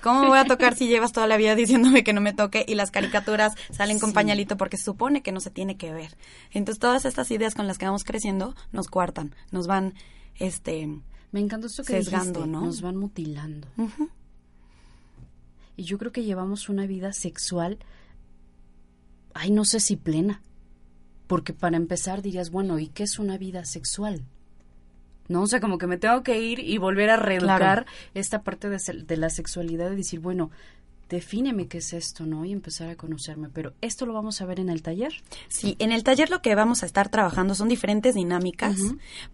¿cómo 0.02 0.22
me 0.22 0.28
voy 0.28 0.38
a 0.38 0.46
tocar 0.46 0.74
si 0.74 0.88
llevas 0.88 1.12
toda 1.12 1.26
la 1.26 1.36
vida 1.36 1.54
diciéndome 1.54 2.02
que 2.02 2.14
no 2.14 2.22
me 2.22 2.32
toque 2.32 2.64
y 2.66 2.74
las 2.74 2.90
caricaturas 2.90 3.52
salen 3.70 3.98
con 3.98 4.14
pañalito 4.14 4.56
porque 4.56 4.78
se 4.78 4.84
supone 4.84 5.20
que 5.20 5.30
no 5.30 5.40
se 5.40 5.50
tiene 5.50 5.76
que 5.76 5.92
ver? 5.92 6.16
Entonces, 6.52 6.80
todas 6.80 7.04
estas 7.04 7.30
ideas 7.30 7.54
con 7.54 7.66
las 7.66 7.76
que 7.76 7.84
vamos 7.84 8.04
creciendo 8.04 8.54
nos 8.72 8.88
cuartan, 8.88 9.34
nos 9.50 9.66
van, 9.66 9.92
este... 10.36 10.88
Me 11.32 11.40
encantó 11.40 11.66
eso 11.66 11.84
que 11.84 11.92
sesgando, 11.92 12.46
¿no? 12.46 12.62
Nos 12.62 12.80
van 12.80 12.96
mutilando. 12.96 13.68
Y 15.80 15.84
yo 15.84 15.96
creo 15.96 16.12
que 16.12 16.24
llevamos 16.24 16.68
una 16.68 16.86
vida 16.86 17.14
sexual, 17.14 17.78
ay, 19.32 19.50
no 19.50 19.64
sé 19.64 19.80
si 19.80 19.96
plena. 19.96 20.42
Porque 21.26 21.54
para 21.54 21.78
empezar 21.78 22.20
dirías, 22.20 22.50
bueno, 22.50 22.78
¿y 22.78 22.88
qué 22.88 23.04
es 23.04 23.18
una 23.18 23.38
vida 23.38 23.64
sexual? 23.64 24.26
¿no? 25.28 25.40
O 25.40 25.46
sea, 25.46 25.58
como 25.58 25.78
que 25.78 25.86
me 25.86 25.96
tengo 25.96 26.22
que 26.22 26.38
ir 26.38 26.58
y 26.58 26.76
volver 26.76 27.08
a 27.08 27.16
reeducar 27.16 27.86
esta 28.12 28.42
parte 28.42 28.68
de, 28.68 28.78
de, 29.06 29.16
la 29.16 29.30
sexualidad 29.30 29.90
y 29.90 29.96
decir, 29.96 30.20
bueno, 30.20 30.50
defíneme 31.10 31.66
qué 31.66 31.78
es 31.78 31.92
esto, 31.92 32.24
¿no? 32.24 32.44
Y 32.44 32.52
empezar 32.52 32.88
a 32.88 32.96
conocerme. 32.96 33.48
Pero 33.52 33.74
esto 33.80 34.06
lo 34.06 34.14
vamos 34.14 34.40
a 34.40 34.46
ver 34.46 34.60
en 34.60 34.70
el 34.70 34.80
taller. 34.80 35.12
Sí, 35.48 35.76
en 35.78 35.92
el 35.92 36.04
taller 36.04 36.30
lo 36.30 36.40
que 36.40 36.54
vamos 36.54 36.82
a 36.82 36.86
estar 36.86 37.10
trabajando 37.10 37.54
son 37.54 37.68
diferentes 37.68 38.14
dinámicas 38.14 38.78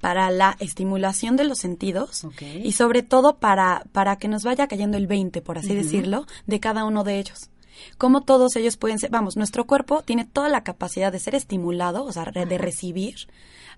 para 0.01 0.31
la 0.31 0.57
estimulación 0.59 1.37
de 1.37 1.45
los 1.45 1.59
sentidos 1.59 2.27
y 2.63 2.73
sobre 2.73 3.03
todo 3.03 3.37
para, 3.37 3.85
para 3.93 4.17
que 4.17 4.29
nos 4.29 4.43
vaya 4.43 4.67
cayendo 4.67 4.97
el 4.97 5.07
20, 5.07 5.43
por 5.43 5.59
así 5.59 5.75
decirlo, 5.75 6.27
de 6.47 6.59
cada 6.59 6.85
uno 6.85 7.05
de 7.05 7.19
ellos 7.19 7.51
cómo 7.99 8.23
todos 8.23 8.57
ellos 8.57 8.77
pueden 8.77 8.99
ser, 8.99 9.11
vamos, 9.11 9.37
nuestro 9.37 9.67
cuerpo 9.67 10.03
tiene 10.03 10.25
toda 10.25 10.49
la 10.49 10.65
capacidad 10.65 11.13
de 11.13 11.19
ser 11.19 11.35
estimulado, 11.35 12.05
o 12.05 12.13
sea, 12.13 12.25
de 12.25 12.59
recibir 12.59 13.15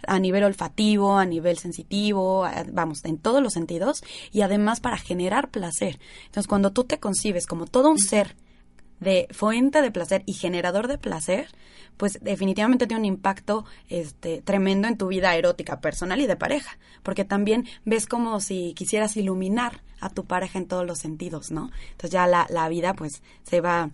a 0.07 0.19
nivel 0.19 0.45
olfativo, 0.45 1.19
a 1.19 1.25
nivel 1.25 1.59
sensitivo, 1.59 2.47
vamos, 2.73 3.05
en 3.05 3.19
todos 3.19 3.43
los 3.43 3.53
sentidos, 3.53 4.03
y 4.33 4.43
además 4.43 4.81
para 4.81 4.97
generar 4.97 5.51
placer. 5.51 5.99
Entonces, 6.27 6.47
cuando 6.47 6.73
tú 6.73 6.85
te 6.85 6.99
concibes 7.01 7.47
como 7.47 7.67
todo 7.67 7.91
un 7.91 7.99
ser 7.99 8.37
de 9.01 9.29
fuente 9.31 9.83
de 9.83 9.91
placer 9.91 10.23
y 10.27 10.33
generador 10.33 10.89
de 10.89 10.99
placer, 10.99 11.49
pues 11.97 12.19
definitivamente 12.23 12.87
tiene 12.87 13.01
un 13.01 13.07
impacto 13.07 13.65
este 13.89 14.43
tremendo 14.43 14.89
en 14.89 14.97
tu 14.97 15.09
vida 15.09 15.35
erótica 15.37 15.81
personal 15.81 16.21
y 16.21 16.27
de 16.27 16.37
pareja, 16.37 16.79
porque 17.03 17.25
también 17.25 17.67
ves 17.85 18.07
como 18.07 18.41
si 18.41 18.75
quisieras 18.75 19.17
iluminar 19.17 19.83
a 20.01 20.11
tu 20.11 20.25
pareja 20.25 20.59
en 20.59 20.67
todos 20.67 20.87
los 20.87 20.99
sentidos, 20.99 21.51
¿no? 21.51 21.71
Entonces 21.93 22.11
ya 22.11 22.27
la, 22.27 22.47
la 22.51 22.69
vida 22.69 22.95
pues 22.95 23.23
se 23.43 23.61
va, 23.61 23.91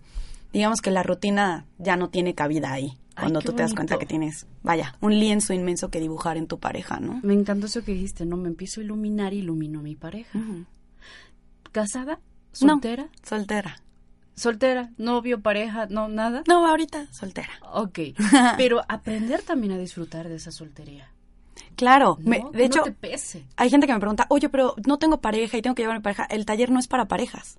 digamos 0.53 0.81
que 0.81 0.91
la 0.91 1.03
rutina 1.03 1.65
ya 1.77 1.95
no 1.97 2.09
tiene 2.09 2.35
cabida 2.35 2.71
ahí 2.71 2.97
cuando 3.15 3.41
tú 3.41 3.53
te 3.53 3.63
das 3.63 3.73
cuenta 3.73 3.97
que 3.97 4.05
tienes, 4.05 4.45
vaya, 4.61 4.95
un 5.01 5.17
lienzo 5.17 5.53
inmenso 5.53 5.89
que 5.89 5.99
dibujar 5.99 6.37
en 6.37 6.47
tu 6.47 6.59
pareja, 6.59 6.99
¿no? 6.99 7.19
Me 7.23 7.33
encantó 7.33 7.67
eso 7.67 7.83
que 7.83 7.93
dijiste, 7.93 8.25
¿no? 8.25 8.37
Me 8.37 8.49
empiezo 8.49 8.81
a 8.81 8.83
iluminar 8.83 9.33
a 9.33 9.81
mi 9.81 9.95
pareja. 9.95 10.39
¿Casada? 11.71 12.19
¿Soltera? 12.51 13.09
soltera. 13.23 13.81
Soltera, 14.35 14.91
novio, 14.97 15.41
pareja, 15.41 15.87
no, 15.89 16.09
nada. 16.09 16.43
No, 16.45 16.67
ahorita 16.67 17.07
soltera. 17.13 17.49
Ok, 17.71 17.99
pero 18.57 18.81
aprender 18.89 19.41
también 19.43 19.73
a 19.73 19.77
disfrutar 19.77 20.27
de 20.27 20.35
esa 20.35 20.51
soltería. 20.51 21.09
Claro, 21.75 22.17
¿no? 22.21 22.29
me- 22.29 22.41
Que 22.51 22.57
de 22.57 22.57
no 22.59 22.65
hecho, 22.65 22.83
te 22.83 22.91
pese. 22.91 23.45
hay 23.57 23.69
gente 23.69 23.87
que 23.87 23.93
me 23.93 23.99
pregunta, 23.99 24.25
oye, 24.29 24.49
pero 24.49 24.75
no 24.85 24.97
tengo 24.97 25.21
pareja 25.21 25.57
y 25.57 25.61
tengo 25.61 25.75
que 25.75 25.83
llevar 25.83 25.95
a 25.97 25.99
mi 25.99 26.03
pareja. 26.03 26.23
El 26.25 26.45
taller 26.45 26.71
no 26.71 26.79
es 26.79 26.87
para 26.87 27.05
parejas. 27.07 27.57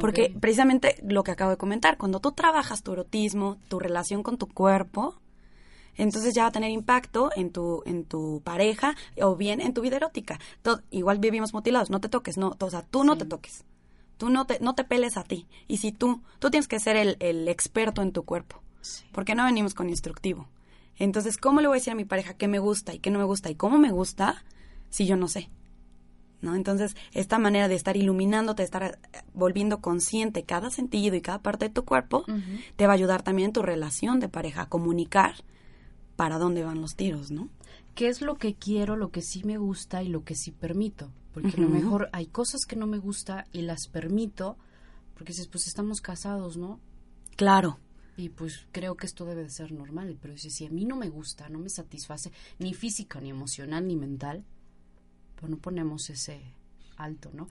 Porque 0.00 0.30
Ok. 0.34 0.40
precisamente 0.40 0.96
lo 1.06 1.22
que 1.22 1.32
acabo 1.32 1.50
de 1.50 1.56
comentar, 1.58 1.98
cuando 1.98 2.18
tú 2.20 2.32
trabajas 2.32 2.82
tu 2.82 2.92
erotismo, 2.92 3.58
tu 3.68 3.78
relación 3.78 4.22
con 4.22 4.38
tu 4.38 4.46
cuerpo, 4.46 5.14
entonces 5.96 6.34
ya 6.34 6.42
va 6.44 6.48
a 6.48 6.52
tener 6.52 6.70
impacto 6.70 7.30
en 7.36 7.50
tu, 7.50 7.82
en 7.84 8.04
tu 8.04 8.40
pareja 8.42 8.94
o 9.20 9.36
bien 9.36 9.60
en 9.60 9.74
tu 9.74 9.82
vida 9.82 9.96
erótica. 9.96 10.38
To- 10.62 10.80
igual 10.90 11.18
vivimos 11.18 11.52
mutilados, 11.52 11.90
no 11.90 12.00
te 12.00 12.08
toques, 12.08 12.38
no, 12.38 12.56
o 12.58 12.70
sea, 12.70 12.82
tú 12.82 13.04
no 13.04 13.18
te 13.18 13.26
toques. 13.26 13.64
Tú 14.16 14.30
no 14.30 14.46
te, 14.46 14.58
no 14.60 14.74
te 14.74 14.84
peles 14.84 15.16
a 15.16 15.24
ti. 15.24 15.46
Y 15.68 15.78
si 15.78 15.90
tú, 15.92 16.22
tú 16.38 16.48
tienes 16.48 16.68
que 16.68 16.78
ser 16.80 16.96
el, 16.96 17.16
el 17.20 17.48
experto 17.48 18.00
en 18.02 18.12
tu 18.12 18.22
cuerpo. 18.22 18.62
Porque 19.12 19.34
no 19.34 19.44
venimos 19.44 19.74
con 19.74 19.88
instructivo. 19.90 20.48
Entonces, 20.98 21.36
¿cómo 21.36 21.60
le 21.60 21.68
voy 21.68 21.76
a 21.76 21.80
decir 21.80 21.92
a 21.92 21.96
mi 21.96 22.04
pareja 22.04 22.34
qué 22.34 22.48
me 22.48 22.58
gusta 22.58 22.94
y 22.94 22.98
qué 22.98 23.10
no 23.10 23.18
me 23.18 23.24
gusta 23.24 23.50
y 23.50 23.54
cómo 23.54 23.78
me 23.78 23.90
gusta 23.90 24.44
si 24.90 25.06
yo 25.06 25.16
no 25.16 25.28
sé? 25.28 25.50
¿no? 26.42 26.56
Entonces, 26.56 26.96
esta 27.12 27.38
manera 27.38 27.68
de 27.68 27.76
estar 27.76 27.96
iluminándote, 27.96 28.62
de 28.62 28.64
estar 28.64 28.82
eh, 28.82 29.18
volviendo 29.32 29.80
consciente 29.80 30.42
cada 30.42 30.70
sentido 30.70 31.16
y 31.16 31.22
cada 31.22 31.40
parte 31.40 31.68
de 31.68 31.74
tu 31.74 31.84
cuerpo, 31.84 32.26
te 32.76 32.86
va 32.86 32.92
a 32.92 32.96
ayudar 32.96 33.22
también 33.22 33.46
en 33.48 33.52
tu 33.52 33.62
relación 33.62 34.20
de 34.20 34.28
pareja 34.28 34.62
a 34.62 34.68
comunicar 34.68 35.36
para 36.16 36.38
dónde 36.38 36.64
van 36.64 36.80
los 36.80 36.96
tiros, 36.96 37.30
¿no? 37.30 37.48
¿Qué 37.94 38.08
es 38.08 38.20
lo 38.20 38.36
que 38.36 38.54
quiero, 38.54 38.96
lo 38.96 39.10
que 39.10 39.22
sí 39.22 39.44
me 39.44 39.56
gusta 39.56 40.02
y 40.02 40.08
lo 40.08 40.24
que 40.24 40.34
sí 40.34 40.50
permito? 40.50 41.10
Porque 41.32 41.56
a 41.56 41.60
lo 41.60 41.68
mejor 41.68 42.10
hay 42.12 42.26
cosas 42.26 42.66
que 42.66 42.76
no 42.76 42.86
me 42.86 42.98
gusta 42.98 43.46
y 43.52 43.62
las 43.62 43.86
permito, 43.86 44.58
porque 45.14 45.32
dices, 45.32 45.46
pues 45.46 45.66
estamos 45.66 46.00
casados, 46.00 46.56
¿no? 46.56 46.78
Claro. 47.36 47.78
Y 48.16 48.28
pues 48.28 48.66
creo 48.72 48.96
que 48.96 49.06
esto 49.06 49.24
debe 49.24 49.42
de 49.44 49.50
ser 49.50 49.72
normal, 49.72 50.18
pero 50.20 50.36
si, 50.36 50.50
si 50.50 50.66
a 50.66 50.70
mí 50.70 50.84
no 50.84 50.96
me 50.96 51.08
gusta, 51.08 51.48
no 51.48 51.58
me 51.58 51.68
satisface, 51.70 52.30
ni 52.58 52.74
física, 52.74 53.20
ni 53.20 53.30
emocional, 53.30 53.86
ni 53.86 53.96
mental, 53.96 54.44
pues 55.36 55.50
no 55.50 55.56
ponemos 55.56 56.10
ese 56.10 56.40
alto, 56.96 57.30
¿no? 57.32 57.48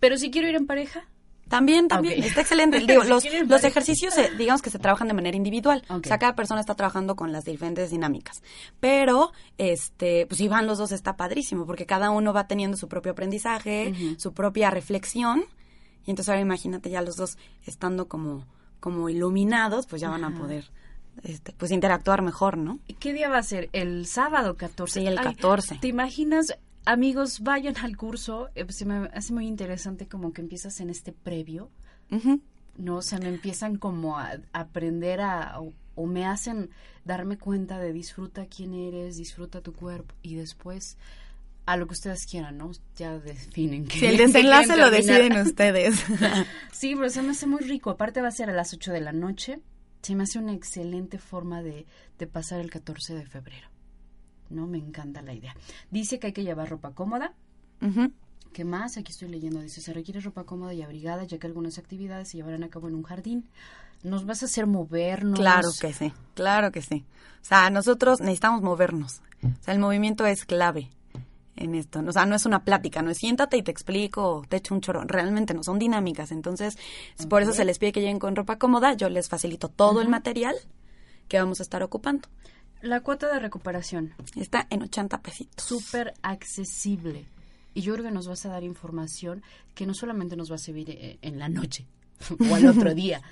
Pero 0.00 0.16
si 0.18 0.30
quiero 0.30 0.46
ir 0.48 0.56
en 0.56 0.66
pareja, 0.66 1.08
También, 1.48 1.88
también, 1.88 2.22
está 2.22 2.42
excelente. 2.42 2.78
Digo, 2.86 3.02
los, 3.04 3.24
los 3.46 3.64
ejercicios, 3.64 4.12
se- 4.14 4.30
digamos 4.36 4.60
que 4.62 4.70
se 4.70 4.78
trabajan 4.78 5.08
de 5.08 5.14
manera 5.14 5.36
individual. 5.36 5.82
O 5.88 6.00
sea, 6.04 6.18
cada 6.18 6.34
persona 6.34 6.60
está 6.60 6.74
trabajando 6.74 7.16
con 7.16 7.32
las 7.32 7.44
diferentes 7.44 7.90
dinámicas. 7.90 8.42
Pero, 8.80 9.32
este, 9.58 10.26
pues 10.26 10.38
si 10.38 10.48
van 10.48 10.66
los 10.66 10.78
dos 10.78 10.92
está 10.92 11.16
padrísimo, 11.16 11.64
porque 11.66 11.86
cada 11.86 12.10
uno 12.10 12.32
va 12.34 12.46
teniendo 12.46 12.76
su 12.76 12.88
propio 12.88 13.12
aprendizaje, 13.12 13.94
su 14.18 14.32
propia 14.34 14.70
reflexión. 14.70 15.44
Y 16.06 16.10
entonces 16.10 16.28
ahora 16.28 16.42
imagínate 16.42 16.90
ya 16.90 17.00
los 17.02 17.16
dos 17.16 17.36
estando 17.66 18.06
como, 18.08 18.46
como 18.84 19.08
iluminados, 19.08 19.86
pues 19.86 20.02
ya 20.02 20.10
van 20.10 20.24
a 20.24 20.36
poder, 20.36 20.66
este, 21.22 21.54
pues 21.56 21.70
interactuar 21.70 22.20
mejor, 22.20 22.58
¿no? 22.58 22.80
¿qué 23.00 23.14
día 23.14 23.30
va 23.30 23.38
a 23.38 23.42
ser? 23.42 23.70
El 23.72 24.04
sábado 24.04 24.58
14. 24.58 25.00
Sí, 25.00 25.06
el 25.06 25.16
Ay, 25.16 25.24
14. 25.24 25.78
¿Te 25.80 25.88
imaginas? 25.88 26.58
Amigos, 26.84 27.40
vayan 27.40 27.78
al 27.78 27.96
curso. 27.96 28.50
eh, 28.54 28.66
se 28.68 28.84
me 28.84 29.08
hace 29.14 29.32
muy 29.32 29.46
interesante 29.46 30.06
como 30.06 30.34
que 30.34 30.42
empiezas 30.42 30.80
en 30.80 30.90
este 30.90 31.12
previo. 31.12 31.70
No, 32.76 32.96
o 32.96 33.02
sea, 33.02 33.18
me 33.20 33.28
empiezan 33.28 33.76
como 33.78 34.18
a 34.18 34.32
aprender 34.52 35.22
a, 35.22 35.58
o, 35.62 35.72
o 35.94 36.04
me 36.04 36.26
hacen 36.26 36.68
darme 37.06 37.38
cuenta 37.38 37.78
de 37.78 37.90
disfruta 37.94 38.44
quién 38.54 38.74
eres, 38.74 39.16
disfruta 39.16 39.62
tu 39.62 39.72
cuerpo 39.72 40.14
y 40.20 40.34
después 40.34 40.98
a 41.66 41.76
lo 41.76 41.86
que 41.86 41.94
ustedes 41.94 42.26
quieran, 42.26 42.58
¿no? 42.58 42.72
Ya 42.96 43.18
definen. 43.18 43.90
Si 43.90 44.06
el 44.06 44.18
desenlace 44.18 44.76
lo 44.76 44.90
deciden 44.90 45.36
ustedes. 45.38 46.04
Sí, 46.72 46.94
pero 46.96 47.08
se 47.08 47.22
me 47.22 47.30
hace 47.30 47.46
muy 47.46 47.60
rico. 47.60 47.88
Aparte 47.88 48.20
va 48.20 48.28
a 48.28 48.32
ser 48.32 48.50
a 48.50 48.52
las 48.52 48.74
8 48.74 48.92
de 48.92 49.00
la 49.00 49.12
noche. 49.12 49.60
Se 50.02 50.14
me 50.14 50.24
hace 50.24 50.38
una 50.38 50.52
excelente 50.52 51.18
forma 51.18 51.62
de, 51.62 51.86
de 52.18 52.26
pasar 52.26 52.60
el 52.60 52.70
14 52.70 53.14
de 53.14 53.24
febrero. 53.24 53.68
No, 54.50 54.66
me 54.66 54.76
encanta 54.76 55.22
la 55.22 55.32
idea. 55.32 55.56
Dice 55.90 56.18
que 56.18 56.26
hay 56.26 56.32
que 56.34 56.42
llevar 56.42 56.68
ropa 56.68 56.90
cómoda. 56.90 57.32
¿Qué 58.52 58.64
más? 58.64 58.98
Aquí 58.98 59.12
estoy 59.12 59.28
leyendo. 59.28 59.60
Dice, 59.60 59.80
se 59.80 59.94
requiere 59.94 60.20
ropa 60.20 60.44
cómoda 60.44 60.74
y 60.74 60.82
abrigada, 60.82 61.24
ya 61.24 61.38
que 61.38 61.46
algunas 61.46 61.78
actividades 61.78 62.28
se 62.28 62.36
llevarán 62.36 62.64
a 62.64 62.68
cabo 62.68 62.88
en 62.88 62.96
un 62.96 63.02
jardín. 63.04 63.48
Nos 64.02 64.26
vas 64.26 64.42
a 64.42 64.46
hacer 64.46 64.66
movernos. 64.66 65.38
Claro 65.38 65.70
que 65.80 65.92
sí, 65.94 66.12
claro 66.34 66.70
que 66.70 66.82
sí. 66.82 67.04
O 67.40 67.44
sea, 67.44 67.70
nosotros 67.70 68.20
necesitamos 68.20 68.60
movernos. 68.60 69.22
O 69.42 69.62
sea, 69.62 69.72
el 69.72 69.80
movimiento 69.80 70.26
es 70.26 70.44
clave 70.44 70.90
en 71.56 71.74
esto. 71.74 72.00
O 72.06 72.12
sea, 72.12 72.26
no 72.26 72.34
es 72.34 72.46
una 72.46 72.64
plática, 72.64 73.02
no 73.02 73.10
es 73.10 73.18
siéntate 73.18 73.56
y 73.56 73.62
te 73.62 73.70
explico, 73.70 74.44
te 74.48 74.56
echo 74.56 74.74
un 74.74 74.80
chorro. 74.80 75.04
Realmente 75.04 75.54
no, 75.54 75.62
son 75.62 75.78
dinámicas. 75.78 76.32
Entonces, 76.32 76.76
por 77.28 77.42
eso 77.42 77.52
se 77.52 77.64
les 77.64 77.78
pide 77.78 77.92
que 77.92 78.00
lleguen 78.00 78.18
con 78.18 78.36
ropa 78.36 78.58
cómoda. 78.58 78.94
Yo 78.94 79.08
les 79.08 79.28
facilito 79.28 79.68
todo 79.68 80.00
el 80.00 80.08
material 80.08 80.54
que 81.28 81.38
vamos 81.38 81.60
a 81.60 81.62
estar 81.62 81.82
ocupando. 81.82 82.28
La 82.82 83.00
cuota 83.00 83.32
de 83.32 83.38
recuperación, 83.38 84.12
Está 84.36 84.66
en 84.68 84.82
80 84.82 85.22
pesitos. 85.22 85.64
súper 85.64 86.12
accesible. 86.22 87.24
Y 87.72 87.80
yo 87.80 87.94
creo 87.94 88.04
que 88.04 88.12
nos 88.12 88.28
vas 88.28 88.44
a 88.46 88.50
dar 88.50 88.62
información 88.62 89.42
que 89.74 89.86
no 89.86 89.94
solamente 89.94 90.36
nos 90.36 90.50
va 90.50 90.56
a 90.56 90.58
servir 90.58 90.90
eh, 90.90 91.18
en 91.22 91.38
la 91.38 91.48
noche 91.48 91.86
o 92.50 92.54
al 92.54 92.66
otro 92.66 92.94
día, 92.94 93.22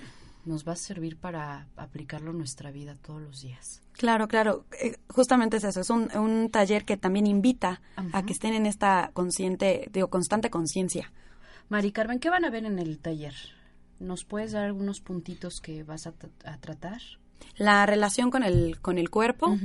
nos 0.45 0.67
va 0.67 0.73
a 0.73 0.77
servir 0.77 1.17
para 1.17 1.69
aplicarlo 1.77 2.31
en 2.33 2.39
nuestra 2.39 2.71
vida 2.71 2.97
todos 3.01 3.21
los 3.23 3.41
días. 3.43 3.83
Claro, 3.93 4.27
claro. 4.29 4.65
Eh, 4.81 4.97
justamente 5.09 5.59
es 5.59 5.65
eso. 5.65 5.81
Es 5.81 5.91
un, 5.91 6.09
un 6.17 6.51
taller 6.51 6.85
que 6.85 6.97
también 6.97 7.27
invita 7.27 7.81
a 8.13 8.23
que 8.25 8.33
estén 8.33 8.55
en 8.55 8.67
esta 8.67 9.11
consciente, 9.13 9.89
digo, 9.93 10.09
constante 10.09 10.51
conciencia. 10.51 11.13
Mari 11.69 11.93
Carmen, 11.93 12.19
¿qué 12.19 12.29
van 12.31 12.45
a 12.45 12.51
ver 12.51 12.65
en 12.65 12.79
el 12.79 12.99
taller? 12.99 13.35
¿Nos 14.01 14.25
puedes 14.25 14.53
dar 14.53 14.65
algunos 14.65 15.01
puntitos 15.01 15.61
que 15.61 15.85
vas 15.85 16.07
a, 16.07 16.13
tra- 16.13 16.31
a 16.45 16.59
tratar? 16.59 17.01
la 17.57 17.85
relación 17.87 18.31
con 18.31 18.45
el, 18.45 18.81
con 18.81 18.99
el 18.99 19.11
cuerpo 19.11 19.57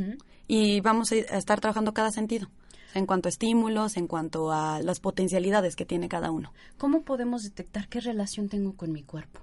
y 0.47 0.82
vamos 0.82 1.11
a 1.11 1.15
estar 1.15 1.59
trabajando 1.59 1.93
cada 1.93 2.11
sentido. 2.11 2.49
En 2.95 3.05
cuanto 3.05 3.28
a 3.28 3.30
estímulos, 3.30 3.97
en 3.97 4.07
cuanto 4.07 4.51
a 4.51 4.82
las 4.82 4.99
potencialidades 4.99 5.75
que 5.75 5.86
tiene 5.86 6.09
cada 6.09 6.32
uno. 6.32 6.53
¿Cómo 6.78 7.03
podemos 7.03 7.43
detectar 7.43 7.88
qué 7.88 7.99
relación 7.99 8.49
tengo 8.49 8.73
con 8.75 8.91
mi 8.91 9.03
cuerpo? 9.03 9.41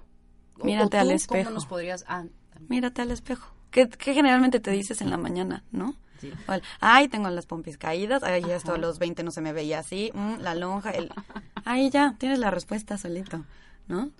O- 0.59 0.65
Mírate 0.65 0.97
o 0.97 0.99
al 1.01 1.11
espejo. 1.11 1.43
¿Cómo 1.45 1.55
nos 1.55 1.65
podrías...? 1.65 2.05
Ah, 2.07 2.25
Mírate 2.69 3.01
al 3.01 3.11
espejo. 3.11 3.53
¿Qué, 3.71 3.89
qué 3.89 4.13
generalmente 4.13 4.59
te 4.59 4.71
dices 4.71 5.01
en 5.01 5.09
la 5.09 5.17
mañana, 5.17 5.63
no? 5.71 5.95
Sí. 6.21 6.31
O 6.47 6.53
el, 6.53 6.61
ay, 6.79 7.09
tengo 7.09 7.29
las 7.29 7.45
pompis 7.45 7.77
caídas, 7.77 8.23
ay, 8.23 8.41
Ajá. 8.43 8.55
esto 8.55 8.73
a 8.73 8.77
los 8.77 8.99
20 8.99 9.23
no 9.23 9.31
se 9.31 9.41
me 9.41 9.51
veía 9.51 9.79
así, 9.79 10.11
mm, 10.13 10.35
la 10.39 10.55
lonja, 10.55 10.91
el... 10.91 11.09
Ahí 11.65 11.89
ya, 11.89 12.15
tienes 12.17 12.39
la 12.39 12.51
respuesta 12.51 12.97
solito, 12.97 13.43
¿no? 13.89 14.11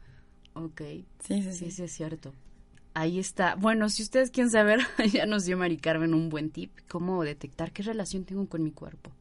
ok. 0.56 0.82
Sí, 0.82 1.06
sí, 1.20 1.42
Sí, 1.44 1.54
sí. 1.54 1.72
sí, 1.72 1.84
es 1.84 1.92
cierto. 1.94 2.34
Ahí 2.94 3.20
está. 3.20 3.56
Bueno, 3.56 3.90
si 3.90 4.04
ustedes 4.04 4.32
quieren 4.32 4.50
saber, 4.52 4.80
ya 5.14 5.26
nos 5.26 5.46
dio 5.46 5.58
Mari 5.58 5.78
Carmen 5.78 6.14
un 6.14 6.30
buen 6.30 6.50
tip. 6.50 6.72
Cómo 6.90 7.24
detectar 7.24 7.72
qué 7.72 7.84
relación 7.84 8.24
tengo 8.26 8.48
con 8.48 8.64
mi 8.64 8.72
cuerpo. 8.72 9.12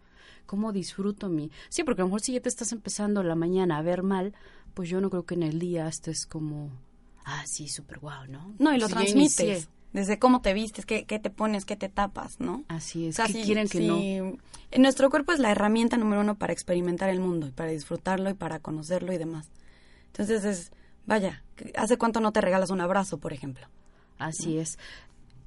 Cómo 0.47 0.73
disfruto 0.73 1.29
mi... 1.29 1.51
Sí, 1.71 1.83
porque 1.85 2.03
a 2.03 2.05
lo 2.05 2.09
mejor 2.09 2.21
si 2.21 2.33
ya 2.35 2.41
te 2.41 2.49
estás 2.49 2.71
empezando 2.73 3.23
la 3.23 3.35
mañana 3.35 3.79
a 3.79 3.83
ver 3.83 4.03
mal, 4.03 4.33
pues 4.75 4.89
yo 4.89 5.01
no 5.01 5.11
creo 5.11 5.25
que 5.25 5.35
en 5.35 5.43
el 5.45 5.59
día 5.59 5.89
estés 5.89 6.25
como... 6.27 6.71
Ah, 7.25 7.45
sí, 7.47 7.69
súper 7.69 7.99
guau, 7.99 8.27
¿no? 8.27 8.55
No, 8.59 8.75
y 8.75 8.79
lo 8.79 8.89
transmites. 8.89 9.41
inicié. 9.41 9.67
Desde 9.93 10.19
cómo 10.19 10.41
te 10.41 10.55
vistes, 10.55 10.87
qué, 10.87 11.05
qué 11.05 11.19
te 11.21 11.31
pones, 11.31 11.65
qué 11.65 11.77
te 11.77 11.89
tapas, 11.89 12.41
¿no? 12.41 12.65
Así 12.69 13.07
es. 13.07 13.15
O 13.15 13.17
sea, 13.17 13.27
que 13.27 13.35
sí, 13.35 13.43
quieren 13.45 13.69
que 13.69 13.79
sí. 13.79 13.87
no... 13.87 14.37
En 14.73 14.83
nuestro 14.83 15.09
cuerpo 15.09 15.33
es 15.33 15.39
la 15.39 15.53
herramienta 15.53 15.97
número 15.97 16.23
uno 16.23 16.35
para 16.35 16.53
experimentar 16.53 17.11
el 17.11 17.21
mundo 17.21 17.47
y 17.47 17.53
para 17.53 17.71
disfrutarlo 17.71 18.29
y 18.29 18.35
para 18.35 18.59
conocerlo 18.59 19.13
y 19.13 19.19
demás. 19.19 19.49
Entonces 20.07 20.45
es, 20.45 20.73
vaya, 21.07 21.45
¿hace 21.77 21.97
cuánto 21.97 22.19
no 22.19 22.33
te 22.33 22.41
regalas 22.41 22.71
un 22.71 22.81
abrazo, 22.81 23.19
por 23.19 23.33
ejemplo? 23.33 23.69
Así 24.19 24.59
es. 24.59 24.79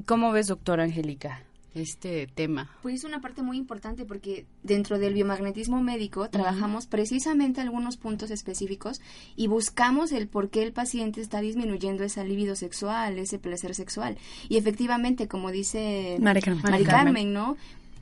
¿Cómo 0.05 0.31
ves, 0.31 0.47
doctora 0.47 0.83
Angélica, 0.83 1.43
este 1.77 2.27
tema? 2.27 2.69
Pues 2.81 2.95
es 2.95 3.03
una 3.03 3.21
parte 3.21 3.41
muy 3.41 3.57
importante 3.57 4.05
porque 4.05 4.45
dentro 4.63 4.99
del 4.99 5.13
biomagnetismo 5.13 5.81
médico 5.81 6.29
trabajamos 6.29 6.87
precisamente 6.87 7.61
algunos 7.61 7.97
puntos 7.97 8.31
específicos 8.31 9.01
y 9.35 9.47
buscamos 9.47 10.11
el 10.11 10.27
por 10.27 10.49
qué 10.49 10.63
el 10.63 10.73
paciente 10.73 11.21
está 11.21 11.41
disminuyendo 11.41 12.03
esa 12.03 12.23
libido 12.23 12.55
sexual, 12.55 13.19
ese 13.19 13.39
placer 13.39 13.75
sexual. 13.75 14.17
Y 14.49 14.57
efectivamente, 14.57 15.27
como 15.27 15.51
dice 15.51 16.17
Mari 16.19 16.41
Carmen. 16.41 16.63
Mari 16.63 16.71
Mari 16.71 16.83
Carmen. 16.83 17.05
Carmen, 17.05 17.33
¿no? 17.33 17.57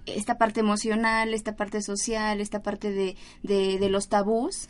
Esta 0.06 0.38
parte 0.38 0.60
emocional, 0.60 1.34
esta 1.34 1.56
parte 1.56 1.82
social, 1.82 2.40
esta 2.40 2.62
parte 2.62 2.92
de, 2.92 3.16
de, 3.42 3.80
de 3.80 3.90
los 3.90 4.08
tabús, 4.08 4.70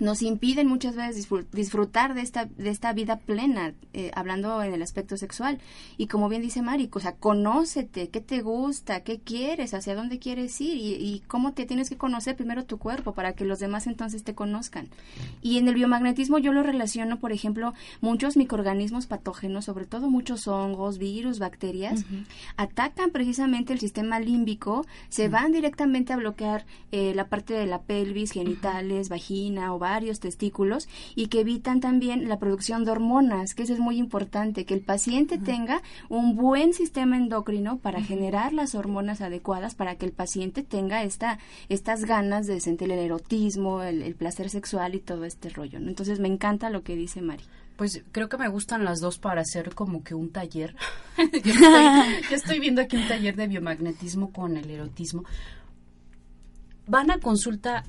nos 0.00 0.22
impiden 0.22 0.66
muchas 0.68 0.94
veces 0.94 1.28
disfrut- 1.28 1.48
disfrutar 1.52 2.14
de 2.14 2.20
esta, 2.22 2.44
de 2.44 2.70
esta 2.70 2.92
vida 2.92 3.16
plena, 3.18 3.74
eh, 3.92 4.10
hablando 4.14 4.62
en 4.62 4.72
el 4.72 4.82
aspecto 4.82 5.16
sexual. 5.16 5.58
Y 5.96 6.06
como 6.06 6.28
bien 6.28 6.42
dice 6.42 6.62
Mari, 6.62 6.88
o 6.92 7.00
sea, 7.00 7.12
conócete, 7.16 8.08
qué 8.08 8.20
te 8.20 8.40
gusta, 8.42 9.00
qué 9.02 9.20
quieres, 9.20 9.74
hacia 9.74 9.94
dónde 9.94 10.18
quieres 10.18 10.60
ir 10.60 10.76
y, 10.76 10.94
y 10.94 11.22
cómo 11.26 11.52
te 11.52 11.66
tienes 11.66 11.88
que 11.88 11.96
conocer 11.96 12.36
primero 12.36 12.64
tu 12.64 12.78
cuerpo 12.78 13.12
para 13.14 13.32
que 13.32 13.44
los 13.44 13.58
demás 13.58 13.86
entonces 13.86 14.24
te 14.24 14.34
conozcan. 14.34 14.88
Y 15.42 15.58
en 15.58 15.68
el 15.68 15.74
biomagnetismo 15.74 16.38
yo 16.38 16.52
lo 16.52 16.62
relaciono, 16.62 17.18
por 17.18 17.32
ejemplo, 17.32 17.74
muchos 18.00 18.36
microorganismos 18.36 19.06
patógenos, 19.06 19.64
sobre 19.64 19.86
todo 19.86 20.10
muchos 20.10 20.46
hongos, 20.48 20.98
virus, 20.98 21.38
bacterias, 21.38 22.04
atacan 22.56 23.10
precisamente 23.10 23.72
el 23.72 23.80
sistema 23.80 24.20
límbico, 24.20 24.86
se 25.08 25.28
van 25.28 25.52
directamente 25.52 26.12
a 26.12 26.16
bloquear 26.16 26.66
eh, 26.92 27.12
la 27.14 27.28
parte 27.28 27.54
de 27.54 27.66
la 27.66 27.82
pelvis, 27.82 28.32
genitales, 28.32 29.08
vagina, 29.08 29.47
vagina, 29.48 29.72
ovarios, 29.72 30.20
testículos 30.20 30.88
y 31.14 31.28
que 31.28 31.40
evitan 31.40 31.80
también 31.80 32.28
la 32.28 32.38
producción 32.38 32.84
de 32.84 32.90
hormonas, 32.90 33.54
que 33.54 33.62
eso 33.62 33.72
es 33.72 33.78
muy 33.78 33.96
importante, 33.96 34.64
que 34.64 34.74
el 34.74 34.80
paciente 34.80 35.38
tenga 35.38 35.82
un 36.08 36.36
buen 36.36 36.72
sistema 36.74 37.16
endocrino 37.16 37.78
para 37.78 38.02
generar 38.02 38.52
las 38.52 38.74
hormonas 38.74 39.20
adecuadas 39.20 39.74
para 39.74 39.96
que 39.96 40.06
el 40.06 40.12
paciente 40.12 40.62
tenga 40.62 41.02
esta, 41.02 41.38
estas 41.68 42.04
ganas 42.04 42.46
de 42.46 42.60
sentir 42.60 42.90
el 42.92 42.98
erotismo, 42.98 43.82
el, 43.82 44.14
placer 44.14 44.50
sexual 44.50 44.94
y 44.94 45.00
todo 45.00 45.24
este 45.24 45.48
rollo. 45.48 45.78
Entonces 45.78 46.18
me 46.18 46.28
encanta 46.28 46.70
lo 46.70 46.82
que 46.82 46.96
dice 46.96 47.22
Mari. 47.22 47.44
Pues 47.76 48.02
creo 48.10 48.28
que 48.28 48.36
me 48.36 48.48
gustan 48.48 48.84
las 48.84 48.98
dos 49.00 49.18
para 49.18 49.42
hacer 49.42 49.74
como 49.74 50.02
que 50.02 50.14
un 50.14 50.30
taller. 50.30 50.74
yo, 51.16 51.52
estoy, 51.52 52.34
estoy, 52.34 52.58
viendo 52.58 52.82
aquí 52.82 52.96
un 52.96 53.06
taller 53.06 53.36
de 53.36 53.46
biomagnetismo 53.46 54.32
con 54.32 54.56
el 54.56 54.68
erotismo. 54.68 55.24
Van 56.88 57.10
a 57.10 57.20
consulta 57.20 57.84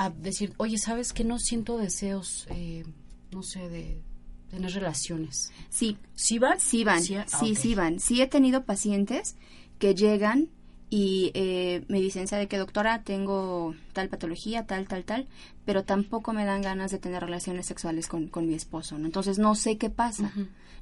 a 0.00 0.08
decir, 0.08 0.54
oye, 0.56 0.78
¿sabes 0.78 1.12
que 1.12 1.24
no 1.24 1.38
siento 1.38 1.76
deseos, 1.76 2.46
eh, 2.50 2.84
no 3.32 3.42
sé, 3.42 3.68
de 3.68 4.00
tener 4.48 4.72
relaciones? 4.72 5.52
Sí. 5.68 5.98
¿Sí 6.14 6.38
van? 6.38 6.58
Sí 6.58 6.84
van, 6.84 7.02
sí, 7.02 7.54
sí, 7.54 7.74
van. 7.74 8.00
Sí 8.00 8.22
he 8.22 8.26
tenido 8.26 8.64
pacientes 8.64 9.36
que 9.78 9.94
llegan 9.94 10.48
y 10.88 11.30
eh, 11.34 11.84
me 11.88 12.00
dicen, 12.00 12.28
¿sabe 12.28 12.48
qué 12.48 12.56
doctora? 12.56 13.02
Tengo 13.02 13.74
tal 13.92 14.08
patología, 14.08 14.66
tal, 14.66 14.88
tal, 14.88 15.04
tal, 15.04 15.28
pero 15.66 15.84
tampoco 15.84 16.32
me 16.32 16.46
dan 16.46 16.62
ganas 16.62 16.90
de 16.90 16.98
tener 16.98 17.22
relaciones 17.22 17.66
sexuales 17.66 18.08
con, 18.08 18.28
con 18.28 18.48
mi 18.48 18.54
esposo, 18.54 18.96
¿no? 18.96 19.04
Entonces 19.04 19.38
no 19.38 19.54
sé 19.54 19.76
qué 19.76 19.90
pasa, 19.90 20.32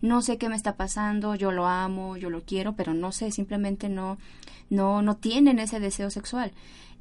no 0.00 0.22
sé 0.22 0.38
qué 0.38 0.48
me 0.48 0.54
está 0.54 0.76
pasando, 0.76 1.34
yo 1.34 1.50
lo 1.50 1.66
amo, 1.66 2.16
yo 2.16 2.30
lo 2.30 2.42
quiero, 2.42 2.76
pero 2.76 2.94
no 2.94 3.10
sé, 3.10 3.32
simplemente 3.32 3.88
no, 3.88 4.16
no, 4.70 5.02
no 5.02 5.16
tienen 5.16 5.58
ese 5.58 5.80
deseo 5.80 6.10
sexual. 6.10 6.52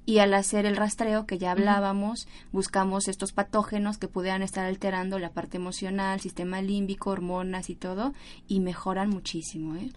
Y 0.08 0.20
al 0.20 0.34
hacer 0.34 0.66
el 0.66 0.78
rastreo 0.78 1.26
que 1.26 1.38
ya 1.38 1.52
hablábamos, 1.52 2.30
buscamos 2.54 3.10
estos 3.10 3.34
patógenos 3.34 3.98
que 3.98 4.08
pudieran 4.08 4.42
estar 4.42 4.66
alterando 4.66 5.20
la 5.20 5.32
parte 5.32 5.58
emocional, 5.58 6.22
sistema 6.22 6.62
límbico, 6.62 7.10
hormonas 7.10 7.70
y 7.70 7.76
todo, 7.76 8.14
y 8.48 8.62
mejoran 8.62 9.10
muchísimo, 9.10 9.76
¿eh? 9.76 9.92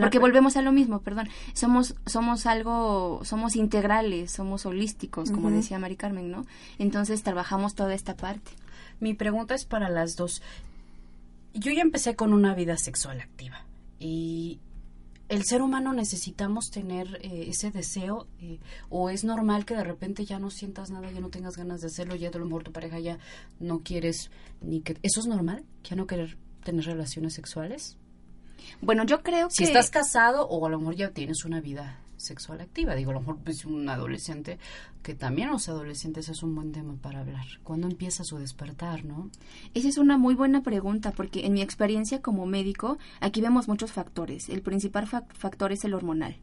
Porque 0.00 0.18
volvemos 0.18 0.56
a 0.56 0.62
lo 0.62 0.72
mismo, 0.72 1.00
perdón. 1.02 1.28
Somos, 1.52 1.94
somos 2.06 2.46
algo, 2.46 3.20
somos 3.22 3.54
integrales, 3.54 4.32
somos 4.32 4.66
holísticos, 4.66 5.30
como 5.30 5.48
decía 5.48 5.78
Mari 5.78 5.94
Carmen, 5.94 6.28
¿no? 6.28 6.44
Entonces 6.80 7.22
trabajamos 7.22 7.76
toda 7.76 7.94
esta 7.94 8.16
parte. 8.16 8.50
Mi 8.98 9.14
pregunta 9.14 9.54
es 9.54 9.64
para 9.64 9.88
las 9.88 10.16
dos. 10.16 10.42
Yo 11.54 11.70
ya 11.70 11.82
empecé 11.82 12.16
con 12.16 12.32
una 12.32 12.56
vida 12.56 12.76
sexual 12.78 13.20
activa 13.20 13.64
y 14.00 14.58
el 15.32 15.44
ser 15.44 15.62
humano 15.62 15.94
necesitamos 15.94 16.70
tener 16.70 17.18
eh, 17.22 17.46
ese 17.48 17.70
deseo 17.70 18.26
eh, 18.38 18.58
o 18.90 19.08
es 19.08 19.24
normal 19.24 19.64
que 19.64 19.74
de 19.74 19.82
repente 19.82 20.26
ya 20.26 20.38
no 20.38 20.50
sientas 20.50 20.90
nada, 20.90 21.10
ya 21.10 21.20
no 21.20 21.30
tengas 21.30 21.56
ganas 21.56 21.80
de 21.80 21.86
hacerlo, 21.86 22.14
ya 22.16 22.30
de 22.30 22.38
lo 22.38 22.44
mejor 22.44 22.64
tu 22.64 22.72
pareja 22.72 22.98
ya 23.00 23.18
no 23.58 23.78
quieres 23.78 24.30
ni 24.60 24.82
que... 24.82 24.98
¿Eso 25.02 25.20
es 25.20 25.26
normal? 25.26 25.64
¿Ya 25.84 25.96
no 25.96 26.06
querer 26.06 26.36
tener 26.62 26.84
relaciones 26.84 27.32
sexuales? 27.32 27.96
Bueno, 28.82 29.04
yo 29.04 29.22
creo 29.22 29.48
que... 29.48 29.54
Si 29.54 29.64
estás 29.64 29.88
casado 29.88 30.46
o 30.48 30.66
a 30.66 30.68
lo 30.68 30.78
mejor 30.78 30.96
ya 30.96 31.10
tienes 31.12 31.46
una 31.46 31.62
vida 31.62 31.98
sexual 32.22 32.60
activa, 32.60 32.94
digo, 32.94 33.10
a 33.10 33.14
lo 33.14 33.20
mejor 33.20 33.38
pues, 33.44 33.64
un 33.64 33.88
adolescente, 33.88 34.58
que 35.02 35.14
también 35.14 35.50
los 35.50 35.68
adolescentes 35.68 36.28
es 36.28 36.42
un 36.42 36.54
buen 36.54 36.72
tema 36.72 36.94
para 37.00 37.20
hablar. 37.20 37.46
¿Cuándo 37.62 37.88
empieza 37.88 38.24
su 38.24 38.38
despertar, 38.38 39.04
no? 39.04 39.30
Esa 39.74 39.88
es 39.88 39.98
una 39.98 40.16
muy 40.16 40.34
buena 40.34 40.62
pregunta, 40.62 41.12
porque 41.12 41.46
en 41.46 41.54
mi 41.54 41.62
experiencia 41.62 42.22
como 42.22 42.46
médico, 42.46 42.98
aquí 43.20 43.40
vemos 43.40 43.68
muchos 43.68 43.92
factores. 43.92 44.48
El 44.48 44.62
principal 44.62 45.06
factor 45.06 45.72
es 45.72 45.84
el 45.84 45.94
hormonal. 45.94 46.36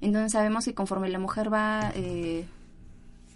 Entonces 0.00 0.32
sabemos 0.32 0.64
que 0.64 0.74
conforme 0.74 1.08
la 1.08 1.18
mujer 1.18 1.52
va... 1.52 1.92
Eh, 1.94 2.46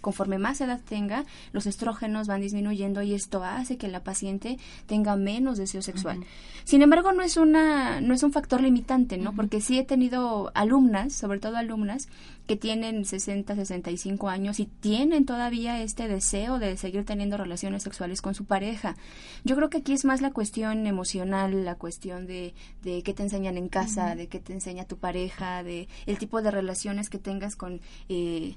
conforme 0.01 0.37
más 0.37 0.61
edad 0.61 0.79
tenga, 0.87 1.25
los 1.51 1.65
estrógenos 1.65 2.27
van 2.27 2.41
disminuyendo 2.41 3.01
y 3.01 3.13
esto 3.13 3.43
hace 3.43 3.77
que 3.77 3.87
la 3.87 4.03
paciente 4.03 4.57
tenga 4.85 5.15
menos 5.15 5.57
deseo 5.57 5.81
sexual. 5.81 6.25
Sin 6.63 6.81
embargo, 6.81 7.11
no 7.11 7.21
es 7.21 7.37
una 7.37 8.01
no 8.01 8.13
es 8.13 8.23
un 8.23 8.31
factor 8.31 8.61
limitante, 8.61 9.17
¿no? 9.17 9.33
Porque 9.35 9.61
sí 9.61 9.77
he 9.77 9.83
tenido 9.83 10.51
alumnas, 10.53 11.13
sobre 11.13 11.39
todo 11.39 11.57
alumnas 11.57 12.07
que 12.47 12.55
tienen 12.55 13.05
60, 13.05 13.55
65 13.55 14.27
años 14.27 14.59
y 14.59 14.65
tienen 14.65 15.25
todavía 15.25 15.83
este 15.83 16.07
deseo 16.07 16.57
de 16.57 16.77
seguir 16.77 17.05
teniendo 17.05 17.37
relaciones 17.37 17.83
sexuales 17.83 18.23
con 18.23 18.33
su 18.33 18.45
pareja. 18.45 18.95
Yo 19.43 19.55
creo 19.55 19.69
que 19.69 19.77
aquí 19.77 19.93
es 19.93 20.03
más 20.03 20.21
la 20.21 20.31
cuestión 20.31 20.87
emocional, 20.87 21.63
la 21.63 21.75
cuestión 21.75 22.25
de, 22.25 22.55
de 22.81 23.03
qué 23.03 23.13
te 23.13 23.21
enseñan 23.21 23.57
en 23.57 23.69
casa, 23.69 24.15
de 24.15 24.27
qué 24.27 24.39
te 24.39 24.53
enseña 24.53 24.85
tu 24.85 24.97
pareja, 24.97 25.61
de 25.63 25.87
el 26.07 26.17
tipo 26.17 26.41
de 26.41 26.49
relaciones 26.49 27.09
que 27.09 27.19
tengas 27.19 27.55
con 27.55 27.81
eh, 28.09 28.55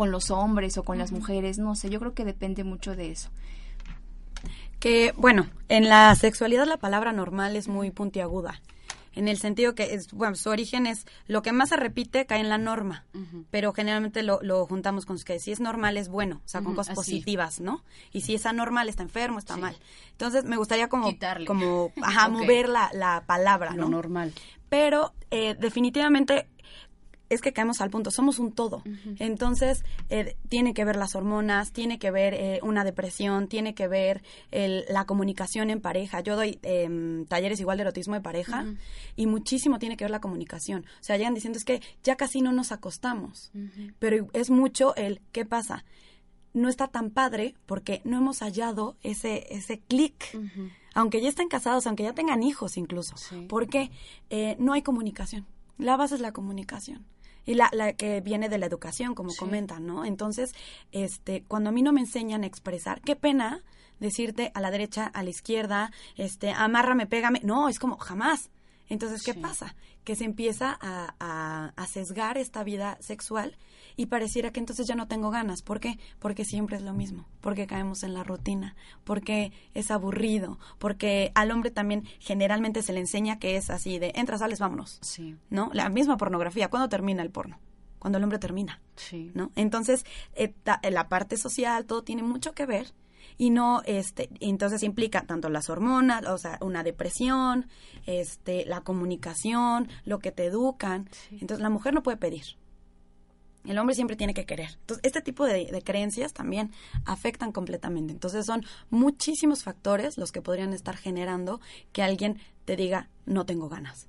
con 0.00 0.10
los 0.10 0.30
hombres 0.30 0.78
o 0.78 0.82
con 0.82 0.96
las 0.96 1.12
mujeres, 1.12 1.58
no 1.58 1.74
sé, 1.74 1.90
yo 1.90 2.00
creo 2.00 2.14
que 2.14 2.24
depende 2.24 2.64
mucho 2.64 2.96
de 2.96 3.10
eso. 3.10 3.28
Que, 4.78 5.12
bueno, 5.18 5.46
en 5.68 5.90
la 5.90 6.14
sexualidad 6.14 6.66
la 6.66 6.78
palabra 6.78 7.12
normal 7.12 7.54
es 7.54 7.68
muy 7.68 7.90
puntiaguda 7.90 8.62
en 9.14 9.28
el 9.28 9.36
sentido 9.36 9.74
que 9.74 9.92
es, 9.92 10.10
bueno, 10.12 10.36
su 10.36 10.48
origen 10.48 10.86
es 10.86 11.04
lo 11.26 11.42
que 11.42 11.52
más 11.52 11.68
se 11.68 11.76
repite 11.76 12.24
cae 12.24 12.40
en 12.40 12.48
la 12.48 12.56
norma, 12.56 13.04
pero 13.50 13.74
generalmente 13.74 14.22
lo, 14.22 14.40
lo, 14.40 14.64
juntamos 14.64 15.04
con 15.04 15.18
que 15.18 15.38
si 15.38 15.52
es 15.52 15.60
normal 15.60 15.98
es 15.98 16.08
bueno, 16.08 16.40
o 16.46 16.48
sea, 16.48 16.62
con 16.62 16.74
cosas 16.74 16.94
positivas, 16.94 17.60
¿no? 17.60 17.84
Y 18.10 18.22
si 18.22 18.34
es 18.34 18.46
anormal 18.46 18.88
está 18.88 19.02
enfermo, 19.02 19.38
está 19.38 19.58
mal. 19.58 19.76
Entonces 20.12 20.44
me 20.44 20.56
gustaría 20.56 20.88
como, 20.88 21.12
como 21.46 21.92
ajá, 22.00 22.30
mover 22.30 22.70
la, 22.70 22.90
la 22.94 23.24
palabra, 23.26 23.74
lo 23.74 23.90
normal. 23.90 24.32
Pero 24.70 25.12
eh, 25.30 25.56
definitivamente 25.58 26.48
es 27.30 27.40
que 27.40 27.52
caemos 27.52 27.80
al 27.80 27.90
punto, 27.90 28.10
somos 28.10 28.38
un 28.40 28.52
todo. 28.52 28.82
Entonces, 29.18 29.84
eh, 30.10 30.36
tiene 30.48 30.74
que 30.74 30.84
ver 30.84 30.96
las 30.96 31.14
hormonas, 31.14 31.72
tiene 31.72 32.00
que 32.00 32.10
ver 32.10 32.34
eh, 32.34 32.58
una 32.62 32.84
depresión, 32.84 33.46
tiene 33.46 33.74
que 33.74 33.88
ver 33.88 34.22
la 34.50 35.06
comunicación 35.06 35.70
en 35.70 35.80
pareja. 35.80 36.20
Yo 36.20 36.34
doy 36.34 36.58
em, 36.62 37.24
talleres 37.26 37.60
igual 37.60 37.78
de 37.78 37.82
erotismo 37.82 38.14
de 38.14 38.20
pareja 38.20 38.66
y 39.14 39.26
muchísimo 39.26 39.78
tiene 39.78 39.96
que 39.96 40.04
ver 40.04 40.10
la 40.10 40.20
comunicación. 40.20 40.84
O 41.00 41.04
sea, 41.04 41.16
llegan 41.16 41.34
diciendo 41.34 41.56
es 41.56 41.64
que 41.64 41.80
ya 42.02 42.16
casi 42.16 42.42
no 42.42 42.52
nos 42.52 42.72
acostamos, 42.72 43.52
pero 44.00 44.28
es 44.32 44.50
mucho 44.50 44.94
el, 44.96 45.20
¿qué 45.30 45.44
pasa? 45.44 45.84
No 46.52 46.68
está 46.68 46.88
tan 46.88 47.10
padre 47.10 47.54
porque 47.66 48.00
no 48.04 48.18
hemos 48.18 48.40
hallado 48.40 48.96
ese, 49.02 49.46
ese 49.50 49.78
clic. 49.78 50.36
Aunque 50.94 51.22
ya 51.22 51.28
estén 51.28 51.46
casados, 51.46 51.86
aunque 51.86 52.02
ya 52.02 52.12
tengan 52.12 52.42
hijos 52.42 52.76
incluso. 52.76 53.14
Porque 53.48 53.92
eh, 54.30 54.56
no 54.58 54.72
hay 54.72 54.82
comunicación. 54.82 55.46
La 55.78 55.96
base 55.96 56.16
es 56.16 56.20
la 56.20 56.32
comunicación 56.32 57.06
y 57.44 57.54
la, 57.54 57.68
la 57.72 57.92
que 57.92 58.20
viene 58.20 58.48
de 58.48 58.58
la 58.58 58.66
educación, 58.66 59.14
como 59.14 59.34
comentan, 59.34 59.86
¿no? 59.86 60.04
Entonces, 60.04 60.52
este, 60.92 61.44
cuando 61.48 61.70
a 61.70 61.72
mí 61.72 61.82
no 61.82 61.92
me 61.92 62.00
enseñan 62.00 62.44
a 62.44 62.46
expresar, 62.46 63.00
qué 63.00 63.16
pena 63.16 63.62
decirte 63.98 64.50
a 64.54 64.60
la 64.60 64.70
derecha, 64.70 65.06
a 65.06 65.22
la 65.22 65.30
izquierda, 65.30 65.92
este, 66.16 66.50
amárrame, 66.50 67.06
pégame, 67.06 67.40
no, 67.44 67.68
es 67.68 67.78
como 67.78 67.96
jamás. 67.98 68.50
Entonces, 68.88 69.22
¿qué 69.22 69.34
pasa? 69.34 69.76
Que 70.02 70.16
se 70.16 70.24
empieza 70.24 70.76
a, 70.80 71.72
a, 71.76 71.86
sesgar 71.86 72.38
esta 72.38 72.64
vida 72.64 72.98
sexual 73.00 73.56
y 73.96 74.06
pareciera 74.06 74.52
que 74.52 74.60
entonces 74.60 74.86
ya 74.86 74.94
no 74.94 75.08
tengo 75.08 75.30
ganas. 75.30 75.62
¿Por 75.62 75.80
qué? 75.80 75.98
Porque 76.18 76.44
siempre 76.44 76.76
es 76.76 76.82
lo 76.82 76.92
mismo, 76.92 77.28
porque 77.40 77.66
caemos 77.66 78.02
en 78.02 78.14
la 78.14 78.24
rutina, 78.24 78.76
porque 79.04 79.52
es 79.74 79.90
aburrido, 79.90 80.58
porque 80.78 81.32
al 81.34 81.50
hombre 81.50 81.70
también 81.70 82.04
generalmente 82.18 82.82
se 82.82 82.92
le 82.92 83.00
enseña 83.00 83.38
que 83.38 83.56
es 83.56 83.70
así 83.70 83.98
de 83.98 84.12
entra, 84.14 84.38
sales, 84.38 84.58
vámonos. 84.58 84.98
Sí. 85.02 85.36
¿No? 85.50 85.70
La 85.72 85.88
misma 85.88 86.16
pornografía. 86.16 86.68
¿Cuándo 86.68 86.88
termina 86.88 87.22
el 87.22 87.30
porno? 87.30 87.58
Cuando 87.98 88.18
el 88.18 88.24
hombre 88.24 88.38
termina. 88.38 88.80
Sí. 88.96 89.30
¿No? 89.34 89.50
Entonces, 89.56 90.04
eh, 90.34 90.54
la 90.90 91.08
parte 91.08 91.36
social, 91.36 91.86
todo 91.86 92.02
tiene 92.02 92.22
mucho 92.22 92.54
que 92.54 92.66
ver 92.66 92.94
y 93.40 93.48
no 93.48 93.82
este 93.86 94.28
entonces 94.40 94.82
implica 94.82 95.22
tanto 95.22 95.48
las 95.48 95.70
hormonas 95.70 96.26
o 96.26 96.36
sea 96.36 96.58
una 96.60 96.82
depresión 96.82 97.68
este 98.04 98.66
la 98.66 98.82
comunicación 98.82 99.88
lo 100.04 100.18
que 100.18 100.30
te 100.30 100.44
educan 100.44 101.08
entonces 101.30 101.60
la 101.60 101.70
mujer 101.70 101.94
no 101.94 102.02
puede 102.02 102.18
pedir 102.18 102.44
el 103.64 103.78
hombre 103.78 103.94
siempre 103.94 104.16
tiene 104.16 104.34
que 104.34 104.46
querer. 104.46 104.70
Entonces, 104.80 105.04
este 105.04 105.20
tipo 105.20 105.44
de, 105.44 105.82
creencias 105.84 106.32
también 106.32 106.72
afectan 107.04 107.52
completamente. 107.52 108.12
Entonces, 108.12 108.46
son 108.46 108.64
muchísimos 108.88 109.62
factores 109.62 110.16
los 110.18 110.32
que 110.32 110.42
podrían 110.42 110.72
estar 110.72 110.96
generando 110.96 111.60
que 111.92 112.02
alguien 112.02 112.38
te 112.64 112.76
diga, 112.76 113.08
no 113.26 113.44
tengo 113.46 113.68
ganas. 113.68 114.06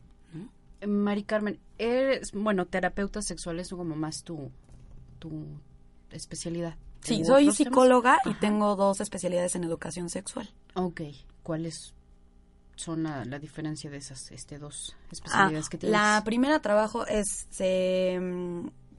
Mari 0.85 1.23
Carmen, 1.23 1.59
eres, 1.77 2.31
bueno, 2.31 2.65
terapeuta 2.65 3.21
sexual 3.21 3.59
es 3.59 3.69
como 3.69 3.95
más 3.95 4.23
tu, 4.23 4.51
tu 5.19 5.45
especialidad. 6.09 6.75
Sí, 7.01 7.23
soy 7.25 7.51
psicóloga 7.51 8.17
y 8.25 8.33
tengo 8.35 8.75
dos 8.75 8.99
especialidades 9.01 9.55
en 9.55 9.63
educación 9.63 10.09
sexual. 10.09 10.51
Ok, 10.73 11.01
¿cuáles 11.43 11.93
son 12.75 13.03
la, 13.03 13.39
diferencia 13.39 13.89
de 13.89 13.97
esas 13.97 14.31
este, 14.31 14.57
dos 14.57 14.95
especialidades 15.11 15.69
que 15.69 15.77
tienes? 15.77 15.99
La 15.99 16.21
primera 16.23 16.59
trabajo 16.61 17.05
es, 17.05 17.47
se, 17.49 18.19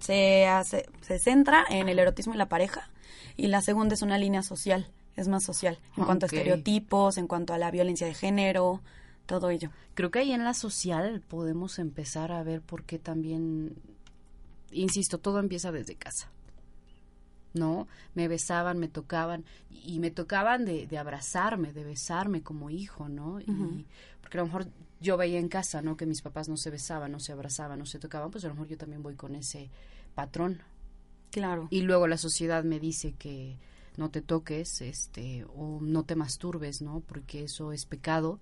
se, 0.03 0.47
hace, 0.47 0.87
se 1.01 1.19
centra 1.19 1.65
en 1.71 1.89
el 1.89 1.99
erotismo 1.99 2.35
y 2.35 2.39
la 2.39 2.49
pareja 2.49 2.91
y 3.37 3.47
la 3.47 3.63
segunda 3.63 3.95
es 3.95 4.03
una 4.03 4.19
línea 4.19 4.43
social, 4.43 4.91
es 5.17 5.29
más 5.29 5.45
social, 5.45 5.79
en 5.97 6.05
cuanto 6.05 6.27
a 6.27 6.29
estereotipos, 6.29 7.17
en 7.17 7.27
cuanto 7.27 7.55
a 7.55 7.59
la 7.59 7.71
violencia 7.71 8.07
de 8.07 8.15
género, 8.15 8.83
todo 9.27 9.51
ello. 9.51 9.71
Creo 9.95 10.11
que 10.11 10.21
ahí 10.21 10.33
en 10.33 10.45
la 10.45 10.55
social 10.55 11.23
podemos 11.29 11.79
empezar 11.79 12.33
a 12.33 12.43
ver 12.43 12.61
por 12.61 12.85
qué 12.85 12.99
también, 12.99 13.75
insisto, 14.71 15.19
todo 15.19 15.39
empieza 15.39 15.73
desde 15.73 15.95
casa 15.95 16.31
¿no? 17.55 17.87
Me 18.15 18.29
besaban, 18.29 18.79
me 18.79 18.89
tocaban 18.89 19.45
y 19.71 20.01
me 20.01 20.11
tocaban 20.11 20.65
de, 20.65 20.87
de 20.87 20.99
abrazarme, 20.99 21.73
de 21.73 21.85
besarme 21.85 22.43
como 22.43 22.71
hijo, 22.71 23.09
¿no? 23.09 23.41
y, 23.41 23.87
porque 24.21 24.39
a 24.39 24.41
lo 24.41 24.47
mejor 24.47 24.67
yo 25.03 25.17
veía 25.17 25.39
en 25.39 25.49
casa, 25.49 25.83
¿no? 25.83 25.97
Que 25.97 26.07
mis 26.07 26.23
papás 26.23 26.49
no 26.49 26.57
se 26.57 26.71
besaban, 26.71 27.13
no 27.13 27.21
se 27.21 27.33
abrazaban, 27.33 27.79
no 27.79 27.87
se 27.87 27.99
tocaban, 27.99 28.31
pues 28.31 28.45
a 28.45 28.49
lo 28.49 28.55
mejor 28.55 28.69
yo 28.69 28.79
también 28.79 29.03
voy 29.03 29.15
con 29.15 29.35
ese 29.35 29.71
patrón. 30.15 30.63
Claro. 31.31 31.69
Y 31.71 31.83
luego 31.83 32.07
la 32.07 32.19
sociedad 32.19 32.65
me 32.65 32.79
dice 32.79 33.15
que 33.19 33.59
no 33.97 34.11
te 34.11 34.23
toques, 34.23 34.81
este, 34.81 35.45
o 35.55 35.81
no 35.81 36.05
te 36.05 36.17
masturbes, 36.17 36.83
¿no? 36.83 37.01
Porque 37.01 37.45
eso 37.45 37.73
es 37.73 37.87
pecado. 37.87 38.39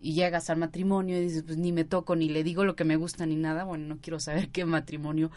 Y 0.00 0.14
llegas 0.14 0.50
al 0.50 0.58
matrimonio 0.58 1.16
y 1.16 1.22
dices, 1.22 1.42
pues 1.42 1.56
ni 1.56 1.72
me 1.72 1.84
toco, 1.84 2.16
ni 2.16 2.28
le 2.28 2.44
digo 2.44 2.64
lo 2.64 2.76
que 2.76 2.84
me 2.84 2.96
gusta, 2.96 3.26
ni 3.26 3.36
nada. 3.36 3.64
Bueno, 3.64 3.86
no 3.86 3.98
quiero 4.00 4.20
saber 4.20 4.48
qué 4.52 4.64
matrimonio 4.64 5.30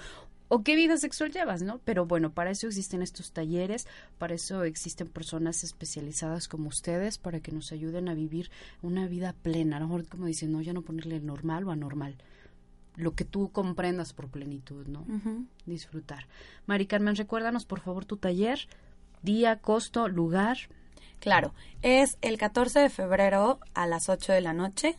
o 0.49 0.63
qué 0.63 0.75
vida 0.75 0.97
sexual 0.97 1.31
llevas, 1.31 1.61
¿no? 1.61 1.79
Pero 1.85 2.05
bueno, 2.05 2.31
para 2.31 2.51
eso 2.51 2.67
existen 2.67 3.01
estos 3.01 3.31
talleres, 3.31 3.87
para 4.17 4.33
eso 4.33 4.63
existen 4.63 5.07
personas 5.07 5.63
especializadas 5.63 6.47
como 6.47 6.67
ustedes, 6.67 7.17
para 7.17 7.39
que 7.39 7.51
nos 7.51 7.71
ayuden 7.71 8.09
a 8.09 8.15
vivir 8.15 8.49
una 8.81 9.07
vida 9.07 9.33
plena. 9.41 9.77
A 9.77 9.79
lo 9.79 9.87
mejor, 9.87 10.07
como 10.07 10.25
dicen, 10.25 10.51
no, 10.51 10.61
ya 10.61 10.73
no 10.73 10.81
ponerle 10.81 11.19
normal 11.21 11.63
o 11.65 11.71
anormal. 11.71 12.17
Lo 12.95 13.13
que 13.13 13.23
tú 13.23 13.51
comprendas 13.51 14.11
por 14.11 14.27
plenitud, 14.27 14.87
¿no? 14.87 15.05
Disfrutar. 15.65 16.27
Mari 16.65 16.87
Carmen, 16.87 17.15
recuérdanos, 17.15 17.65
por 17.65 17.79
favor, 17.79 18.05
tu 18.05 18.17
taller, 18.17 18.67
día, 19.21 19.57
costo, 19.57 20.09
lugar. 20.09 20.57
Claro, 21.19 21.53
es 21.83 22.17
el 22.21 22.37
14 22.37 22.79
de 22.79 22.89
febrero 22.89 23.59
a 23.73 23.85
las 23.85 24.09
8 24.09 24.33
de 24.33 24.41
la 24.41 24.53
noche 24.53 24.97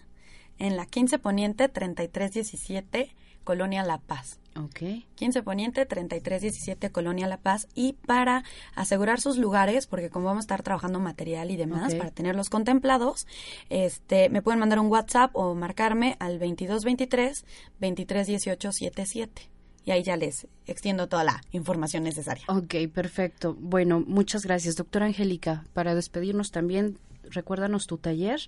en 0.58 0.76
la 0.76 0.86
15 0.86 1.18
Poniente 1.18 1.68
3317, 1.68 3.14
Colonia 3.42 3.82
La 3.82 3.98
Paz. 3.98 4.38
Ok. 4.64 5.04
15 5.14 5.42
Poniente, 5.42 5.86
3317 5.86 6.90
Colonia 6.90 7.26
La 7.26 7.38
Paz. 7.38 7.68
Y 7.74 7.94
para 8.06 8.44
asegurar 8.74 9.20
sus 9.20 9.38
lugares, 9.38 9.86
porque 9.86 10.10
como 10.10 10.26
vamos 10.26 10.42
a 10.42 10.46
estar 10.46 10.62
trabajando 10.62 11.00
material 11.00 11.50
y 11.50 11.56
demás, 11.56 11.94
para 11.94 12.10
tenerlos 12.10 12.50
contemplados, 12.50 13.26
este, 13.68 14.28
me 14.28 14.42
pueden 14.42 14.60
mandar 14.60 14.78
un 14.78 14.86
WhatsApp 14.86 15.30
o 15.34 15.54
marcarme 15.54 16.16
al 16.18 16.38
2223 16.38 17.44
231877. 17.80 19.50
Y 19.84 19.92
ahí 19.92 20.02
ya 20.02 20.16
les 20.16 20.46
extiendo 20.66 21.08
toda 21.08 21.24
la 21.24 21.40
información 21.52 22.04
necesaria. 22.04 22.44
Ok, 22.48 22.74
perfecto. 22.92 23.56
Bueno, 23.58 24.04
muchas 24.06 24.44
gracias, 24.44 24.76
doctora 24.76 25.06
Angélica. 25.06 25.64
Para 25.72 25.94
despedirnos 25.94 26.50
también, 26.50 26.98
recuérdanos 27.30 27.86
tu 27.86 27.96
taller. 27.96 28.40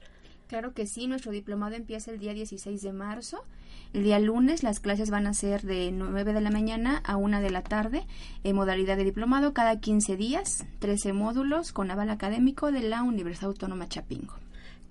Claro 0.53 0.75
que 0.75 0.87
sí, 0.87 1.07
nuestro 1.07 1.33
diplomado 1.33 1.77
empieza 1.77 2.11
el 2.11 2.19
día 2.19 2.35
16 2.35 2.83
de 2.83 2.93
marzo. 2.93 3.43
El 3.95 4.03
día 4.03 4.19
lunes 4.19 4.63
las 4.63 4.81
clases 4.81 5.09
van 5.09 5.27
a 5.27 5.33
ser 5.33 5.63
de 5.63 5.91
9 5.91 6.35
de 6.35 6.43
la 6.43 6.51
mañana 6.51 7.01
a 7.07 7.17
1 7.17 7.41
de 7.41 7.49
la 7.49 7.63
tarde 7.63 8.05
en 8.45 8.57
modalidad 8.57 8.99
de 8.99 9.05
diplomado 9.05 9.55
cada 9.55 9.81
15 9.81 10.15
días, 10.19 10.67
13 10.81 11.15
módulos 11.15 11.73
con 11.73 11.91
aval 11.91 12.11
académico 12.11 12.71
de 12.71 12.83
la 12.83 13.03
Universidad 13.03 13.49
Autónoma 13.49 13.89
Chapingo. 13.89 14.42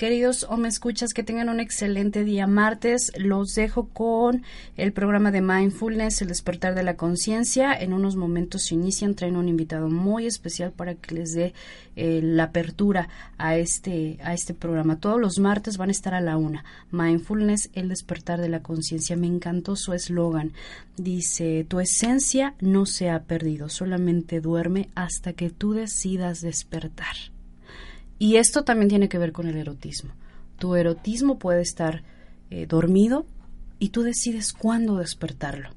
Queridos 0.02 0.48
o 0.50 0.58
me 0.58 0.68
escuchas, 0.68 1.14
que 1.14 1.22
tengan 1.22 1.48
un 1.48 1.60
excelente 1.60 2.24
día 2.24 2.48
martes. 2.48 3.12
Los 3.20 3.54
dejo 3.54 3.88
con 3.90 4.42
el 4.76 4.94
programa 4.94 5.30
de 5.30 5.42
Mindfulness, 5.42 6.24
el 6.24 6.30
despertar 6.30 6.74
de 6.74 6.82
la 6.82 6.98
conciencia. 6.98 7.72
En 7.72 7.94
unos 7.94 8.16
momentos 8.16 8.64
se 8.64 8.74
inician, 8.74 9.14
traen 9.14 9.36
un 9.36 9.48
invitado 9.48 9.90
muy 9.90 10.26
especial 10.26 10.72
para 10.72 10.96
que 10.96 11.14
les 11.14 11.34
dé 11.34 11.54
eh, 11.96 12.20
la 12.24 12.46
apertura 12.46 13.10
a 13.38 13.58
este, 13.58 14.18
a 14.24 14.34
este 14.34 14.56
programa. 14.56 15.00
Todos 15.00 15.22
los 15.22 15.38
martes 15.38 15.78
van 15.78 15.90
a 15.90 15.92
estar 15.92 16.16
a 16.16 16.22
la 16.22 16.36
una. 16.36 16.66
Mindfulness, 16.90 17.70
el 17.74 17.88
despertar 17.88 18.42
de 18.42 18.50
la 18.50 18.64
conciencia. 18.64 19.16
Me 19.16 19.28
encantó 19.28 19.76
su 19.76 19.94
eslogan. 19.94 20.52
Dice, 20.98 21.64
tu 21.70 21.80
esencia 21.80 22.56
no 22.60 22.88
se 22.88 23.12
ha 23.12 23.22
perdido, 23.22 23.70
solamente 23.70 24.42
duerme 24.42 24.90
hasta 24.96 25.34
que 25.34 25.52
tú 25.52 25.74
decidas 25.74 26.42
despertar. 26.42 27.16
Y 28.22 28.36
esto 28.36 28.64
también 28.64 28.88
tiene 28.88 29.10
que 29.10 29.18
ver 29.18 29.32
con 29.32 29.48
el 29.48 29.58
erotismo. 29.58 30.12
Tu 30.60 30.76
erotismo 30.76 31.40
puede 31.40 31.64
estar 31.64 32.04
eh, 32.52 32.68
dormido 32.68 33.26
y 33.80 33.90
tú 33.90 34.04
decides 34.04 34.54
cuándo 34.54 34.98
despertarlo. 34.98 35.70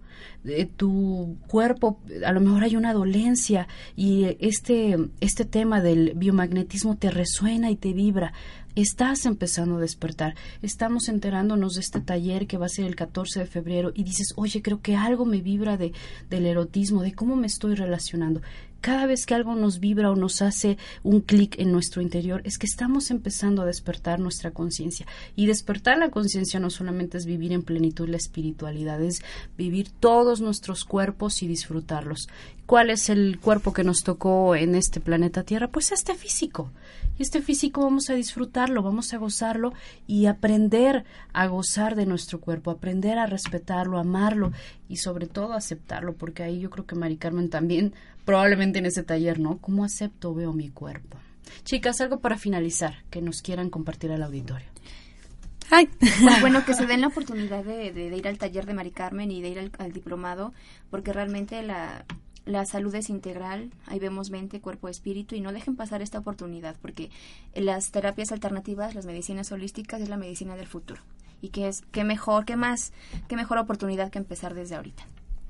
Eh, 0.44 0.66
tu 0.66 1.38
cuerpo, 1.46 2.02
a 2.22 2.32
lo 2.32 2.42
mejor 2.42 2.64
hay 2.64 2.76
una 2.76 2.92
dolencia 2.92 3.66
y 3.96 4.36
este, 4.40 4.98
este 5.20 5.46
tema 5.46 5.80
del 5.80 6.12
biomagnetismo 6.16 6.98
te 6.98 7.10
resuena 7.10 7.70
y 7.70 7.76
te 7.76 7.94
vibra. 7.94 8.34
Estás 8.74 9.24
empezando 9.24 9.78
a 9.78 9.80
despertar. 9.80 10.34
Estamos 10.60 11.08
enterándonos 11.08 11.76
de 11.76 11.80
este 11.80 12.02
taller 12.02 12.46
que 12.46 12.58
va 12.58 12.66
a 12.66 12.68
ser 12.68 12.84
el 12.84 12.94
14 12.94 13.40
de 13.40 13.46
febrero 13.46 13.90
y 13.94 14.04
dices, 14.04 14.34
oye, 14.36 14.60
creo 14.60 14.82
que 14.82 14.96
algo 14.96 15.24
me 15.24 15.40
vibra 15.40 15.78
de, 15.78 15.92
del 16.28 16.44
erotismo, 16.44 17.00
de 17.00 17.14
cómo 17.14 17.36
me 17.36 17.46
estoy 17.46 17.74
relacionando 17.74 18.42
cada 18.84 19.06
vez 19.06 19.24
que 19.24 19.34
algo 19.34 19.54
nos 19.54 19.80
vibra 19.80 20.10
o 20.10 20.14
nos 20.14 20.42
hace 20.42 20.76
un 21.02 21.22
clic 21.22 21.58
en 21.58 21.72
nuestro 21.72 22.02
interior, 22.02 22.42
es 22.44 22.58
que 22.58 22.66
estamos 22.66 23.10
empezando 23.10 23.62
a 23.62 23.64
despertar 23.64 24.20
nuestra 24.20 24.50
conciencia. 24.50 25.06
Y 25.34 25.46
despertar 25.46 25.96
la 25.96 26.10
conciencia 26.10 26.60
no 26.60 26.68
solamente 26.68 27.16
es 27.16 27.24
vivir 27.24 27.54
en 27.54 27.62
plenitud 27.62 28.06
la 28.10 28.18
espiritualidad, 28.18 29.00
es 29.00 29.22
vivir 29.56 29.88
todos 29.88 30.42
nuestros 30.42 30.84
cuerpos 30.84 31.42
y 31.42 31.46
disfrutarlos. 31.46 32.28
¿Cuál 32.66 32.88
es 32.90 33.10
el 33.10 33.38
cuerpo 33.40 33.72
que 33.72 33.84
nos 33.84 33.98
tocó 34.02 34.56
en 34.56 34.74
este 34.74 35.00
planeta 35.00 35.42
Tierra? 35.42 35.68
Pues 35.68 35.92
este 35.92 36.14
físico. 36.14 36.70
Y 37.18 37.22
este 37.22 37.42
físico 37.42 37.82
vamos 37.82 38.08
a 38.10 38.14
disfrutarlo, 38.14 38.82
vamos 38.82 39.12
a 39.12 39.18
gozarlo 39.18 39.72
y 40.06 40.26
aprender 40.26 41.04
a 41.32 41.46
gozar 41.46 41.94
de 41.94 42.06
nuestro 42.06 42.40
cuerpo, 42.40 42.70
aprender 42.70 43.18
a 43.18 43.26
respetarlo, 43.26 43.98
amarlo 43.98 44.52
y 44.88 44.96
sobre 44.96 45.26
todo 45.26 45.52
aceptarlo, 45.52 46.14
porque 46.14 46.42
ahí 46.42 46.58
yo 46.58 46.70
creo 46.70 46.86
que 46.86 46.96
Mari 46.96 47.16
Carmen 47.18 47.50
también, 47.50 47.92
probablemente 48.24 48.78
en 48.80 48.86
ese 48.86 49.02
taller, 49.04 49.38
¿no? 49.38 49.58
¿Cómo 49.58 49.84
acepto 49.84 50.30
o 50.30 50.34
veo 50.34 50.52
mi 50.52 50.70
cuerpo? 50.70 51.18
Chicas, 51.64 52.00
algo 52.00 52.18
para 52.18 52.36
finalizar 52.38 53.04
que 53.10 53.20
nos 53.22 53.42
quieran 53.42 53.70
compartir 53.70 54.10
al 54.10 54.22
auditorio. 54.22 54.66
Ay. 55.70 55.88
Pues 55.98 56.40
bueno, 56.40 56.64
que 56.64 56.74
se 56.74 56.86
den 56.86 57.00
la 57.00 57.06
oportunidad 57.08 57.62
de, 57.64 57.92
de- 57.92 58.10
de 58.10 58.16
ir 58.16 58.26
al 58.28 58.38
taller 58.38 58.66
de 58.66 58.74
Mari 58.74 58.90
Carmen 58.90 59.30
y 59.30 59.40
de 59.40 59.48
ir 59.50 59.58
al, 59.58 59.70
al 59.78 59.92
diplomado, 59.92 60.52
porque 60.90 61.12
realmente 61.12 61.62
la, 61.62 62.04
la 62.44 62.66
salud 62.66 62.94
es 62.94 63.08
integral, 63.10 63.70
ahí 63.86 63.98
vemos 63.98 64.30
mente, 64.30 64.60
cuerpo, 64.60 64.88
espíritu, 64.88 65.34
y 65.34 65.40
no 65.40 65.52
dejen 65.52 65.76
pasar 65.76 66.02
esta 66.02 66.18
oportunidad, 66.18 66.76
porque 66.80 67.10
las 67.54 67.90
terapias 67.90 68.32
alternativas, 68.32 68.94
las 68.94 69.06
medicinas 69.06 69.50
holísticas, 69.52 70.00
es 70.00 70.08
la 70.08 70.16
medicina 70.16 70.56
del 70.56 70.66
futuro. 70.66 71.00
Y 71.40 71.48
que 71.50 71.68
es, 71.68 71.82
qué 71.92 72.04
mejor, 72.04 72.44
qué 72.44 72.56
más, 72.56 72.92
qué 73.28 73.36
mejor 73.36 73.58
oportunidad 73.58 74.10
que 74.10 74.18
empezar 74.18 74.54
desde 74.54 74.76
ahorita. 74.76 75.04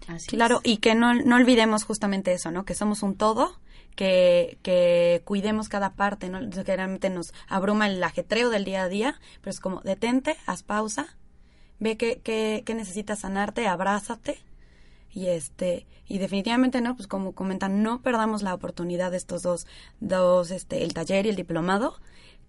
Así 0.08 0.28
Claro, 0.28 0.60
es. 0.62 0.72
y 0.72 0.76
que 0.78 0.94
no, 0.94 1.14
no 1.14 1.36
olvidemos 1.36 1.84
justamente 1.84 2.32
eso, 2.32 2.50
¿no? 2.50 2.64
Que 2.64 2.74
somos 2.74 3.02
un 3.02 3.16
todo, 3.16 3.58
que, 3.96 4.58
que 4.62 5.22
cuidemos 5.24 5.68
cada 5.68 5.94
parte, 5.94 6.28
¿no? 6.28 6.40
Que 6.50 6.76
realmente 6.76 7.10
nos 7.10 7.32
abruma 7.48 7.86
el 7.88 8.02
ajetreo 8.02 8.50
del 8.50 8.64
día 8.64 8.82
a 8.82 8.88
día, 8.88 9.20
pero 9.40 9.50
es 9.50 9.60
como 9.60 9.80
detente, 9.82 10.36
haz 10.46 10.62
pausa, 10.62 11.16
ve 11.78 11.96
que, 11.96 12.20
que, 12.20 12.62
que 12.66 12.74
necesitas 12.74 13.20
sanarte, 13.20 13.66
abrázate. 13.66 14.38
Y 15.14 15.28
este, 15.28 15.86
y 16.08 16.18
definitivamente 16.18 16.80
no, 16.80 16.96
pues 16.96 17.06
como 17.06 17.32
comentan, 17.32 17.82
no 17.82 18.02
perdamos 18.02 18.42
la 18.42 18.52
oportunidad 18.52 19.12
de 19.12 19.16
estos 19.16 19.42
dos, 19.42 19.66
dos, 20.00 20.50
este, 20.50 20.82
el 20.82 20.92
taller 20.92 21.26
y 21.26 21.28
el 21.28 21.36
diplomado, 21.36 21.94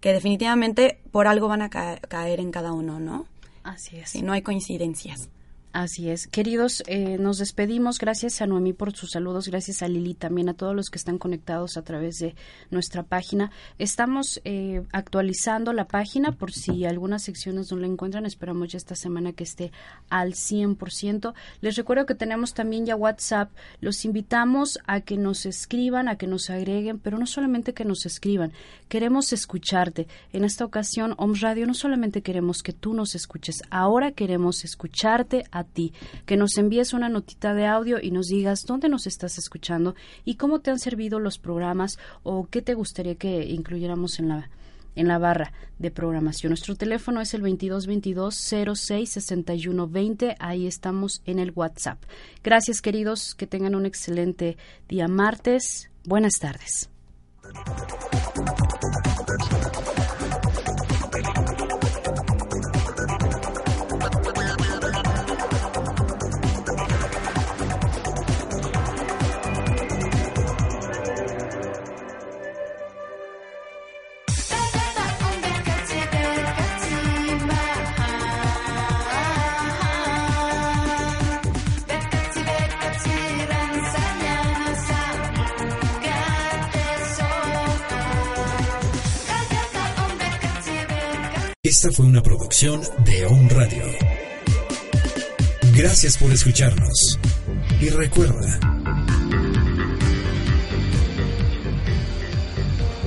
que 0.00 0.12
definitivamente 0.12 1.00
por 1.12 1.28
algo 1.28 1.46
van 1.48 1.62
a 1.62 1.70
ca- 1.70 1.98
caer 2.08 2.40
en 2.40 2.50
cada 2.50 2.72
uno, 2.72 2.98
¿no? 2.98 3.26
Así 3.62 3.96
es. 3.98 4.10
Si 4.10 4.22
no 4.22 4.32
hay 4.32 4.42
coincidencias. 4.42 5.28
Así 5.76 6.08
es. 6.08 6.26
Queridos, 6.26 6.82
eh, 6.86 7.18
nos 7.18 7.36
despedimos. 7.36 7.98
Gracias 7.98 8.40
a 8.40 8.46
Noemí 8.46 8.72
por 8.72 8.96
sus 8.96 9.10
saludos. 9.10 9.46
Gracias 9.48 9.82
a 9.82 9.88
Lili 9.88 10.14
también, 10.14 10.48
a 10.48 10.54
todos 10.54 10.74
los 10.74 10.88
que 10.88 10.96
están 10.96 11.18
conectados 11.18 11.76
a 11.76 11.82
través 11.82 12.18
de 12.18 12.34
nuestra 12.70 13.02
página. 13.02 13.50
Estamos 13.78 14.40
eh, 14.46 14.84
actualizando 14.92 15.74
la 15.74 15.86
página 15.86 16.32
por 16.32 16.50
si 16.50 16.86
algunas 16.86 17.24
secciones 17.24 17.70
no 17.70 17.76
la 17.76 17.88
encuentran. 17.88 18.24
Esperamos 18.24 18.72
ya 18.72 18.78
esta 18.78 18.94
semana 18.94 19.34
que 19.34 19.44
esté 19.44 19.70
al 20.08 20.32
100%. 20.32 21.34
Les 21.60 21.76
recuerdo 21.76 22.06
que 22.06 22.14
tenemos 22.14 22.54
también 22.54 22.86
ya 22.86 22.96
WhatsApp. 22.96 23.52
Los 23.82 24.06
invitamos 24.06 24.78
a 24.86 25.02
que 25.02 25.18
nos 25.18 25.44
escriban, 25.44 26.08
a 26.08 26.16
que 26.16 26.26
nos 26.26 26.48
agreguen, 26.48 26.98
pero 27.00 27.18
no 27.18 27.26
solamente 27.26 27.74
que 27.74 27.84
nos 27.84 28.06
escriban. 28.06 28.54
Queremos 28.88 29.34
escucharte. 29.34 30.08
En 30.32 30.44
esta 30.44 30.64
ocasión, 30.64 31.14
OMS 31.18 31.42
Radio, 31.42 31.66
no 31.66 31.74
solamente 31.74 32.22
queremos 32.22 32.62
que 32.62 32.72
tú 32.72 32.94
nos 32.94 33.14
escuches, 33.14 33.62
ahora 33.68 34.12
queremos 34.12 34.64
escucharte 34.64 35.44
a 35.50 35.65
ti, 35.66 35.92
que 36.24 36.36
nos 36.36 36.56
envíes 36.56 36.92
una 36.92 37.08
notita 37.08 37.54
de 37.54 37.66
audio 37.66 37.98
y 38.00 38.10
nos 38.10 38.26
digas 38.26 38.62
dónde 38.66 38.88
nos 38.88 39.06
estás 39.06 39.38
escuchando 39.38 39.94
y 40.24 40.36
cómo 40.36 40.60
te 40.60 40.70
han 40.70 40.78
servido 40.78 41.18
los 41.18 41.38
programas 41.38 41.98
o 42.22 42.48
qué 42.50 42.62
te 42.62 42.74
gustaría 42.74 43.16
que 43.16 43.44
incluyéramos 43.44 44.18
en 44.18 44.28
la 44.28 44.50
en 44.96 45.08
la 45.08 45.18
barra 45.18 45.52
de 45.78 45.90
programación. 45.90 46.50
Nuestro 46.50 46.74
teléfono 46.74 47.20
es 47.20 47.34
el 47.34 47.42
2222 47.42 48.34
06 48.74 49.10
61 49.10 49.88
20. 49.88 50.36
Ahí 50.40 50.66
estamos 50.66 51.22
en 51.26 51.38
el 51.38 51.52
WhatsApp. 51.54 52.02
Gracias, 52.42 52.80
queridos. 52.80 53.34
Que 53.34 53.46
tengan 53.46 53.74
un 53.74 53.86
excelente 53.86 54.56
día 54.88 55.06
martes. 55.06 55.90
Buenas 56.04 56.38
tardes. 56.40 56.90
Esta 91.68 91.90
fue 91.90 92.06
una 92.06 92.22
producción 92.22 92.80
de 93.04 93.26
On 93.26 93.50
Radio. 93.50 93.82
Gracias 95.74 96.16
por 96.16 96.30
escucharnos. 96.30 97.18
Y 97.80 97.88
recuerda, 97.88 98.60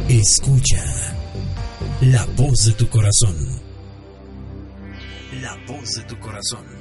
escucha 0.10 0.84
la 2.01 2.26
voz 2.36 2.66
de 2.66 2.74
tu 2.74 2.89
corazón. 2.89 3.62
La 5.41 5.55
voz 5.66 5.95
de 5.95 6.03
tu 6.03 6.20
corazón. 6.20 6.78